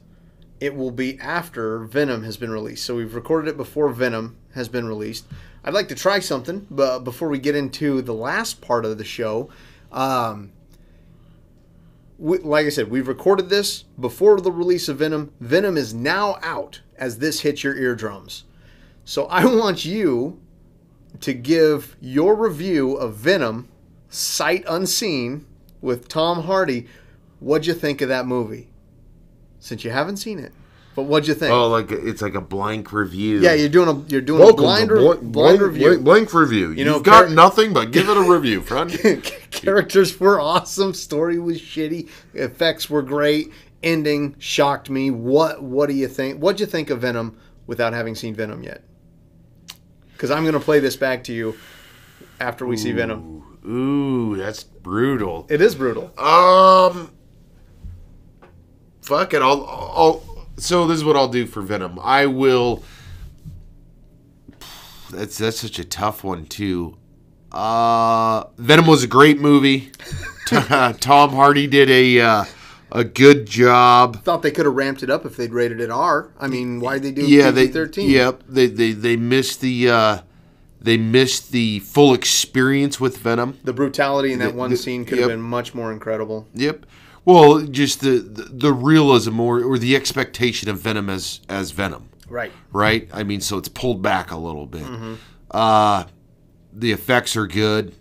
it 0.59 0.75
will 0.75 0.91
be 0.91 1.19
after 1.19 1.79
Venom 1.79 2.23
has 2.23 2.37
been 2.37 2.51
released. 2.51 2.85
So 2.85 2.95
we've 2.95 3.15
recorded 3.15 3.49
it 3.49 3.57
before 3.57 3.89
Venom 3.89 4.37
has 4.53 4.67
been 4.67 4.87
released. 4.87 5.25
I'd 5.63 5.73
like 5.73 5.87
to 5.89 5.95
try 5.95 6.19
something, 6.19 6.67
but 6.69 6.99
before 6.99 7.29
we 7.29 7.39
get 7.39 7.55
into 7.55 8.01
the 8.01 8.13
last 8.13 8.59
part 8.59 8.85
of 8.85 8.97
the 8.97 9.03
show, 9.03 9.49
um, 9.91 10.51
we, 12.17 12.39
like 12.39 12.65
I 12.65 12.69
said, 12.69 12.89
we've 12.89 13.07
recorded 13.07 13.49
this 13.49 13.83
before 13.99 14.41
the 14.41 14.51
release 14.51 14.89
of 14.89 14.97
Venom. 14.97 15.31
Venom 15.39 15.77
is 15.77 15.93
now 15.93 16.37
out 16.41 16.81
as 16.97 17.19
this 17.19 17.41
hits 17.41 17.63
your 17.63 17.77
eardrums. 17.77 18.43
So 19.05 19.25
I 19.25 19.45
want 19.55 19.85
you 19.85 20.39
to 21.21 21.33
give 21.33 21.95
your 22.01 22.35
review 22.35 22.95
of 22.95 23.15
Venom, 23.15 23.69
sight 24.09 24.63
unseen, 24.67 25.45
with 25.81 26.07
Tom 26.07 26.43
Hardy. 26.43 26.87
What'd 27.39 27.67
you 27.67 27.73
think 27.73 28.01
of 28.01 28.09
that 28.09 28.25
movie? 28.25 28.69
Since 29.59 29.83
you 29.83 29.91
haven't 29.91 30.17
seen 30.17 30.39
it, 30.39 30.51
but 30.95 31.03
what'd 31.03 31.27
you 31.27 31.33
think? 31.33 31.53
oh 31.53 31.69
like 31.69 31.89
it's 31.89 32.21
like 32.21 32.35
a 32.35 32.41
blank 32.41 32.91
review 32.91 33.39
yeah, 33.39 33.53
you're 33.53 33.69
doing 33.69 33.87
a 33.87 34.09
you're 34.09 34.19
doing 34.19 34.47
a 34.47 34.53
blind, 34.53 34.91
re- 34.91 34.99
blank, 34.99 35.21
blind 35.21 35.59
blank, 35.59 35.61
review. 35.61 35.99
blank, 35.99 36.33
review. 36.33 36.71
You 36.71 36.83
know, 36.83 36.93
have 36.95 37.03
got 37.03 37.31
nothing 37.31 37.71
but 37.71 37.91
give 37.91 38.09
it 38.09 38.17
a 38.17 38.21
review, 38.21 38.61
friend. 38.69 38.91
Characters 39.51 40.19
were 40.19 40.39
awesome. 40.39 40.93
Story 40.93 41.39
was 41.39 41.61
shitty. 41.61 42.09
Effects 42.33 42.89
were 42.89 43.01
great. 43.01 43.51
Ending 43.81 44.35
shocked 44.37 44.89
me. 44.89 45.11
What 45.11 45.63
What 45.63 45.87
do 45.87 45.95
you 45.95 46.09
think? 46.09 46.39
What'd 46.41 46.59
you 46.59 46.65
think 46.65 46.89
of 46.89 46.99
Venom 47.01 47.37
without 47.67 47.93
having 47.93 48.15
seen 48.15 48.35
Venom 48.35 48.63
yet? 48.63 48.83
Because 50.23 50.37
I'm 50.37 50.43
going 50.43 50.53
to 50.53 50.61
play 50.61 50.79
this 50.79 50.95
back 50.95 51.25
to 51.25 51.33
you 51.33 51.57
after 52.39 52.65
we 52.65 52.77
see 52.77 52.93
Venom. 52.93 53.59
Ooh, 53.67 54.37
that's 54.37 54.63
brutal. 54.63 55.45
It 55.49 55.59
is 55.59 55.75
brutal. 55.75 56.17
Um, 56.17 57.11
fuck 59.01 59.33
it. 59.33 59.41
I'll, 59.41 59.65
I'll. 59.65 60.47
So 60.55 60.87
this 60.87 60.95
is 60.95 61.03
what 61.03 61.17
I'll 61.17 61.27
do 61.27 61.45
for 61.45 61.61
Venom. 61.61 61.99
I 62.01 62.27
will. 62.27 62.85
That's 65.11 65.37
that's 65.39 65.59
such 65.59 65.77
a 65.77 65.83
tough 65.83 66.23
one 66.23 66.45
too. 66.45 66.97
Uh, 67.51 68.45
Venom 68.57 68.87
was 68.87 69.03
a 69.03 69.07
great 69.07 69.41
movie. 69.41 69.91
Tom 70.45 71.31
Hardy 71.33 71.67
did 71.67 71.89
a 71.89 72.21
uh, 72.21 72.45
a 72.93 73.03
good 73.03 73.45
job. 73.47 74.23
Thought 74.23 74.41
they 74.43 74.51
could 74.51 74.65
have 74.65 74.75
ramped 74.75 75.03
it 75.03 75.09
up 75.09 75.25
if 75.25 75.35
they'd 75.35 75.51
rated 75.51 75.81
it 75.81 75.89
R. 75.89 76.29
I 76.39 76.47
mean, 76.47 76.79
why 76.79 76.93
did 76.99 77.03
they 77.03 77.21
do 77.23 77.27
Yeah, 77.27 77.51
they 77.51 77.67
PG-13? 77.67 78.09
Yep, 78.09 78.43
they 78.47 78.67
they 78.67 78.91
they 78.93 79.15
missed 79.17 79.59
the 79.61 79.89
uh, 79.89 80.17
they 80.79 80.95
missed 80.97 81.51
the 81.51 81.79
full 81.79 82.13
experience 82.13 82.99
with 82.99 83.17
Venom. 83.17 83.57
The 83.63 83.73
brutality 83.73 84.31
in 84.31 84.39
that 84.39 84.51
The- 84.53 84.57
one 84.57 84.69
the- 84.69 84.77
scene 84.77 85.03
could 85.05 85.17
yep. 85.17 85.29
have 85.29 85.37
been 85.37 85.41
much 85.41 85.73
more 85.73 85.91
incredible. 85.91 86.47
Yep. 86.53 86.85
Well, 87.25 87.61
just 87.61 88.01
the 88.01 88.19
the, 88.19 88.43
the 88.43 88.73
realism 88.73 89.39
or, 89.39 89.61
or 89.63 89.77
the 89.77 89.95
expectation 89.95 90.69
of 90.69 90.79
Venom 90.79 91.09
as 91.09 91.39
as 91.49 91.71
Venom. 91.71 92.09
Right. 92.29 92.51
right? 92.71 93.07
I 93.13 93.23
mean, 93.23 93.41
so 93.41 93.57
it's 93.57 93.69
pulled 93.69 94.01
back 94.01 94.31
a 94.31 94.37
little 94.37 94.65
bit. 94.65 94.81
Mm-hmm. 94.83 95.13
Uh, 95.51 96.05
the 96.71 96.91
effects 96.91 97.35
are 97.35 97.45
good 97.45 97.93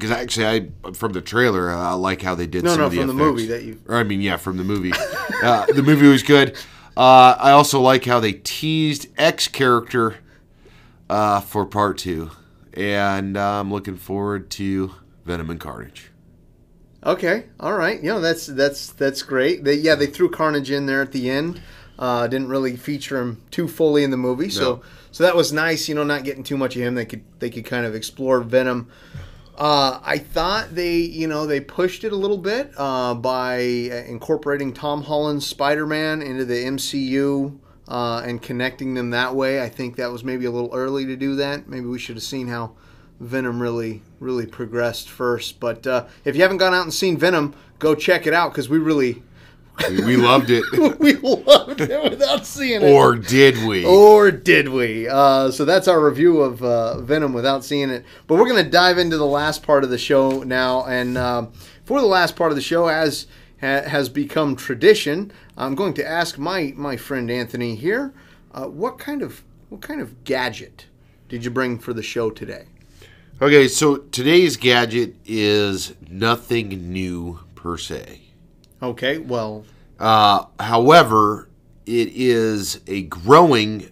because 0.00 0.10
actually, 0.16 0.46
I 0.46 0.92
from 0.92 1.12
the 1.12 1.20
trailer, 1.20 1.70
I 1.70 1.92
like 1.92 2.22
how 2.22 2.34
they 2.34 2.46
did. 2.46 2.64
No, 2.64 2.70
some 2.70 2.80
no, 2.80 2.86
of 2.86 2.92
the 2.92 2.98
from 2.98 3.06
the 3.08 3.14
movie 3.14 3.46
that 3.46 3.62
you- 3.62 3.80
Or 3.86 3.96
I 3.96 4.02
mean, 4.02 4.22
yeah, 4.22 4.36
from 4.38 4.56
the 4.56 4.64
movie. 4.64 4.92
uh, 5.42 5.66
the 5.66 5.82
movie 5.82 6.08
was 6.08 6.22
good. 6.22 6.56
Uh, 6.96 7.36
I 7.38 7.50
also 7.52 7.80
like 7.80 8.04
how 8.06 8.18
they 8.18 8.32
teased 8.32 9.08
X 9.18 9.46
character 9.46 10.16
uh, 11.10 11.40
for 11.40 11.66
part 11.66 11.98
two, 11.98 12.30
and 12.74 13.36
uh, 13.36 13.60
I'm 13.60 13.70
looking 13.70 13.96
forward 13.96 14.50
to 14.52 14.92
Venom 15.24 15.50
and 15.50 15.60
Carnage. 15.60 16.10
Okay, 17.04 17.44
all 17.58 17.74
right. 17.74 18.02
You 18.02 18.08
know 18.10 18.20
that's 18.20 18.46
that's 18.46 18.90
that's 18.92 19.22
great. 19.22 19.64
They 19.64 19.74
yeah 19.74 19.94
they 19.94 20.06
threw 20.06 20.30
Carnage 20.30 20.70
in 20.70 20.86
there 20.86 21.02
at 21.02 21.12
the 21.12 21.30
end. 21.30 21.60
Uh, 21.98 22.26
didn't 22.26 22.48
really 22.48 22.76
feature 22.76 23.20
him 23.20 23.42
too 23.50 23.68
fully 23.68 24.02
in 24.02 24.10
the 24.10 24.16
movie, 24.16 24.48
so 24.48 24.76
No. 24.76 24.82
so 25.12 25.24
that 25.24 25.36
was 25.36 25.52
nice. 25.52 25.88
You 25.88 25.94
know, 25.94 26.04
not 26.04 26.24
getting 26.24 26.42
too 26.42 26.56
much 26.56 26.74
of 26.76 26.82
him. 26.82 26.94
They 26.94 27.04
could 27.04 27.22
they 27.38 27.50
could 27.50 27.64
kind 27.66 27.84
of 27.86 27.94
explore 27.94 28.40
Venom. 28.40 28.90
Uh, 29.60 30.00
I 30.02 30.16
thought 30.16 30.74
they 30.74 30.96
you 30.96 31.28
know 31.28 31.46
they 31.46 31.60
pushed 31.60 32.02
it 32.02 32.12
a 32.12 32.16
little 32.16 32.38
bit 32.38 32.72
uh, 32.78 33.12
by 33.12 33.58
incorporating 33.58 34.72
Tom 34.72 35.02
Holland's 35.02 35.46
Spider 35.46 35.86
Man 35.86 36.22
into 36.22 36.44
the 36.46 36.64
MCU. 36.64 37.58
Uh, 37.86 38.22
and 38.24 38.40
connecting 38.40 38.94
them 38.94 39.10
that 39.10 39.34
way, 39.34 39.60
I 39.60 39.68
think 39.68 39.96
that 39.96 40.12
was 40.12 40.22
maybe 40.22 40.44
a 40.44 40.50
little 40.50 40.72
early 40.72 41.06
to 41.06 41.16
do 41.16 41.34
that. 41.34 41.68
Maybe 41.68 41.86
we 41.86 41.98
should 41.98 42.14
have 42.14 42.22
seen 42.22 42.46
how 42.46 42.74
Venom 43.18 43.60
really, 43.60 44.02
really 44.20 44.46
progressed 44.46 45.10
first. 45.10 45.58
But 45.58 45.86
uh, 45.88 46.06
if 46.24 46.36
you 46.36 46.42
haven't 46.42 46.58
gone 46.58 46.72
out 46.72 46.84
and 46.84 46.94
seen 46.94 47.16
Venom, 47.16 47.52
go 47.80 47.96
check 47.96 48.28
it 48.28 48.32
out 48.32 48.52
because 48.52 48.68
we 48.68 48.78
really, 48.78 49.24
We, 49.88 50.04
we 50.04 50.16
loved 50.16 50.50
it, 50.50 50.64
we 50.98 51.14
loved 51.16 51.80
it 51.80 52.10
without 52.10 52.44
seeing 52.46 52.82
it. 52.82 52.92
or 52.92 53.16
did 53.16 53.64
we? 53.66 53.84
Or 53.84 54.30
did 54.30 54.68
we? 54.68 55.08
Uh, 55.08 55.50
so 55.50 55.64
that's 55.64 55.88
our 55.88 56.04
review 56.04 56.40
of 56.40 56.62
uh, 56.62 57.00
Venom 57.00 57.32
without 57.32 57.64
seeing 57.64 57.90
it. 57.90 58.04
But 58.26 58.34
we're 58.38 58.48
going 58.48 58.64
to 58.64 58.70
dive 58.70 58.98
into 58.98 59.16
the 59.16 59.26
last 59.26 59.62
part 59.62 59.84
of 59.84 59.90
the 59.90 59.98
show 59.98 60.42
now. 60.42 60.84
And 60.84 61.16
um 61.16 61.52
for 61.84 62.00
the 62.00 62.06
last 62.06 62.36
part 62.36 62.52
of 62.52 62.56
the 62.56 62.62
show, 62.62 62.86
as 62.86 63.26
ha- 63.60 63.82
has 63.82 64.08
become 64.08 64.54
tradition, 64.54 65.32
I'm 65.56 65.74
going 65.74 65.94
to 65.94 66.06
ask 66.08 66.38
my 66.38 66.72
my 66.76 66.96
friend 66.96 67.28
Anthony 67.30 67.74
here, 67.74 68.12
uh, 68.54 68.66
what 68.66 68.98
kind 68.98 69.22
of 69.22 69.42
what 69.70 69.80
kind 69.80 70.00
of 70.00 70.22
gadget 70.24 70.86
did 71.28 71.44
you 71.44 71.50
bring 71.50 71.78
for 71.78 71.92
the 71.92 72.02
show 72.02 72.30
today? 72.30 72.66
Okay, 73.42 73.66
so 73.68 73.96
today's 73.96 74.56
gadget 74.56 75.14
is 75.26 75.94
nothing 76.08 76.92
new 76.92 77.40
per 77.54 77.76
se. 77.76 78.19
Okay, 78.82 79.18
well, 79.18 79.64
Uh, 79.98 80.44
however, 80.58 81.48
it 81.84 82.08
is 82.14 82.80
a 82.86 83.02
growing 83.02 83.90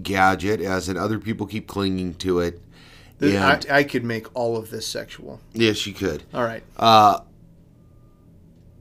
gadget, 0.00 0.60
as 0.60 0.88
in 0.88 0.96
other 0.96 1.18
people 1.18 1.46
keep 1.46 1.66
clinging 1.66 2.14
to 2.14 2.38
it. 2.40 2.60
And 3.20 3.36
I, 3.36 3.78
I 3.78 3.82
could 3.84 4.04
make 4.04 4.26
all 4.34 4.56
of 4.56 4.70
this 4.70 4.86
sexual. 4.86 5.40
yes, 5.52 5.86
you 5.86 5.92
could. 5.92 6.22
All 6.32 6.44
right. 6.44 6.62
Uh, 6.76 7.20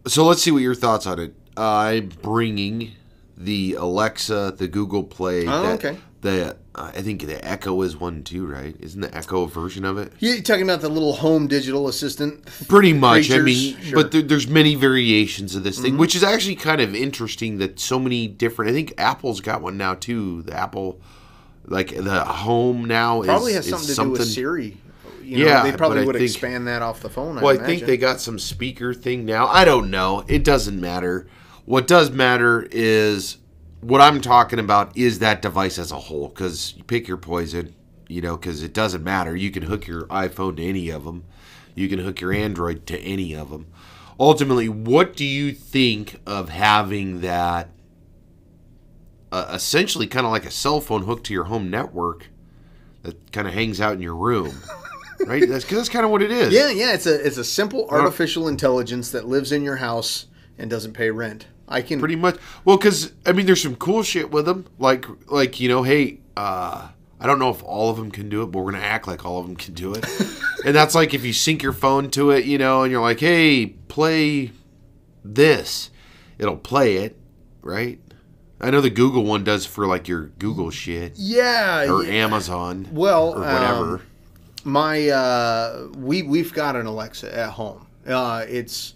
So 0.08 0.26
let's 0.26 0.42
see 0.42 0.52
what 0.52 0.62
your 0.62 0.76
thoughts 0.76 1.06
on 1.06 1.20
it. 1.20 1.34
I'm 1.58 2.10
bringing 2.22 2.92
the 3.38 3.74
Alexa, 3.74 4.56
the 4.58 4.68
Google 4.68 5.04
Play. 5.04 5.46
Oh, 5.48 5.62
that- 5.64 5.84
okay. 5.86 5.98
The 6.22 6.58
uh, 6.76 6.92
I 6.96 7.02
think 7.02 7.26
the 7.26 7.46
Echo 7.48 7.82
is 7.82 7.96
one 7.96 8.24
too, 8.24 8.46
right? 8.46 8.76
Isn't 8.80 9.00
the 9.02 9.16
Echo 9.16 9.44
a 9.44 9.48
version 9.48 9.86
of 9.86 9.98
it? 9.98 10.12
You're 10.20 10.42
talking 10.42 10.64
about 10.64 10.82
the 10.82 10.90
little 10.90 11.14
home 11.14 11.48
digital 11.48 11.88
assistant. 11.88 12.46
Pretty 12.68 12.92
much. 12.92 13.32
I 13.32 13.40
mean, 13.40 13.56
Sure. 13.74 13.80
Mm-hmm. 13.82 13.94
but 13.96 14.12
there, 14.12 14.22
there's 14.22 14.48
many 14.48 14.76
variations 14.76 15.56
of 15.56 15.64
this 15.64 15.80
thing, 15.80 15.98
which 15.98 16.16
is 16.16 16.24
actually 16.24 16.56
kind 16.56 16.82
of 16.82 16.94
interesting 16.94 17.58
that 17.60 17.80
so 17.80 18.00
many 18.00 18.28
different. 18.28 18.70
I 18.72 18.74
think 18.74 18.94
Apple's 18.98 19.40
got 19.40 19.62
one 19.62 19.78
now 19.78 19.94
too. 19.94 20.42
The 20.42 20.54
Apple, 20.58 21.00
like 21.66 21.96
the 21.96 22.24
Home 22.26 22.84
now, 22.86 23.22
probably 23.24 23.54
is, 23.54 23.58
has 23.58 23.70
something 23.70 23.88
to 23.88 23.94
something. 23.94 24.14
do 24.16 24.20
with 24.20 24.28
Siri. 24.28 24.78
You 25.24 25.46
know, 25.46 25.46
Yeah, 25.46 25.64
they 25.64 25.72
probably 25.78 26.06
would 26.06 26.16
think- 26.18 26.30
expand 26.30 26.68
that 26.68 26.82
off 26.82 27.02
the 27.02 27.10
phone. 27.10 27.36
Well, 27.40 27.58
I 27.62 27.64
think 27.66 27.84
they 27.84 27.96
got 27.98 28.20
some 28.20 28.40
speaker 28.40 28.94
thing 28.94 29.26
now. 29.26 29.48
I 29.48 29.64
don't 29.64 29.90
know. 29.92 30.26
It 30.28 30.44
doesn't 30.44 30.80
matter. 30.82 31.28
What 31.66 31.88
does 31.88 32.10
matter 32.12 32.68
is 32.72 33.38
what 33.82 34.02
I'm 34.02 34.22
talking 34.22 34.60
about 34.60 34.98
is 34.98 35.20
that 35.20 35.42
device 35.42 35.80
as 35.80 35.92
a 35.92 36.00
whole. 36.00 36.30
Because 36.30 36.74
you 36.78 36.84
pick 36.84 37.08
your 37.08 37.18
poison, 37.18 37.76
you 38.08 38.22
know. 38.22 38.38
Because 38.38 38.64
it 38.64 38.74
doesn't 38.74 39.04
matter. 39.04 39.36
You 39.36 39.52
can 39.52 39.64
hook 39.64 39.88
your 39.88 40.04
iPhone 40.08 40.58
to 40.58 40.64
any 40.64 40.90
of 40.90 41.04
them. 41.04 41.26
You 41.76 41.88
can 41.88 42.00
hook 42.00 42.20
your 42.22 42.34
Android 42.34 42.86
to 42.88 43.00
any 43.00 43.34
of 43.34 43.50
them. 43.50 43.68
Ultimately, 44.20 44.68
what 44.68 45.16
do 45.16 45.24
you 45.24 45.54
think 45.54 46.20
of 46.26 46.50
having 46.50 47.22
that? 47.22 47.70
Uh, 49.32 49.52
essentially, 49.54 50.08
kind 50.08 50.26
of 50.26 50.32
like 50.32 50.46
a 50.46 50.52
cell 50.52 50.82
phone 50.82 51.04
hooked 51.04 51.26
to 51.28 51.34
your 51.34 51.46
home 51.46 51.70
network 51.70 52.28
that 53.04 53.32
kind 53.32 53.48
of 53.48 53.54
hangs 53.54 53.80
out 53.80 53.94
in 53.94 54.02
your 54.02 54.16
room, 54.16 54.62
right? 55.26 55.48
That's 55.48 55.64
because 55.64 55.78
that's 55.78 55.90
kind 55.90 56.04
of 56.04 56.12
what 56.12 56.22
it 56.22 56.32
is. 56.32 56.52
Yeah, 56.54 56.70
yeah. 56.70 56.94
It's 56.94 57.06
a 57.06 57.26
it's 57.26 57.38
a 57.38 57.44
simple 57.44 57.88
artificial 57.90 58.48
intelligence 58.48 59.12
that 59.12 59.28
lives 59.28 59.52
in 59.52 59.64
your 59.64 59.78
house 59.78 60.26
and 60.58 60.70
doesn't 60.70 60.94
pay 60.94 61.12
rent. 61.12 61.46
I 61.70 61.82
can 61.82 62.00
pretty 62.00 62.16
much 62.16 62.38
well 62.66 62.78
because 62.78 63.14
i 63.26 63.32
mean 63.32 63.46
there's 63.46 63.62
some 63.62 63.76
cool 63.76 64.04
shit 64.04 64.32
with 64.32 64.46
them 64.46 64.66
like 64.78 65.06
like 65.28 65.60
you 65.60 65.70
know 65.70 65.84
hey 65.84 66.20
uh 66.36 66.90
i 67.20 67.28
don't 67.28 67.40
know 67.40 67.50
if 67.50 67.64
all 67.64 67.90
of 67.90 67.98
them 67.98 68.12
can 68.12 68.28
do 68.28 68.42
it 68.42 68.48
but 68.48 68.60
we're 68.60 68.72
gonna 68.72 68.84
act 68.84 69.08
like 69.08 69.26
all 69.26 69.40
of 69.40 69.46
them 69.46 69.56
can 69.56 69.74
do 69.74 69.94
it 69.94 70.06
and 70.66 70.76
that's 70.76 70.96
like 70.96 71.14
if 71.14 71.24
you 71.24 71.32
sync 71.32 71.62
your 71.62 71.74
phone 71.74 72.10
to 72.10 72.32
it 72.32 72.46
you 72.46 72.58
know 72.58 72.84
and 72.84 72.92
you're 72.92 73.02
like 73.02 73.20
hey 73.20 73.68
play 73.88 74.52
this 75.24 75.92
it'll 76.38 76.58
play 76.58 76.98
it 76.98 77.16
right 77.62 78.00
i 78.60 78.72
know 78.72 78.82
the 78.82 78.90
google 78.90 79.24
one 79.24 79.44
does 79.44 79.66
for 79.66 79.86
like 79.86 80.08
your 80.08 80.26
google 80.40 80.72
shit 80.72 81.14
yeah. 81.16 81.86
or 81.90 82.04
yeah. 82.04 82.24
amazon 82.24 82.88
Well, 82.92 83.34
or 83.34 83.40
whatever 83.42 83.96
um, 83.96 84.02
my 84.64 85.10
uh, 85.10 85.88
we 85.98 86.24
we've 86.24 86.54
got 86.54 86.76
an 86.76 86.86
Alexa 86.86 87.36
at 87.36 87.52
home. 87.52 87.88
Uh, 88.06 88.46
it's 88.48 88.94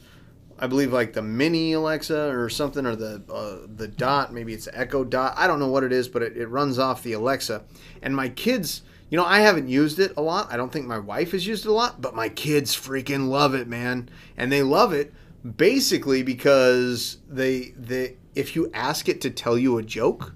I 0.64 0.68
believe 0.68 0.94
like 0.94 1.12
the 1.12 1.22
mini 1.22 1.74
Alexa 1.74 2.30
or 2.30 2.48
something, 2.48 2.86
or 2.86 2.96
the 2.96 3.22
uh, 3.30 3.68
the 3.76 3.86
Dot. 3.86 4.34
Maybe 4.34 4.54
it's 4.54 4.70
Echo 4.72 5.04
Dot. 5.04 5.34
I 5.36 5.46
don't 5.46 5.60
know 5.60 5.68
what 5.68 5.84
it 5.84 5.92
is, 5.92 6.08
but 6.08 6.22
it, 6.22 6.38
it 6.38 6.48
runs 6.48 6.80
off 6.80 7.04
the 7.04 7.12
Alexa. 7.12 7.64
And 8.02 8.16
my 8.16 8.30
kids, 8.30 8.82
you 9.10 9.18
know, 9.18 9.26
I 9.26 9.42
haven't 9.42 9.68
used 9.68 10.00
it 10.00 10.14
a 10.16 10.22
lot. 10.22 10.54
I 10.54 10.56
don't 10.56 10.72
think 10.72 10.86
my 10.86 11.00
wife 11.00 11.34
has 11.34 11.46
used 11.46 11.66
it 11.66 11.70
a 11.70 11.74
lot, 11.74 12.00
but 12.00 12.16
my 12.16 12.30
kids 12.30 12.74
freaking 12.74 13.28
love 13.28 13.54
it, 13.54 13.68
man. 13.68 14.08
And 14.38 14.50
they 14.54 14.64
love 14.64 14.94
it 14.94 15.14
basically 15.58 16.24
because 16.24 17.18
they 17.28 17.74
they 17.76 18.16
if 18.34 18.56
you 18.56 18.72
ask 18.74 19.10
it 19.10 19.20
to 19.20 19.30
tell 19.32 19.58
you 19.58 19.78
a 19.80 19.84
joke, 19.84 20.34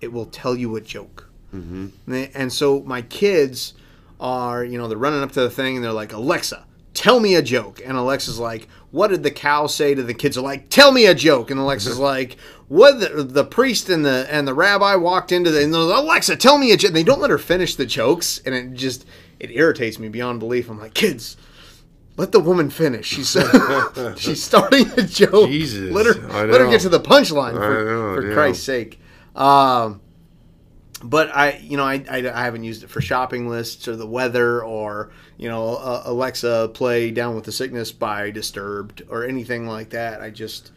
it 0.00 0.12
will 0.12 0.26
tell 0.26 0.54
you 0.54 0.76
a 0.76 0.80
joke. 0.80 1.28
Mm-hmm. 1.52 2.26
And 2.32 2.52
so 2.52 2.84
my 2.84 3.02
kids 3.02 3.74
are, 4.20 4.64
you 4.64 4.78
know, 4.78 4.86
they're 4.86 4.96
running 4.96 5.22
up 5.24 5.32
to 5.32 5.40
the 5.40 5.50
thing 5.50 5.74
and 5.74 5.84
they're 5.84 5.90
like, 5.90 6.12
Alexa, 6.12 6.64
tell 6.94 7.18
me 7.20 7.34
a 7.34 7.42
joke. 7.42 7.82
And 7.84 7.96
Alexa's 7.96 8.38
like, 8.38 8.68
what 8.94 9.10
did 9.10 9.24
the 9.24 9.30
cow 9.32 9.66
say 9.66 9.92
to 9.92 10.04
the 10.04 10.14
kids? 10.14 10.38
Are 10.38 10.40
like, 10.40 10.68
tell 10.68 10.92
me 10.92 11.06
a 11.06 11.16
joke. 11.16 11.50
And 11.50 11.58
Alexa's 11.58 11.98
like, 11.98 12.36
what 12.68 13.00
the, 13.00 13.24
the 13.24 13.44
priest 13.44 13.88
and 13.88 14.06
the 14.06 14.24
and 14.30 14.46
the 14.46 14.54
rabbi 14.54 14.94
walked 14.94 15.32
into 15.32 15.50
the 15.50 15.64
and 15.64 15.74
they're 15.74 15.80
like, 15.80 16.04
Alexa, 16.04 16.36
tell 16.36 16.58
me 16.58 16.70
a 16.70 16.76
joke. 16.76 16.90
And 16.90 16.96
they 16.96 17.02
don't 17.02 17.20
let 17.20 17.30
her 17.30 17.38
finish 17.38 17.74
the 17.74 17.86
jokes, 17.86 18.40
and 18.46 18.54
it 18.54 18.72
just 18.74 19.04
it 19.40 19.50
irritates 19.50 19.98
me 19.98 20.08
beyond 20.08 20.38
belief. 20.38 20.70
I'm 20.70 20.78
like, 20.78 20.94
kids. 20.94 21.36
Let 22.16 22.30
the 22.30 22.38
woman 22.38 22.70
finish. 22.70 23.06
She's 23.06 23.36
she's 24.16 24.40
starting 24.40 24.88
a 24.96 25.02
joke. 25.02 25.50
Jesus, 25.50 25.92
let 25.92 26.06
her 26.06 26.46
let 26.46 26.60
her 26.60 26.70
get 26.70 26.82
to 26.82 26.88
the 26.88 27.00
punchline 27.00 27.54
for, 27.54 27.84
know, 27.84 28.14
for 28.14 28.28
yeah. 28.28 28.34
Christ's 28.34 28.62
sake. 28.62 29.00
Um, 29.34 30.00
but 31.04 31.34
I, 31.34 31.58
you 31.58 31.76
know, 31.76 31.84
I, 31.84 32.04
I, 32.10 32.18
I 32.18 32.44
haven't 32.44 32.64
used 32.64 32.82
it 32.82 32.90
for 32.90 33.00
shopping 33.00 33.48
lists 33.48 33.86
or 33.86 33.94
the 33.94 34.06
weather 34.06 34.64
or 34.64 35.10
you 35.36 35.48
know 35.48 35.76
uh, 35.76 36.02
Alexa 36.06 36.70
play 36.74 37.12
Down 37.12 37.36
with 37.36 37.44
the 37.44 37.52
Sickness 37.52 37.92
by 37.92 38.30
Disturbed 38.32 39.02
or 39.08 39.24
anything 39.24 39.68
like 39.68 39.90
that. 39.90 40.20
I 40.20 40.30
just 40.30 40.72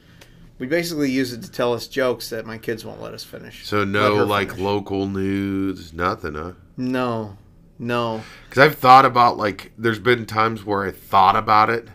we 0.59 0.67
basically 0.67 1.09
use 1.09 1.34
it 1.34 1.41
to 1.43 1.51
tell 1.51 1.73
us 1.73 1.88
jokes 1.88 2.30
that 2.30 2.45
my 2.45 2.57
kids 2.57 2.86
won't 2.86 3.01
let 3.01 3.13
us 3.13 3.23
finish. 3.23 3.65
so 3.65 3.84
no 3.84 4.25
like 4.25 4.49
finish. 4.49 4.63
local 4.63 5.07
news 5.07 5.93
nothing 5.93 6.36
huh 6.36 6.53
no, 6.78 7.36
no. 7.80 8.23
Because 8.47 8.63
I've 8.63 8.78
thought 8.78 9.05
about 9.05 9.38
like, 9.38 9.71
there's 9.78 9.99
been 9.99 10.28
times 10.28 10.63
where 10.63 10.86
I 10.86 10.91
thought 10.91 11.36
about 11.36 11.71
it, 11.71 11.88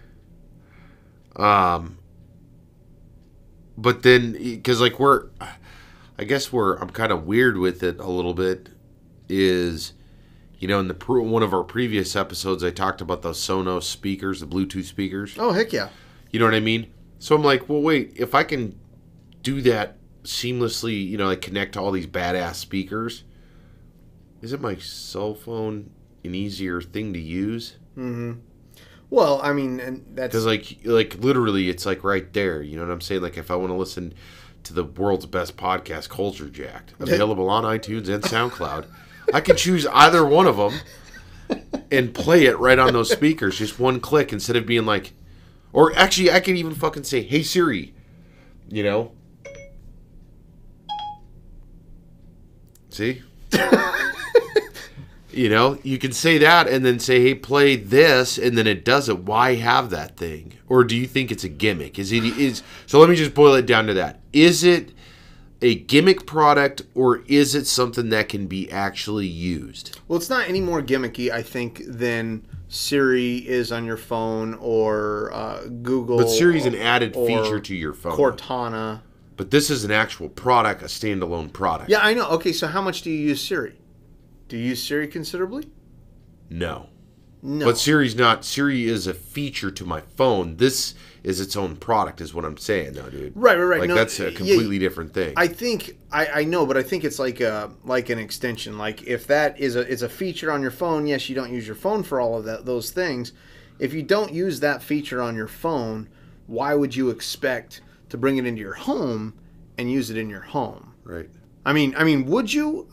um, 1.37 1.99
but 3.78 4.03
then 4.03 4.33
because 4.33 4.80
like 4.80 4.99
we're, 4.99 5.28
I 6.23 6.25
guess 6.25 6.53
we're 6.53 6.77
I'm 6.77 6.91
kind 6.91 7.11
of 7.11 7.27
weird 7.27 7.59
with 7.59 7.83
it 7.83 7.99
a 7.99 8.07
little 8.07 8.33
bit. 8.33 8.68
Is 9.29 9.93
You 10.61 10.68
know, 10.68 10.79
in 10.79 10.87
the 10.87 10.95
pre- 10.95 11.20
one 11.20 11.43
of 11.43 11.53
our 11.53 11.64
previous 11.64 12.14
episodes, 12.14 12.62
I 12.62 12.70
talked 12.70 13.01
about 13.01 13.23
those 13.23 13.41
Sonos 13.41 13.83
speakers, 13.83 14.39
the 14.39 14.47
Bluetooth 14.47 14.85
speakers. 14.85 15.35
Oh 15.37 15.51
heck 15.51 15.73
yeah. 15.73 15.89
You 16.31 16.39
know 16.39 16.45
what 16.45 16.55
I 16.55 16.61
mean? 16.61 16.93
So 17.18 17.35
I'm 17.35 17.43
like, 17.43 17.68
well, 17.68 17.83
wait, 17.83 18.12
if 18.14 18.37
I 18.37 18.45
can 18.45 18.79
do 19.43 19.61
that 19.62 19.97
seamlessly, 20.23 21.05
you 21.09 21.18
know, 21.18 21.27
like 21.27 21.41
connect 21.41 21.73
to 21.73 21.81
all 21.81 21.91
these 21.91 22.07
badass 22.07 22.55
speakers, 22.55 23.25
isn't 24.43 24.62
my 24.62 24.77
cell 24.77 25.35
phone 25.35 25.91
an 26.25 26.37
easier 26.37 26.81
thing 26.81 27.12
to 27.14 27.20
use? 27.20 27.79
Mm-hmm. 27.99 28.35
Well, 29.11 29.41
I 29.43 29.53
mean, 29.53 29.81
and 29.81 30.07
that's 30.14 30.33
Because 30.33 30.47
like, 30.47 30.79
like 30.85 31.16
literally, 31.16 31.68
it's 31.68 31.85
like 31.85 32.05
right 32.05 32.33
there. 32.33 32.62
You 32.62 32.77
know 32.77 32.87
what 32.87 32.93
I'm 32.93 33.01
saying? 33.01 33.23
Like 33.23 33.37
if 33.37 33.51
I 33.51 33.57
want 33.57 33.70
to 33.70 33.75
listen 33.75 34.14
to 34.64 34.72
the 34.72 34.84
world's 34.84 35.26
best 35.26 35.56
podcast, 35.56 36.08
Culture 36.08 36.48
Jacked, 36.48 36.94
available 37.00 37.48
on 37.50 37.64
iTunes 37.64 38.08
and 38.08 38.22
SoundCloud, 38.22 38.86
I 39.32 39.40
can 39.40 39.56
choose 39.56 39.86
either 39.86 40.24
one 40.24 40.46
of 40.46 40.56
them 40.56 40.74
and 41.90 42.14
play 42.14 42.46
it 42.46 42.58
right 42.58 42.78
on 42.78 42.92
those 42.92 43.10
speakers, 43.10 43.58
just 43.58 43.78
one 43.78 44.00
click 44.00 44.32
instead 44.32 44.56
of 44.56 44.66
being 44.66 44.86
like, 44.86 45.12
or 45.72 45.96
actually, 45.96 46.30
I 46.30 46.40
can 46.40 46.56
even 46.56 46.74
fucking 46.74 47.04
say, 47.04 47.22
"Hey 47.22 47.42
Siri," 47.42 47.94
you 48.68 48.82
know. 48.82 49.12
See. 52.90 53.22
You 55.33 55.49
know, 55.49 55.78
you 55.83 55.99
can 55.99 56.12
say 56.12 56.39
that 56.39 56.68
and 56.68 56.85
then 56.85 56.99
say, 56.99 57.20
"Hey, 57.22 57.35
play 57.35 57.76
this," 57.76 58.39
and 58.39 58.57
then 58.57 58.66
it 58.66 58.85
does 58.85 59.09
it. 59.09 59.20
Why 59.20 59.55
have 59.55 59.91
that 59.91 60.16
thing? 60.16 60.55
Or 60.68 60.85
do 60.85 60.97
you 60.97 61.07
think 61.07 61.30
it's 61.30 61.45
a 61.45 61.49
gimmick? 61.49 61.99
Is 61.99 62.12
it 62.12 62.24
is 62.24 62.62
so? 62.87 63.01
Let 63.01 63.09
me 63.09 63.16
just 63.16 63.35
boil 63.35 63.55
it 63.55 63.66
down 63.66 63.87
to 63.87 63.95
that. 63.95 64.20
Is 64.33 64.62
it 64.62 64.93
a 65.62 65.76
gimmick 65.76 66.26
product, 66.26 66.83
or 66.95 67.22
is 67.28 67.55
it 67.55 67.66
something 67.66 68.09
that 68.11 68.28
can 68.28 68.47
be 68.47 68.70
actually 68.70 69.26
used? 69.26 69.99
well, 70.09 70.18
it's 70.18 70.28
not 70.28 70.49
any 70.49 70.61
more 70.61 70.83
gimmicky, 70.83 71.30
I 71.30 71.43
think, 71.43 71.83
than 71.87 72.45
Siri 72.68 73.37
is 73.37 73.70
on 73.70 73.85
your 73.85 73.97
phone 73.97 74.55
or 74.55 75.30
uh, 75.33 75.64
Google. 75.66 76.18
But 76.18 76.28
Siri's 76.28 76.66
an 76.66 76.74
added 76.74 77.14
feature 77.14 77.61
to 77.61 77.74
your 77.74 77.93
phone. 77.93 78.12
Cortana. 78.12 79.03
But 79.37 79.51
this 79.51 79.70
is 79.70 79.85
an 79.85 79.91
actual 79.91 80.28
product, 80.28 80.83
a 80.83 80.87
standalone 80.87 81.53
product. 81.53 81.91
Yeah, 81.91 82.01
I 82.01 82.12
know. 82.14 82.28
Okay, 82.30 82.53
so 82.53 82.66
how 82.66 82.83
much 82.83 83.03
do 83.03 83.11
you 83.11 83.28
use 83.28 83.43
Siri? 83.43 83.74
Do 84.53 84.59
you 84.59 84.66
use 84.66 84.82
Siri 84.82 85.09
considerably? 85.09 85.64
No. 86.50 86.90
No. 87.40 87.64
But 87.64 87.78
Siri's 87.78 88.14
not. 88.14 88.44
Siri 88.44 88.84
is 88.84 89.07
a 89.07 89.14
feature 89.14 89.70
to 89.70 89.86
my 89.86 90.03
phone. 90.03 90.59
This 90.59 90.92
is 91.22 91.40
its 91.40 91.57
own 91.57 91.76
product, 91.76 92.20
is 92.20 92.34
what 92.34 92.44
I'm 92.44 92.59
saying, 92.59 92.92
though, 92.92 93.09
dude. 93.09 93.32
Right, 93.34 93.57
right, 93.57 93.64
right. 93.64 93.80
Like 93.80 93.88
No, 93.88 93.94
that's 93.94 94.20
a 94.20 94.24
yeah, 94.24 94.36
completely 94.36 94.78
different 94.78 95.14
thing. 95.14 95.32
I 95.38 95.46
think 95.46 95.96
I, 96.12 96.26
I 96.26 96.44
know, 96.44 96.66
but 96.66 96.76
I 96.76 96.82
think 96.82 97.03
it's 97.03 97.18
like 97.18 97.40
a 97.40 97.70
like 97.84 98.11
an 98.11 98.18
extension. 98.18 98.76
Like 98.76 99.05
if 99.05 99.26
that 99.28 99.59
is 99.59 99.74
a 99.74 99.88
is 99.88 100.03
a 100.03 100.09
feature 100.11 100.53
on 100.53 100.61
your 100.61 100.70
phone, 100.70 101.07
yes, 101.07 101.30
you 101.30 101.34
don't 101.34 101.50
use 101.50 101.66
your 101.66 101.74
phone 101.74 102.03
for 102.03 102.20
all 102.20 102.36
of 102.36 102.44
that 102.44 102.66
those 102.66 102.90
things. 102.90 103.32
If 103.78 103.94
you 103.94 104.03
don't 104.03 104.34
use 104.34 104.61
that 104.61 104.82
feature 104.82 105.22
on 105.22 105.34
your 105.34 105.48
phone, 105.48 106.11
why 106.46 106.74
would 106.74 106.94
you 106.94 107.09
expect 107.09 107.80
to 108.11 108.18
bring 108.18 108.36
it 108.36 108.44
into 108.44 108.61
your 108.61 108.74
home 108.74 109.32
and 109.78 109.90
use 109.90 110.11
it 110.11 110.18
in 110.18 110.28
your 110.28 110.42
home? 110.42 110.92
right. 111.05 111.30
I 111.64 111.72
mean, 111.72 111.94
I 111.96 112.05
mean, 112.05 112.26
would 112.26 112.53
you? 112.53 112.88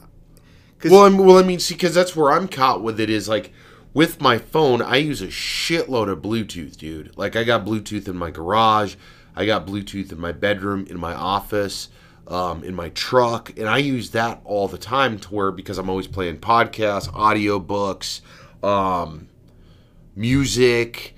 Well, 0.85 1.05
I'm, 1.05 1.17
well, 1.17 1.37
I 1.37 1.43
mean, 1.43 1.59
see, 1.59 1.75
because 1.75 1.93
that's 1.93 2.15
where 2.15 2.31
I'm 2.31 2.47
caught 2.47 2.81
with 2.81 2.99
it 2.99 3.09
is 3.09 3.27
like 3.27 3.51
with 3.93 4.21
my 4.21 4.37
phone, 4.37 4.81
I 4.81 4.97
use 4.97 5.21
a 5.21 5.27
shitload 5.27 6.09
of 6.09 6.21
Bluetooth, 6.21 6.77
dude. 6.77 7.17
Like 7.17 7.35
I 7.35 7.43
got 7.43 7.65
Bluetooth 7.65 8.07
in 8.07 8.15
my 8.15 8.31
garage, 8.31 8.95
I 9.35 9.45
got 9.45 9.67
Bluetooth 9.67 10.11
in 10.11 10.19
my 10.19 10.31
bedroom, 10.31 10.85
in 10.89 10.99
my 10.99 11.13
office, 11.13 11.89
um, 12.27 12.63
in 12.63 12.75
my 12.75 12.89
truck, 12.89 13.57
and 13.57 13.67
I 13.67 13.79
use 13.79 14.11
that 14.11 14.41
all 14.45 14.67
the 14.67 14.77
time 14.77 15.19
to 15.19 15.33
where 15.33 15.51
because 15.51 15.77
I'm 15.77 15.89
always 15.89 16.07
playing 16.07 16.37
podcasts, 16.37 17.09
audiobooks, 17.11 18.21
um, 18.63 19.27
music. 20.15 21.15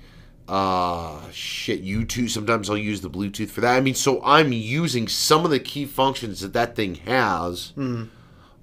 Uh, 0.48 1.30
shit, 1.30 1.82
YouTube. 1.82 2.28
Sometimes 2.28 2.68
I'll 2.68 2.76
use 2.76 3.00
the 3.00 3.08
Bluetooth 3.08 3.48
for 3.48 3.62
that. 3.62 3.74
I 3.74 3.80
mean, 3.80 3.94
so 3.94 4.20
I'm 4.22 4.52
using 4.52 5.08
some 5.08 5.46
of 5.46 5.50
the 5.50 5.60
key 5.60 5.86
functions 5.86 6.40
that 6.40 6.52
that 6.52 6.76
thing 6.76 6.96
has. 6.96 7.72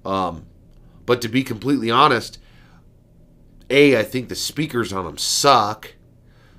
Um, 0.04 0.46
but 1.10 1.20
to 1.22 1.28
be 1.28 1.42
completely 1.42 1.90
honest, 1.90 2.38
A, 3.68 3.98
I 3.98 4.04
think 4.04 4.28
the 4.28 4.36
speakers 4.36 4.92
on 4.92 5.06
them 5.06 5.18
suck. 5.18 5.94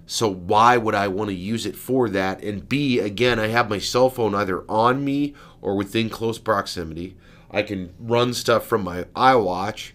So 0.06 0.30
why 0.30 0.76
would 0.76 0.94
I 0.94 1.08
want 1.08 1.30
to 1.30 1.34
use 1.34 1.66
it 1.66 1.78
for 1.78 2.10
that? 2.10 2.44
And 2.44 2.68
B, 2.68 3.00
again, 3.00 3.40
I 3.40 3.48
have 3.48 3.70
my 3.70 3.80
cell 3.80 4.10
phone 4.10 4.36
either 4.36 4.70
on 4.70 5.06
me 5.06 5.36
or 5.62 5.78
within 5.78 6.10
close 6.10 6.38
proximity. 6.38 7.16
I 7.50 7.62
can 7.62 7.94
run 7.98 8.34
stuff 8.34 8.66
from 8.66 8.84
my 8.84 9.06
iWatch. 9.16 9.94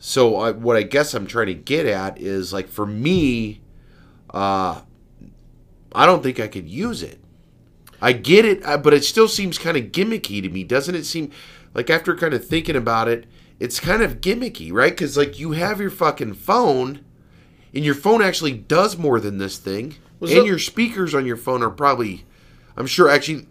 So 0.00 0.34
I, 0.34 0.50
what 0.50 0.76
I 0.76 0.82
guess 0.82 1.14
I'm 1.14 1.28
trying 1.28 1.46
to 1.46 1.54
get 1.54 1.86
at 1.86 2.20
is 2.20 2.52
like 2.52 2.66
for 2.66 2.86
me, 2.86 3.60
uh, 4.30 4.80
I 5.92 6.06
don't 6.06 6.24
think 6.24 6.40
I 6.40 6.48
could 6.48 6.68
use 6.68 7.04
it. 7.04 7.20
I 8.00 8.14
get 8.14 8.44
it, 8.44 8.66
uh, 8.66 8.78
but 8.78 8.94
it 8.94 9.04
still 9.04 9.28
seems 9.28 9.58
kind 9.58 9.76
of 9.76 9.92
gimmicky 9.92 10.42
to 10.42 10.48
me, 10.48 10.64
doesn't 10.64 10.96
it? 10.96 11.06
Seem 11.06 11.30
like 11.72 11.88
after 11.88 12.16
kind 12.16 12.34
of 12.34 12.44
thinking 12.44 12.74
about 12.74 13.06
it, 13.06 13.28
it's 13.62 13.78
kind 13.80 14.02
of 14.02 14.20
gimmicky, 14.20 14.72
right? 14.72 14.92
Because 14.92 15.16
like 15.16 15.38
you 15.38 15.52
have 15.52 15.80
your 15.80 15.90
fucking 15.90 16.34
phone, 16.34 17.04
and 17.74 17.84
your 17.84 17.94
phone 17.94 18.20
actually 18.22 18.52
does 18.52 18.96
more 18.98 19.20
than 19.20 19.38
this 19.38 19.56
thing, 19.58 19.94
Was 20.20 20.32
and 20.32 20.46
your 20.46 20.58
speakers 20.58 21.14
on 21.14 21.24
your 21.26 21.36
phone 21.36 21.62
are 21.62 21.70
probably, 21.70 22.24
I'm 22.76 22.86
sure, 22.86 23.08
actually, 23.08 23.46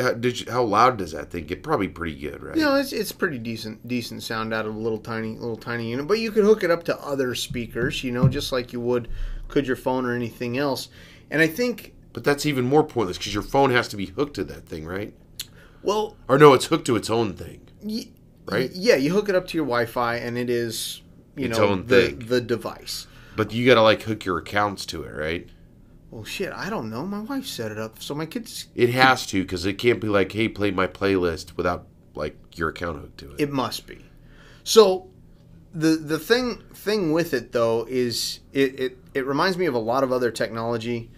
how, 0.00 0.12
did 0.12 0.40
you, 0.40 0.52
how 0.52 0.62
loud 0.62 0.98
does 0.98 1.10
that 1.12 1.30
thing 1.30 1.44
get? 1.46 1.62
Probably 1.64 1.88
pretty 1.88 2.14
good, 2.14 2.42
right? 2.42 2.56
You 2.56 2.62
know, 2.62 2.76
it's, 2.76 2.92
it's 2.92 3.10
pretty 3.12 3.38
decent 3.38 3.86
decent 3.88 4.22
sound 4.22 4.54
out 4.54 4.66
of 4.66 4.74
a 4.74 4.78
little 4.78 4.98
tiny 4.98 5.34
little 5.34 5.56
tiny 5.56 5.90
unit, 5.90 6.06
but 6.06 6.20
you 6.20 6.30
could 6.30 6.44
hook 6.44 6.62
it 6.62 6.70
up 6.70 6.84
to 6.84 6.96
other 7.04 7.34
speakers, 7.34 8.04
you 8.04 8.12
know, 8.12 8.28
just 8.28 8.52
like 8.52 8.72
you 8.72 8.80
would 8.80 9.08
could 9.48 9.66
your 9.66 9.76
phone 9.76 10.06
or 10.06 10.14
anything 10.14 10.56
else. 10.58 10.88
And 11.30 11.42
I 11.42 11.46
think, 11.48 11.94
But 12.12 12.22
that's 12.22 12.46
even 12.46 12.64
more 12.64 12.84
pointless 12.84 13.18
because 13.18 13.34
your 13.34 13.42
phone 13.42 13.70
has 13.72 13.88
to 13.88 13.96
be 13.96 14.06
hooked 14.06 14.34
to 14.36 14.44
that 14.44 14.66
thing, 14.66 14.86
right? 14.86 15.12
well, 15.82 16.16
Or 16.28 16.38
no, 16.38 16.54
it's 16.54 16.66
hooked 16.66 16.86
to 16.86 16.96
its 16.96 17.10
own 17.10 17.32
thing. 17.34 17.60
y- 17.82 18.08
Right. 18.52 18.70
Yeah, 18.72 18.96
you 18.96 19.12
hook 19.12 19.28
it 19.28 19.34
up 19.34 19.46
to 19.48 19.56
your 19.56 19.66
Wi-Fi, 19.66 20.16
and 20.16 20.36
it 20.38 20.48
is 20.50 21.02
you 21.36 21.46
Its 21.46 21.58
know 21.58 21.66
own 21.68 21.86
the 21.86 22.08
thing. 22.08 22.18
the 22.20 22.40
device. 22.40 23.06
But 23.36 23.52
you 23.52 23.66
got 23.66 23.74
to 23.76 23.82
like 23.82 24.02
hook 24.02 24.24
your 24.24 24.38
accounts 24.38 24.84
to 24.86 25.04
it, 25.04 25.10
right? 25.14 25.48
Well, 26.10 26.24
shit, 26.24 26.52
I 26.52 26.70
don't 26.70 26.88
know. 26.90 27.04
My 27.06 27.20
wife 27.20 27.46
set 27.46 27.70
it 27.70 27.78
up 27.78 28.02
so 28.02 28.14
my 28.14 28.26
kids. 28.26 28.66
It 28.74 28.90
has 28.90 29.26
to 29.26 29.42
because 29.42 29.66
it 29.66 29.74
can't 29.74 30.00
be 30.00 30.08
like, 30.08 30.32
hey, 30.32 30.48
play 30.48 30.70
my 30.70 30.86
playlist 30.86 31.56
without 31.56 31.86
like 32.14 32.36
your 32.56 32.70
account 32.70 33.00
hooked 33.00 33.18
to 33.18 33.32
it. 33.34 33.40
It 33.40 33.52
must 33.52 33.86
be. 33.86 34.04
So 34.64 35.10
the 35.74 35.90
the 35.96 36.18
thing 36.18 36.62
thing 36.74 37.12
with 37.12 37.34
it 37.34 37.52
though 37.52 37.86
is 37.88 38.40
it 38.52 38.80
it, 38.80 38.98
it 39.14 39.26
reminds 39.26 39.58
me 39.58 39.66
of 39.66 39.74
a 39.74 39.78
lot 39.78 40.02
of 40.02 40.10
other 40.12 40.30
technology. 40.30 41.10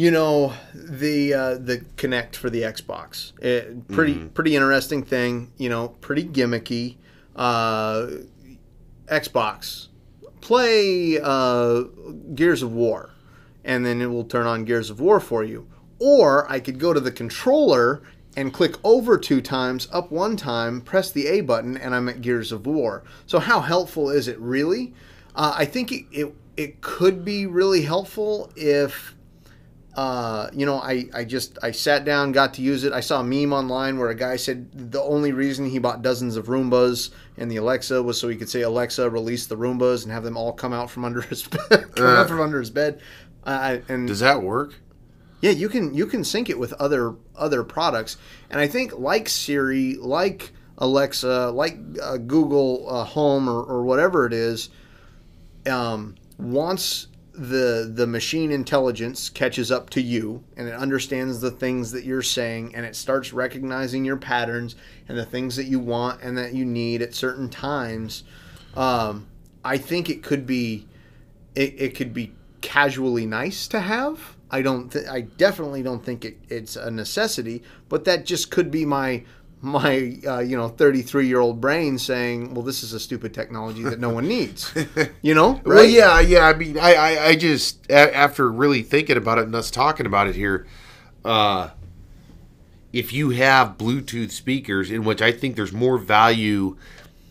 You 0.00 0.10
know 0.10 0.54
the 0.72 1.34
uh, 1.34 1.54
the 1.56 1.80
Kinect 1.96 2.34
for 2.34 2.48
the 2.48 2.62
Xbox. 2.62 3.38
It, 3.38 3.86
pretty 3.88 4.14
pretty 4.14 4.56
interesting 4.56 5.02
thing. 5.02 5.52
You 5.58 5.68
know, 5.68 5.88
pretty 5.88 6.24
gimmicky. 6.24 6.96
Uh, 7.36 8.06
Xbox 9.08 9.88
play 10.40 11.20
uh, 11.22 11.82
Gears 12.34 12.62
of 12.62 12.72
War, 12.72 13.10
and 13.62 13.84
then 13.84 14.00
it 14.00 14.06
will 14.06 14.24
turn 14.24 14.46
on 14.46 14.64
Gears 14.64 14.88
of 14.88 15.00
War 15.00 15.20
for 15.20 15.44
you. 15.44 15.68
Or 15.98 16.50
I 16.50 16.60
could 16.60 16.78
go 16.78 16.94
to 16.94 17.00
the 17.00 17.12
controller 17.12 18.00
and 18.38 18.54
click 18.54 18.76
over 18.82 19.18
two 19.18 19.42
times, 19.42 19.86
up 19.92 20.10
one 20.10 20.34
time, 20.34 20.80
press 20.80 21.12
the 21.12 21.26
A 21.26 21.42
button, 21.42 21.76
and 21.76 21.94
I'm 21.94 22.08
at 22.08 22.22
Gears 22.22 22.52
of 22.52 22.64
War. 22.64 23.04
So 23.26 23.38
how 23.38 23.60
helpful 23.60 24.08
is 24.08 24.28
it 24.28 24.38
really? 24.38 24.94
Uh, 25.34 25.52
I 25.58 25.66
think 25.66 25.92
it, 25.92 26.06
it 26.10 26.34
it 26.56 26.80
could 26.80 27.22
be 27.22 27.44
really 27.44 27.82
helpful 27.82 28.50
if 28.56 29.14
uh, 29.94 30.48
you 30.52 30.66
know, 30.66 30.76
I, 30.76 31.06
I 31.12 31.24
just 31.24 31.58
I 31.62 31.72
sat 31.72 32.04
down, 32.04 32.32
got 32.32 32.54
to 32.54 32.62
use 32.62 32.84
it. 32.84 32.92
I 32.92 33.00
saw 33.00 33.20
a 33.20 33.24
meme 33.24 33.52
online 33.52 33.98
where 33.98 34.08
a 34.10 34.14
guy 34.14 34.36
said 34.36 34.92
the 34.92 35.02
only 35.02 35.32
reason 35.32 35.66
he 35.66 35.78
bought 35.78 36.02
dozens 36.02 36.36
of 36.36 36.46
Roombas 36.46 37.10
and 37.36 37.50
the 37.50 37.56
Alexa 37.56 38.02
was 38.02 38.18
so 38.18 38.28
he 38.28 38.36
could 38.36 38.48
say 38.48 38.62
Alexa 38.62 39.10
release 39.10 39.46
the 39.46 39.56
Roombas 39.56 40.04
and 40.04 40.12
have 40.12 40.22
them 40.22 40.36
all 40.36 40.52
come 40.52 40.72
out 40.72 40.90
from 40.90 41.04
under 41.04 41.20
his 41.22 41.42
bed, 41.68 41.94
come 41.96 42.06
out 42.06 42.28
from 42.28 42.40
under 42.40 42.60
his 42.60 42.70
bed. 42.70 43.00
Uh, 43.44 43.78
and 43.88 44.06
Does 44.06 44.20
that 44.20 44.42
work? 44.42 44.74
yeah, 45.40 45.50
you 45.50 45.68
can 45.68 45.94
you 45.94 46.06
can 46.06 46.22
sync 46.22 46.50
it 46.50 46.58
with 46.58 46.72
other 46.74 47.14
other 47.34 47.64
products, 47.64 48.16
and 48.50 48.60
I 48.60 48.68
think 48.68 48.98
like 48.98 49.28
Siri, 49.28 49.96
like 49.96 50.52
Alexa, 50.78 51.50
like 51.50 51.78
uh, 52.02 52.16
Google 52.18 52.86
uh, 52.88 53.04
Home 53.04 53.48
or, 53.48 53.62
or 53.62 53.82
whatever 53.82 54.26
it 54.26 54.32
is, 54.32 54.68
um, 55.66 56.14
once 56.38 57.06
the 57.32 57.90
the 57.94 58.06
machine 58.06 58.50
intelligence 58.50 59.30
catches 59.30 59.70
up 59.70 59.88
to 59.90 60.00
you 60.00 60.42
and 60.56 60.68
it 60.68 60.74
understands 60.74 61.40
the 61.40 61.50
things 61.50 61.92
that 61.92 62.04
you're 62.04 62.22
saying 62.22 62.74
and 62.74 62.84
it 62.84 62.96
starts 62.96 63.32
recognizing 63.32 64.04
your 64.04 64.16
patterns 64.16 64.76
and 65.08 65.16
the 65.16 65.24
things 65.24 65.56
that 65.56 65.66
you 65.66 65.78
want 65.78 66.20
and 66.22 66.36
that 66.36 66.54
you 66.54 66.64
need 66.64 67.02
at 67.02 67.14
certain 67.14 67.48
times, 67.48 68.24
um, 68.74 69.26
I 69.64 69.78
think 69.78 70.10
it 70.10 70.22
could 70.22 70.46
be 70.46 70.88
it, 71.54 71.74
it 71.80 71.94
could 71.94 72.12
be 72.12 72.32
casually 72.60 73.26
nice 73.26 73.66
to 73.68 73.80
have. 73.80 74.36
I 74.50 74.62
don't. 74.62 74.90
Th- 74.90 75.06
I 75.06 75.22
definitely 75.22 75.82
don't 75.82 76.04
think 76.04 76.24
it, 76.24 76.38
it's 76.48 76.76
a 76.76 76.90
necessity, 76.90 77.62
but 77.88 78.04
that 78.04 78.26
just 78.26 78.50
could 78.50 78.70
be 78.70 78.84
my 78.84 79.24
my 79.62 80.16
uh, 80.26 80.38
you 80.38 80.56
know 80.56 80.68
33 80.68 81.26
year 81.26 81.40
old 81.40 81.60
brain 81.60 81.98
saying, 81.98 82.54
well, 82.54 82.62
this 82.62 82.82
is 82.82 82.92
a 82.92 83.00
stupid 83.00 83.34
technology 83.34 83.82
that 83.82 84.00
no 84.00 84.10
one 84.10 84.26
needs. 84.28 84.72
You 85.22 85.34
know, 85.34 85.54
right? 85.54 85.64
Well, 85.64 85.84
yeah, 85.84 86.18
yeah. 86.20 86.46
I 86.46 86.54
mean, 86.54 86.78
I, 86.78 86.94
I, 86.94 87.26
I 87.26 87.36
just 87.36 87.84
a- 87.90 88.16
after 88.16 88.50
really 88.50 88.82
thinking 88.82 89.18
about 89.18 89.38
it 89.38 89.44
and 89.44 89.54
us 89.54 89.70
talking 89.70 90.06
about 90.06 90.28
it 90.28 90.34
here, 90.34 90.66
uh, 91.24 91.70
if 92.92 93.12
you 93.12 93.30
have 93.30 93.76
Bluetooth 93.76 94.30
speakers, 94.30 94.90
in 94.90 95.04
which 95.04 95.20
I 95.20 95.30
think 95.30 95.56
there's 95.56 95.72
more 95.72 95.98
value 95.98 96.76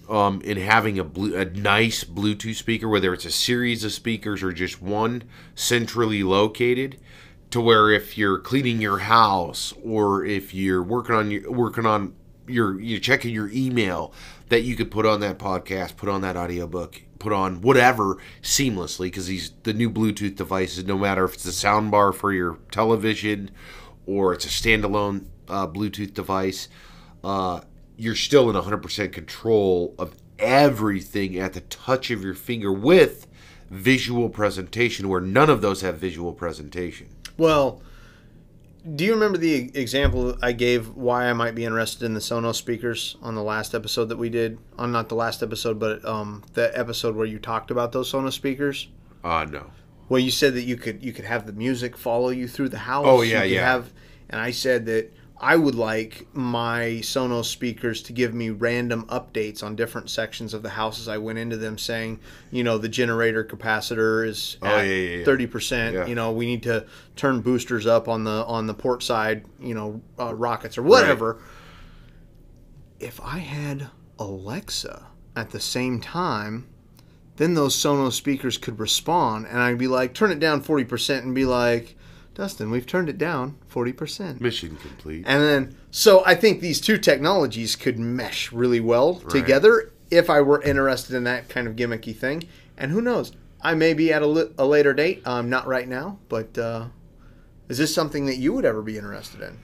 um, 0.08 0.42
in 0.42 0.58
having 0.58 1.00
a, 1.00 1.04
blue, 1.04 1.36
a 1.36 1.46
nice 1.46 2.04
Bluetooth 2.04 2.56
speaker, 2.56 2.88
whether 2.88 3.14
it's 3.14 3.26
a 3.26 3.32
series 3.32 3.84
of 3.84 3.92
speakers 3.92 4.44
or 4.44 4.52
just 4.52 4.82
one 4.82 5.24
centrally 5.56 6.24
located, 6.24 7.00
to 7.52 7.60
where 7.60 7.90
if 7.92 8.18
you're 8.18 8.38
cleaning 8.40 8.80
your 8.82 9.00
house 9.00 9.74
or 9.84 10.24
if 10.24 10.54
you're 10.54 10.84
working 10.84 11.16
on 11.16 11.32
your 11.32 11.52
working 11.52 11.86
on 11.86 12.14
your 12.50 12.80
you're 12.80 13.00
checking 13.00 13.34
your 13.34 13.50
email, 13.54 14.14
that 14.50 14.62
you 14.62 14.76
could 14.76 14.91
put 14.91 15.06
on 15.06 15.20
that 15.22 15.38
podcast, 15.38 15.97
put 15.97 16.10
on 16.10 16.22
that 16.22 16.36
audiobook, 16.36 17.02
put 17.20 17.34
on 17.34 17.62
whatever 17.62 18.18
seamlessly 18.41 19.06
because 19.06 19.28
these 19.28 19.52
the 19.64 19.74
new 19.74 19.89
Bluetooth 19.89 20.36
devices, 20.36 20.86
no 20.86 20.97
matter 20.97 21.24
if 21.26 21.36
it's 21.36 21.45
a 21.45 21.52
sound 21.52 21.91
bar 21.91 22.12
for 22.12 22.34
your 22.34 22.58
television 22.72 23.52
or 24.06 24.34
it's 24.34 24.45
a 24.45 24.50
standalone 24.50 25.26
uh, 25.47 25.68
Bluetooth 25.68 26.14
device, 26.14 26.68
uh, 27.24 27.62
you're 27.97 28.16
still 28.16 28.50
in 28.50 28.56
100% 28.56 29.12
control 29.12 29.93
of 30.00 30.16
everything 30.39 31.38
at 31.38 31.54
the 31.54 31.62
touch 31.62 32.10
of 32.12 32.24
your 32.24 32.34
finger 32.34 32.72
with 32.72 33.28
visual 33.70 34.30
presentation, 34.30 35.10
where 35.10 35.22
none 35.22 35.50
of 35.50 35.62
those 35.62 35.82
have 35.82 35.97
visual 35.97 36.34
presentation. 36.34 37.08
Well, 37.38 37.82
do 38.96 39.06
you 39.06 39.14
remember 39.14 39.38
the 39.38 39.72
example 39.78 40.38
I 40.42 40.52
gave 40.52 40.96
why 40.96 41.30
I 41.30 41.34
might 41.34 41.56
be 41.56 41.66
interested 41.66 42.06
in 42.06 42.14
the 42.14 42.20
Sonos 42.20 42.56
speakers 42.56 43.18
on 43.22 43.36
the 43.36 43.44
last 43.44 43.76
episode 43.76 44.06
that 44.06 44.18
we 44.18 44.30
did? 44.30 44.58
On 44.78 44.92
not 44.92 45.10
the 45.10 45.16
last 45.16 45.44
episode, 45.44 45.80
but 45.80 46.04
um, 46.06 46.44
the 46.54 46.78
episode 46.78 47.16
where 47.16 47.26
you 47.26 47.40
talked 47.40 47.72
about 47.72 47.92
those 47.92 48.12
Sonos 48.12 48.34
speakers. 48.34 48.88
Uh, 49.24 49.46
no. 49.50 49.72
Well, 50.08 50.20
you 50.20 50.32
said 50.32 50.56
that 50.56 50.64
you 50.64 50.76
could 50.76 51.04
you 51.04 51.14
could 51.14 51.26
have 51.26 51.46
the 51.46 51.54
music 51.54 51.96
follow 51.96 52.30
you 52.30 52.48
through 52.48 52.70
the 52.70 52.80
house. 52.80 53.06
Oh, 53.08 53.22
yeah, 53.22 53.44
You 53.44 53.56
yeah. 53.56 53.66
Have, 53.66 53.92
and 54.30 54.42
I 54.42 54.52
said 54.52 54.86
that 54.88 55.14
I 55.42 55.56
would 55.56 55.76
like 55.76 56.28
my 56.34 57.00
Sonos 57.02 57.46
speakers 57.46 58.04
to 58.04 58.14
give 58.14 58.34
me 58.34 58.50
random 58.50 59.06
updates 59.06 59.64
on 59.64 59.78
different 59.78 60.10
sections 60.10 60.54
of 60.54 60.64
the 60.64 60.70
house 60.70 61.00
as 61.00 61.08
I 61.08 61.18
went 61.18 61.40
into 61.40 61.56
them, 61.56 61.78
saying, 61.78 62.20
you 62.52 62.64
know, 62.64 62.78
the 62.78 62.90
generator 62.90 63.46
capacitor 63.46 64.28
is 64.28 64.58
Oh, 64.62 64.68
at 64.68 64.86
yeah, 64.86 64.92
yeah, 64.94 65.18
yeah. 65.20 65.26
thirty 65.26 65.48
percent. 65.48 65.96
Yeah. 65.96 66.06
You 66.08 66.16
know, 66.16 66.34
we 66.34 66.46
need 66.46 66.64
to 66.64 66.86
turn 67.16 67.40
boosters 67.40 67.88
up 67.88 68.10
on 68.10 68.26
the 68.26 68.44
on 68.46 68.68
the 68.68 68.74
port 68.74 69.02
side. 69.02 69.46
You 69.62 69.76
know, 69.76 70.02
uh, 70.20 70.36
rockets 70.36 70.78
or 70.78 70.84
whatever. 70.84 71.42
If 73.00 73.22
I 73.22 73.38
had 73.38 73.88
Alexa 74.18 75.08
at 75.38 75.52
the 75.52 75.60
same 75.62 76.02
time, 76.02 76.68
then 77.38 77.54
those 77.54 77.74
Sonos 77.76 78.12
speakers 78.12 78.58
could 78.58 78.78
respond, 78.78 79.48
and 79.48 79.60
I'd 79.60 79.78
be 79.78 79.88
like, 79.88 80.14
turn 80.14 80.32
it 80.32 80.40
down 80.40 80.60
forty 80.60 80.84
percent, 80.84 81.24
and 81.24 81.34
be 81.34 81.46
like, 81.46 81.96
Dustin, 82.40 82.72
we've 82.72 82.86
turned 82.86 83.10
it 83.10 83.18
down 83.18 83.58
forty 83.68 83.92
percent. 83.92 84.40
Mission 84.40 84.78
complete. 84.78 85.26
And 85.28 85.44
then, 85.44 85.76
so 85.92 86.24
I 86.26 86.36
think 86.36 86.62
these 86.62 86.80
two 86.80 86.98
technologies 86.98 87.76
could 87.76 88.00
mesh 88.00 88.54
really 88.54 88.80
well 88.80 89.16
together 89.16 89.92
if 90.10 90.30
I 90.30 90.40
were 90.40 90.62
interested 90.62 91.18
in 91.18 91.26
that 91.26 91.50
kind 91.50 91.68
of 91.68 91.76
gimmicky 91.76 92.16
thing. 92.16 92.46
And 92.78 92.94
who 92.94 93.02
knows? 93.02 93.34
I 93.60 93.76
may 93.76 93.94
be 93.94 94.14
at 94.14 94.22
a, 94.22 94.26
li- 94.26 94.54
a 94.58 94.66
later 94.66 94.94
date. 94.94 95.22
Um, 95.28 95.50
not 95.50 95.68
right 95.68 95.86
now, 95.86 96.20
but 96.30 96.58
uh, 96.58 96.86
is 97.68 97.78
this 97.78 97.94
something 97.94 98.26
that 98.28 98.38
you 98.38 98.54
would 98.54 98.64
ever 98.64 98.82
be 98.82 98.98
interested 98.98 99.42
in? 99.42 99.60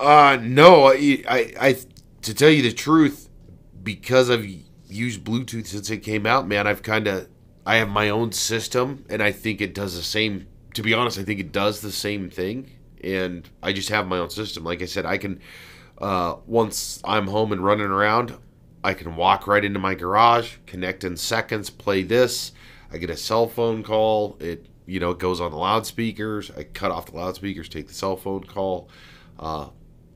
Uh, 0.00 0.38
no, 0.42 0.86
I, 0.86 1.22
I, 1.28 1.52
I, 1.60 1.76
to 2.22 2.34
tell 2.34 2.50
you 2.50 2.62
the 2.62 2.72
truth, 2.72 3.28
because 3.80 4.28
I've 4.28 4.44
used 4.88 5.22
Bluetooth 5.22 5.68
since 5.68 5.88
it 5.88 5.98
came 5.98 6.26
out, 6.26 6.48
man, 6.48 6.66
I've 6.66 6.82
kind 6.82 7.06
of, 7.06 7.28
I 7.64 7.76
have 7.76 7.88
my 7.88 8.10
own 8.10 8.32
system, 8.32 9.04
and 9.08 9.22
I 9.22 9.30
think 9.30 9.60
it 9.60 9.72
does 9.72 9.94
the 9.94 10.02
same. 10.02 10.48
To 10.74 10.82
be 10.82 10.94
honest, 10.94 11.18
I 11.18 11.22
think 11.22 11.40
it 11.40 11.52
does 11.52 11.80
the 11.80 11.92
same 11.92 12.30
thing, 12.30 12.70
and 13.02 13.48
I 13.62 13.72
just 13.72 13.90
have 13.90 14.06
my 14.06 14.18
own 14.18 14.30
system. 14.30 14.64
Like 14.64 14.82
I 14.82 14.86
said, 14.86 15.04
I 15.04 15.18
can, 15.18 15.40
uh, 15.98 16.36
once 16.46 17.00
I'm 17.04 17.26
home 17.26 17.52
and 17.52 17.64
running 17.64 17.86
around, 17.86 18.36
I 18.82 18.94
can 18.94 19.16
walk 19.16 19.46
right 19.46 19.64
into 19.64 19.78
my 19.78 19.94
garage, 19.94 20.56
connect 20.66 21.04
in 21.04 21.16
seconds, 21.16 21.70
play 21.70 22.02
this. 22.02 22.52
I 22.92 22.98
get 22.98 23.10
a 23.10 23.16
cell 23.16 23.48
phone 23.48 23.82
call. 23.82 24.36
It, 24.40 24.66
you 24.86 24.98
know, 24.98 25.10
it 25.10 25.18
goes 25.18 25.40
on 25.40 25.50
the 25.50 25.56
loudspeakers. 25.56 26.50
I 26.50 26.64
cut 26.64 26.90
off 26.90 27.06
the 27.06 27.16
loudspeakers, 27.16 27.68
take 27.68 27.88
the 27.88 27.94
cell 27.94 28.16
phone 28.16 28.44
call. 28.44 28.88
Uh, 29.38 29.68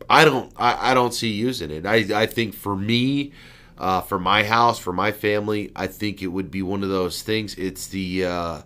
I 0.09 0.25
don't 0.25 0.53
I, 0.57 0.91
I 0.91 0.95
don't 0.95 1.15
see 1.15 1.31
using 1.31 1.71
it. 1.71 1.87
I, 1.87 2.23
I 2.23 2.27
think 2.27 2.55
for 2.55 2.77
me, 2.77 3.33
uh, 3.79 4.01
for 4.01 4.19
my 4.19 4.45
house, 4.45 4.79
for 4.79 4.93
my 4.93 5.13
family, 5.13 5.73
I 5.77 5.87
think 5.87 6.23
it 6.23 6.29
would 6.29 6.51
be 6.51 6.63
one 6.63 6.83
of 6.83 6.89
those 6.89 7.23
things. 7.23 7.55
It's 7.57 7.87
the 7.87 8.25
uh, 8.25 8.63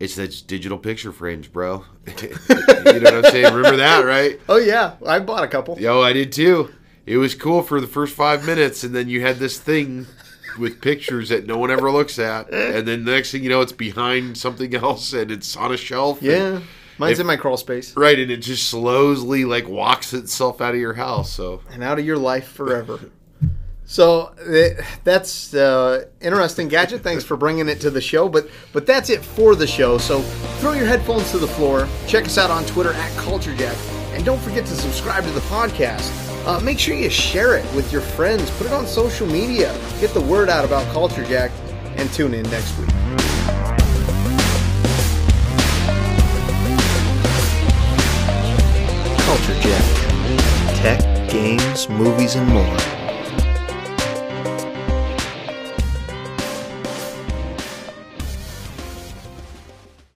it's 0.00 0.16
the 0.16 0.28
digital 0.28 0.78
picture 0.78 1.12
frames, 1.12 1.46
bro. 1.46 1.84
you 2.06 2.28
know 2.50 3.12
what 3.12 3.14
I'm 3.14 3.24
saying? 3.24 3.54
Remember 3.54 3.76
that, 3.76 4.04
right? 4.04 4.40
Oh 4.48 4.56
yeah, 4.56 4.94
I 5.06 5.18
bought 5.20 5.44
a 5.44 5.48
couple. 5.48 5.78
Yo, 5.78 6.02
I 6.02 6.12
did 6.12 6.32
too. 6.32 6.70
It 7.06 7.18
was 7.18 7.34
cool 7.34 7.62
for 7.62 7.80
the 7.80 7.86
first 7.86 8.14
five 8.14 8.46
minutes, 8.46 8.82
and 8.82 8.94
then 8.94 9.08
you 9.08 9.20
had 9.20 9.36
this 9.36 9.58
thing 9.58 10.06
with 10.58 10.80
pictures 10.80 11.28
that 11.28 11.46
no 11.46 11.58
one 11.58 11.70
ever 11.70 11.90
looks 11.90 12.18
at, 12.18 12.50
and 12.52 12.86
then 12.86 13.04
the 13.04 13.12
next 13.12 13.32
thing 13.32 13.42
you 13.42 13.50
know, 13.50 13.60
it's 13.60 13.72
behind 13.72 14.36
something 14.38 14.74
else, 14.74 15.12
and 15.12 15.30
it's 15.30 15.56
on 15.56 15.72
a 15.72 15.76
shelf. 15.76 16.22
Yeah, 16.22 16.60
mine's 16.98 17.18
in 17.18 17.26
my 17.26 17.36
crawl 17.36 17.56
space 17.56 17.96
right, 17.96 18.18
and 18.18 18.30
it 18.30 18.38
just 18.38 18.68
slowly 18.68 19.44
like 19.44 19.68
walks 19.68 20.12
itself 20.12 20.60
out 20.60 20.74
of 20.74 20.80
your 20.80 20.94
house. 20.94 21.30
So 21.32 21.62
and 21.70 21.82
out 21.82 21.98
of 21.98 22.06
your 22.06 22.18
life 22.18 22.48
forever. 22.48 23.00
So 23.86 24.34
eh, 24.46 24.82
that's 25.04 25.52
uh, 25.54 26.06
interesting 26.20 26.68
gadget. 26.68 27.02
Thanks 27.02 27.22
for 27.22 27.36
bringing 27.36 27.68
it 27.68 27.80
to 27.82 27.90
the 27.90 28.00
show. 28.00 28.28
But 28.28 28.48
but 28.72 28.86
that's 28.86 29.10
it 29.10 29.24
for 29.24 29.54
the 29.54 29.66
show. 29.66 29.98
So 29.98 30.22
throw 30.60 30.72
your 30.72 30.86
headphones 30.86 31.30
to 31.32 31.38
the 31.38 31.46
floor. 31.46 31.86
Check 32.06 32.24
us 32.24 32.38
out 32.38 32.50
on 32.50 32.64
Twitter 32.64 32.92
at 32.92 33.12
CultureJack, 33.12 33.76
and 34.14 34.24
don't 34.24 34.40
forget 34.40 34.64
to 34.66 34.74
subscribe 34.74 35.24
to 35.24 35.30
the 35.30 35.40
podcast. 35.40 36.10
Uh, 36.46 36.60
make 36.60 36.78
sure 36.78 36.94
you 36.94 37.08
share 37.08 37.56
it 37.56 37.74
with 37.74 37.90
your 37.92 38.02
friends. 38.02 38.50
Put 38.52 38.66
it 38.66 38.72
on 38.72 38.86
social 38.86 39.26
media. 39.26 39.78
Get 40.00 40.12
the 40.12 40.20
word 40.20 40.48
out 40.48 40.64
about 40.64 40.90
Culture 40.92 41.24
Jack, 41.24 41.50
and 41.96 42.10
tune 42.12 42.34
in 42.34 42.42
next 42.50 42.78
week. 42.78 42.88
Culture 49.18 49.60
Jack. 49.60 49.84
Tech, 50.76 51.30
games, 51.30 51.88
movies, 51.88 52.34
and 52.34 52.46
more. 52.48 52.93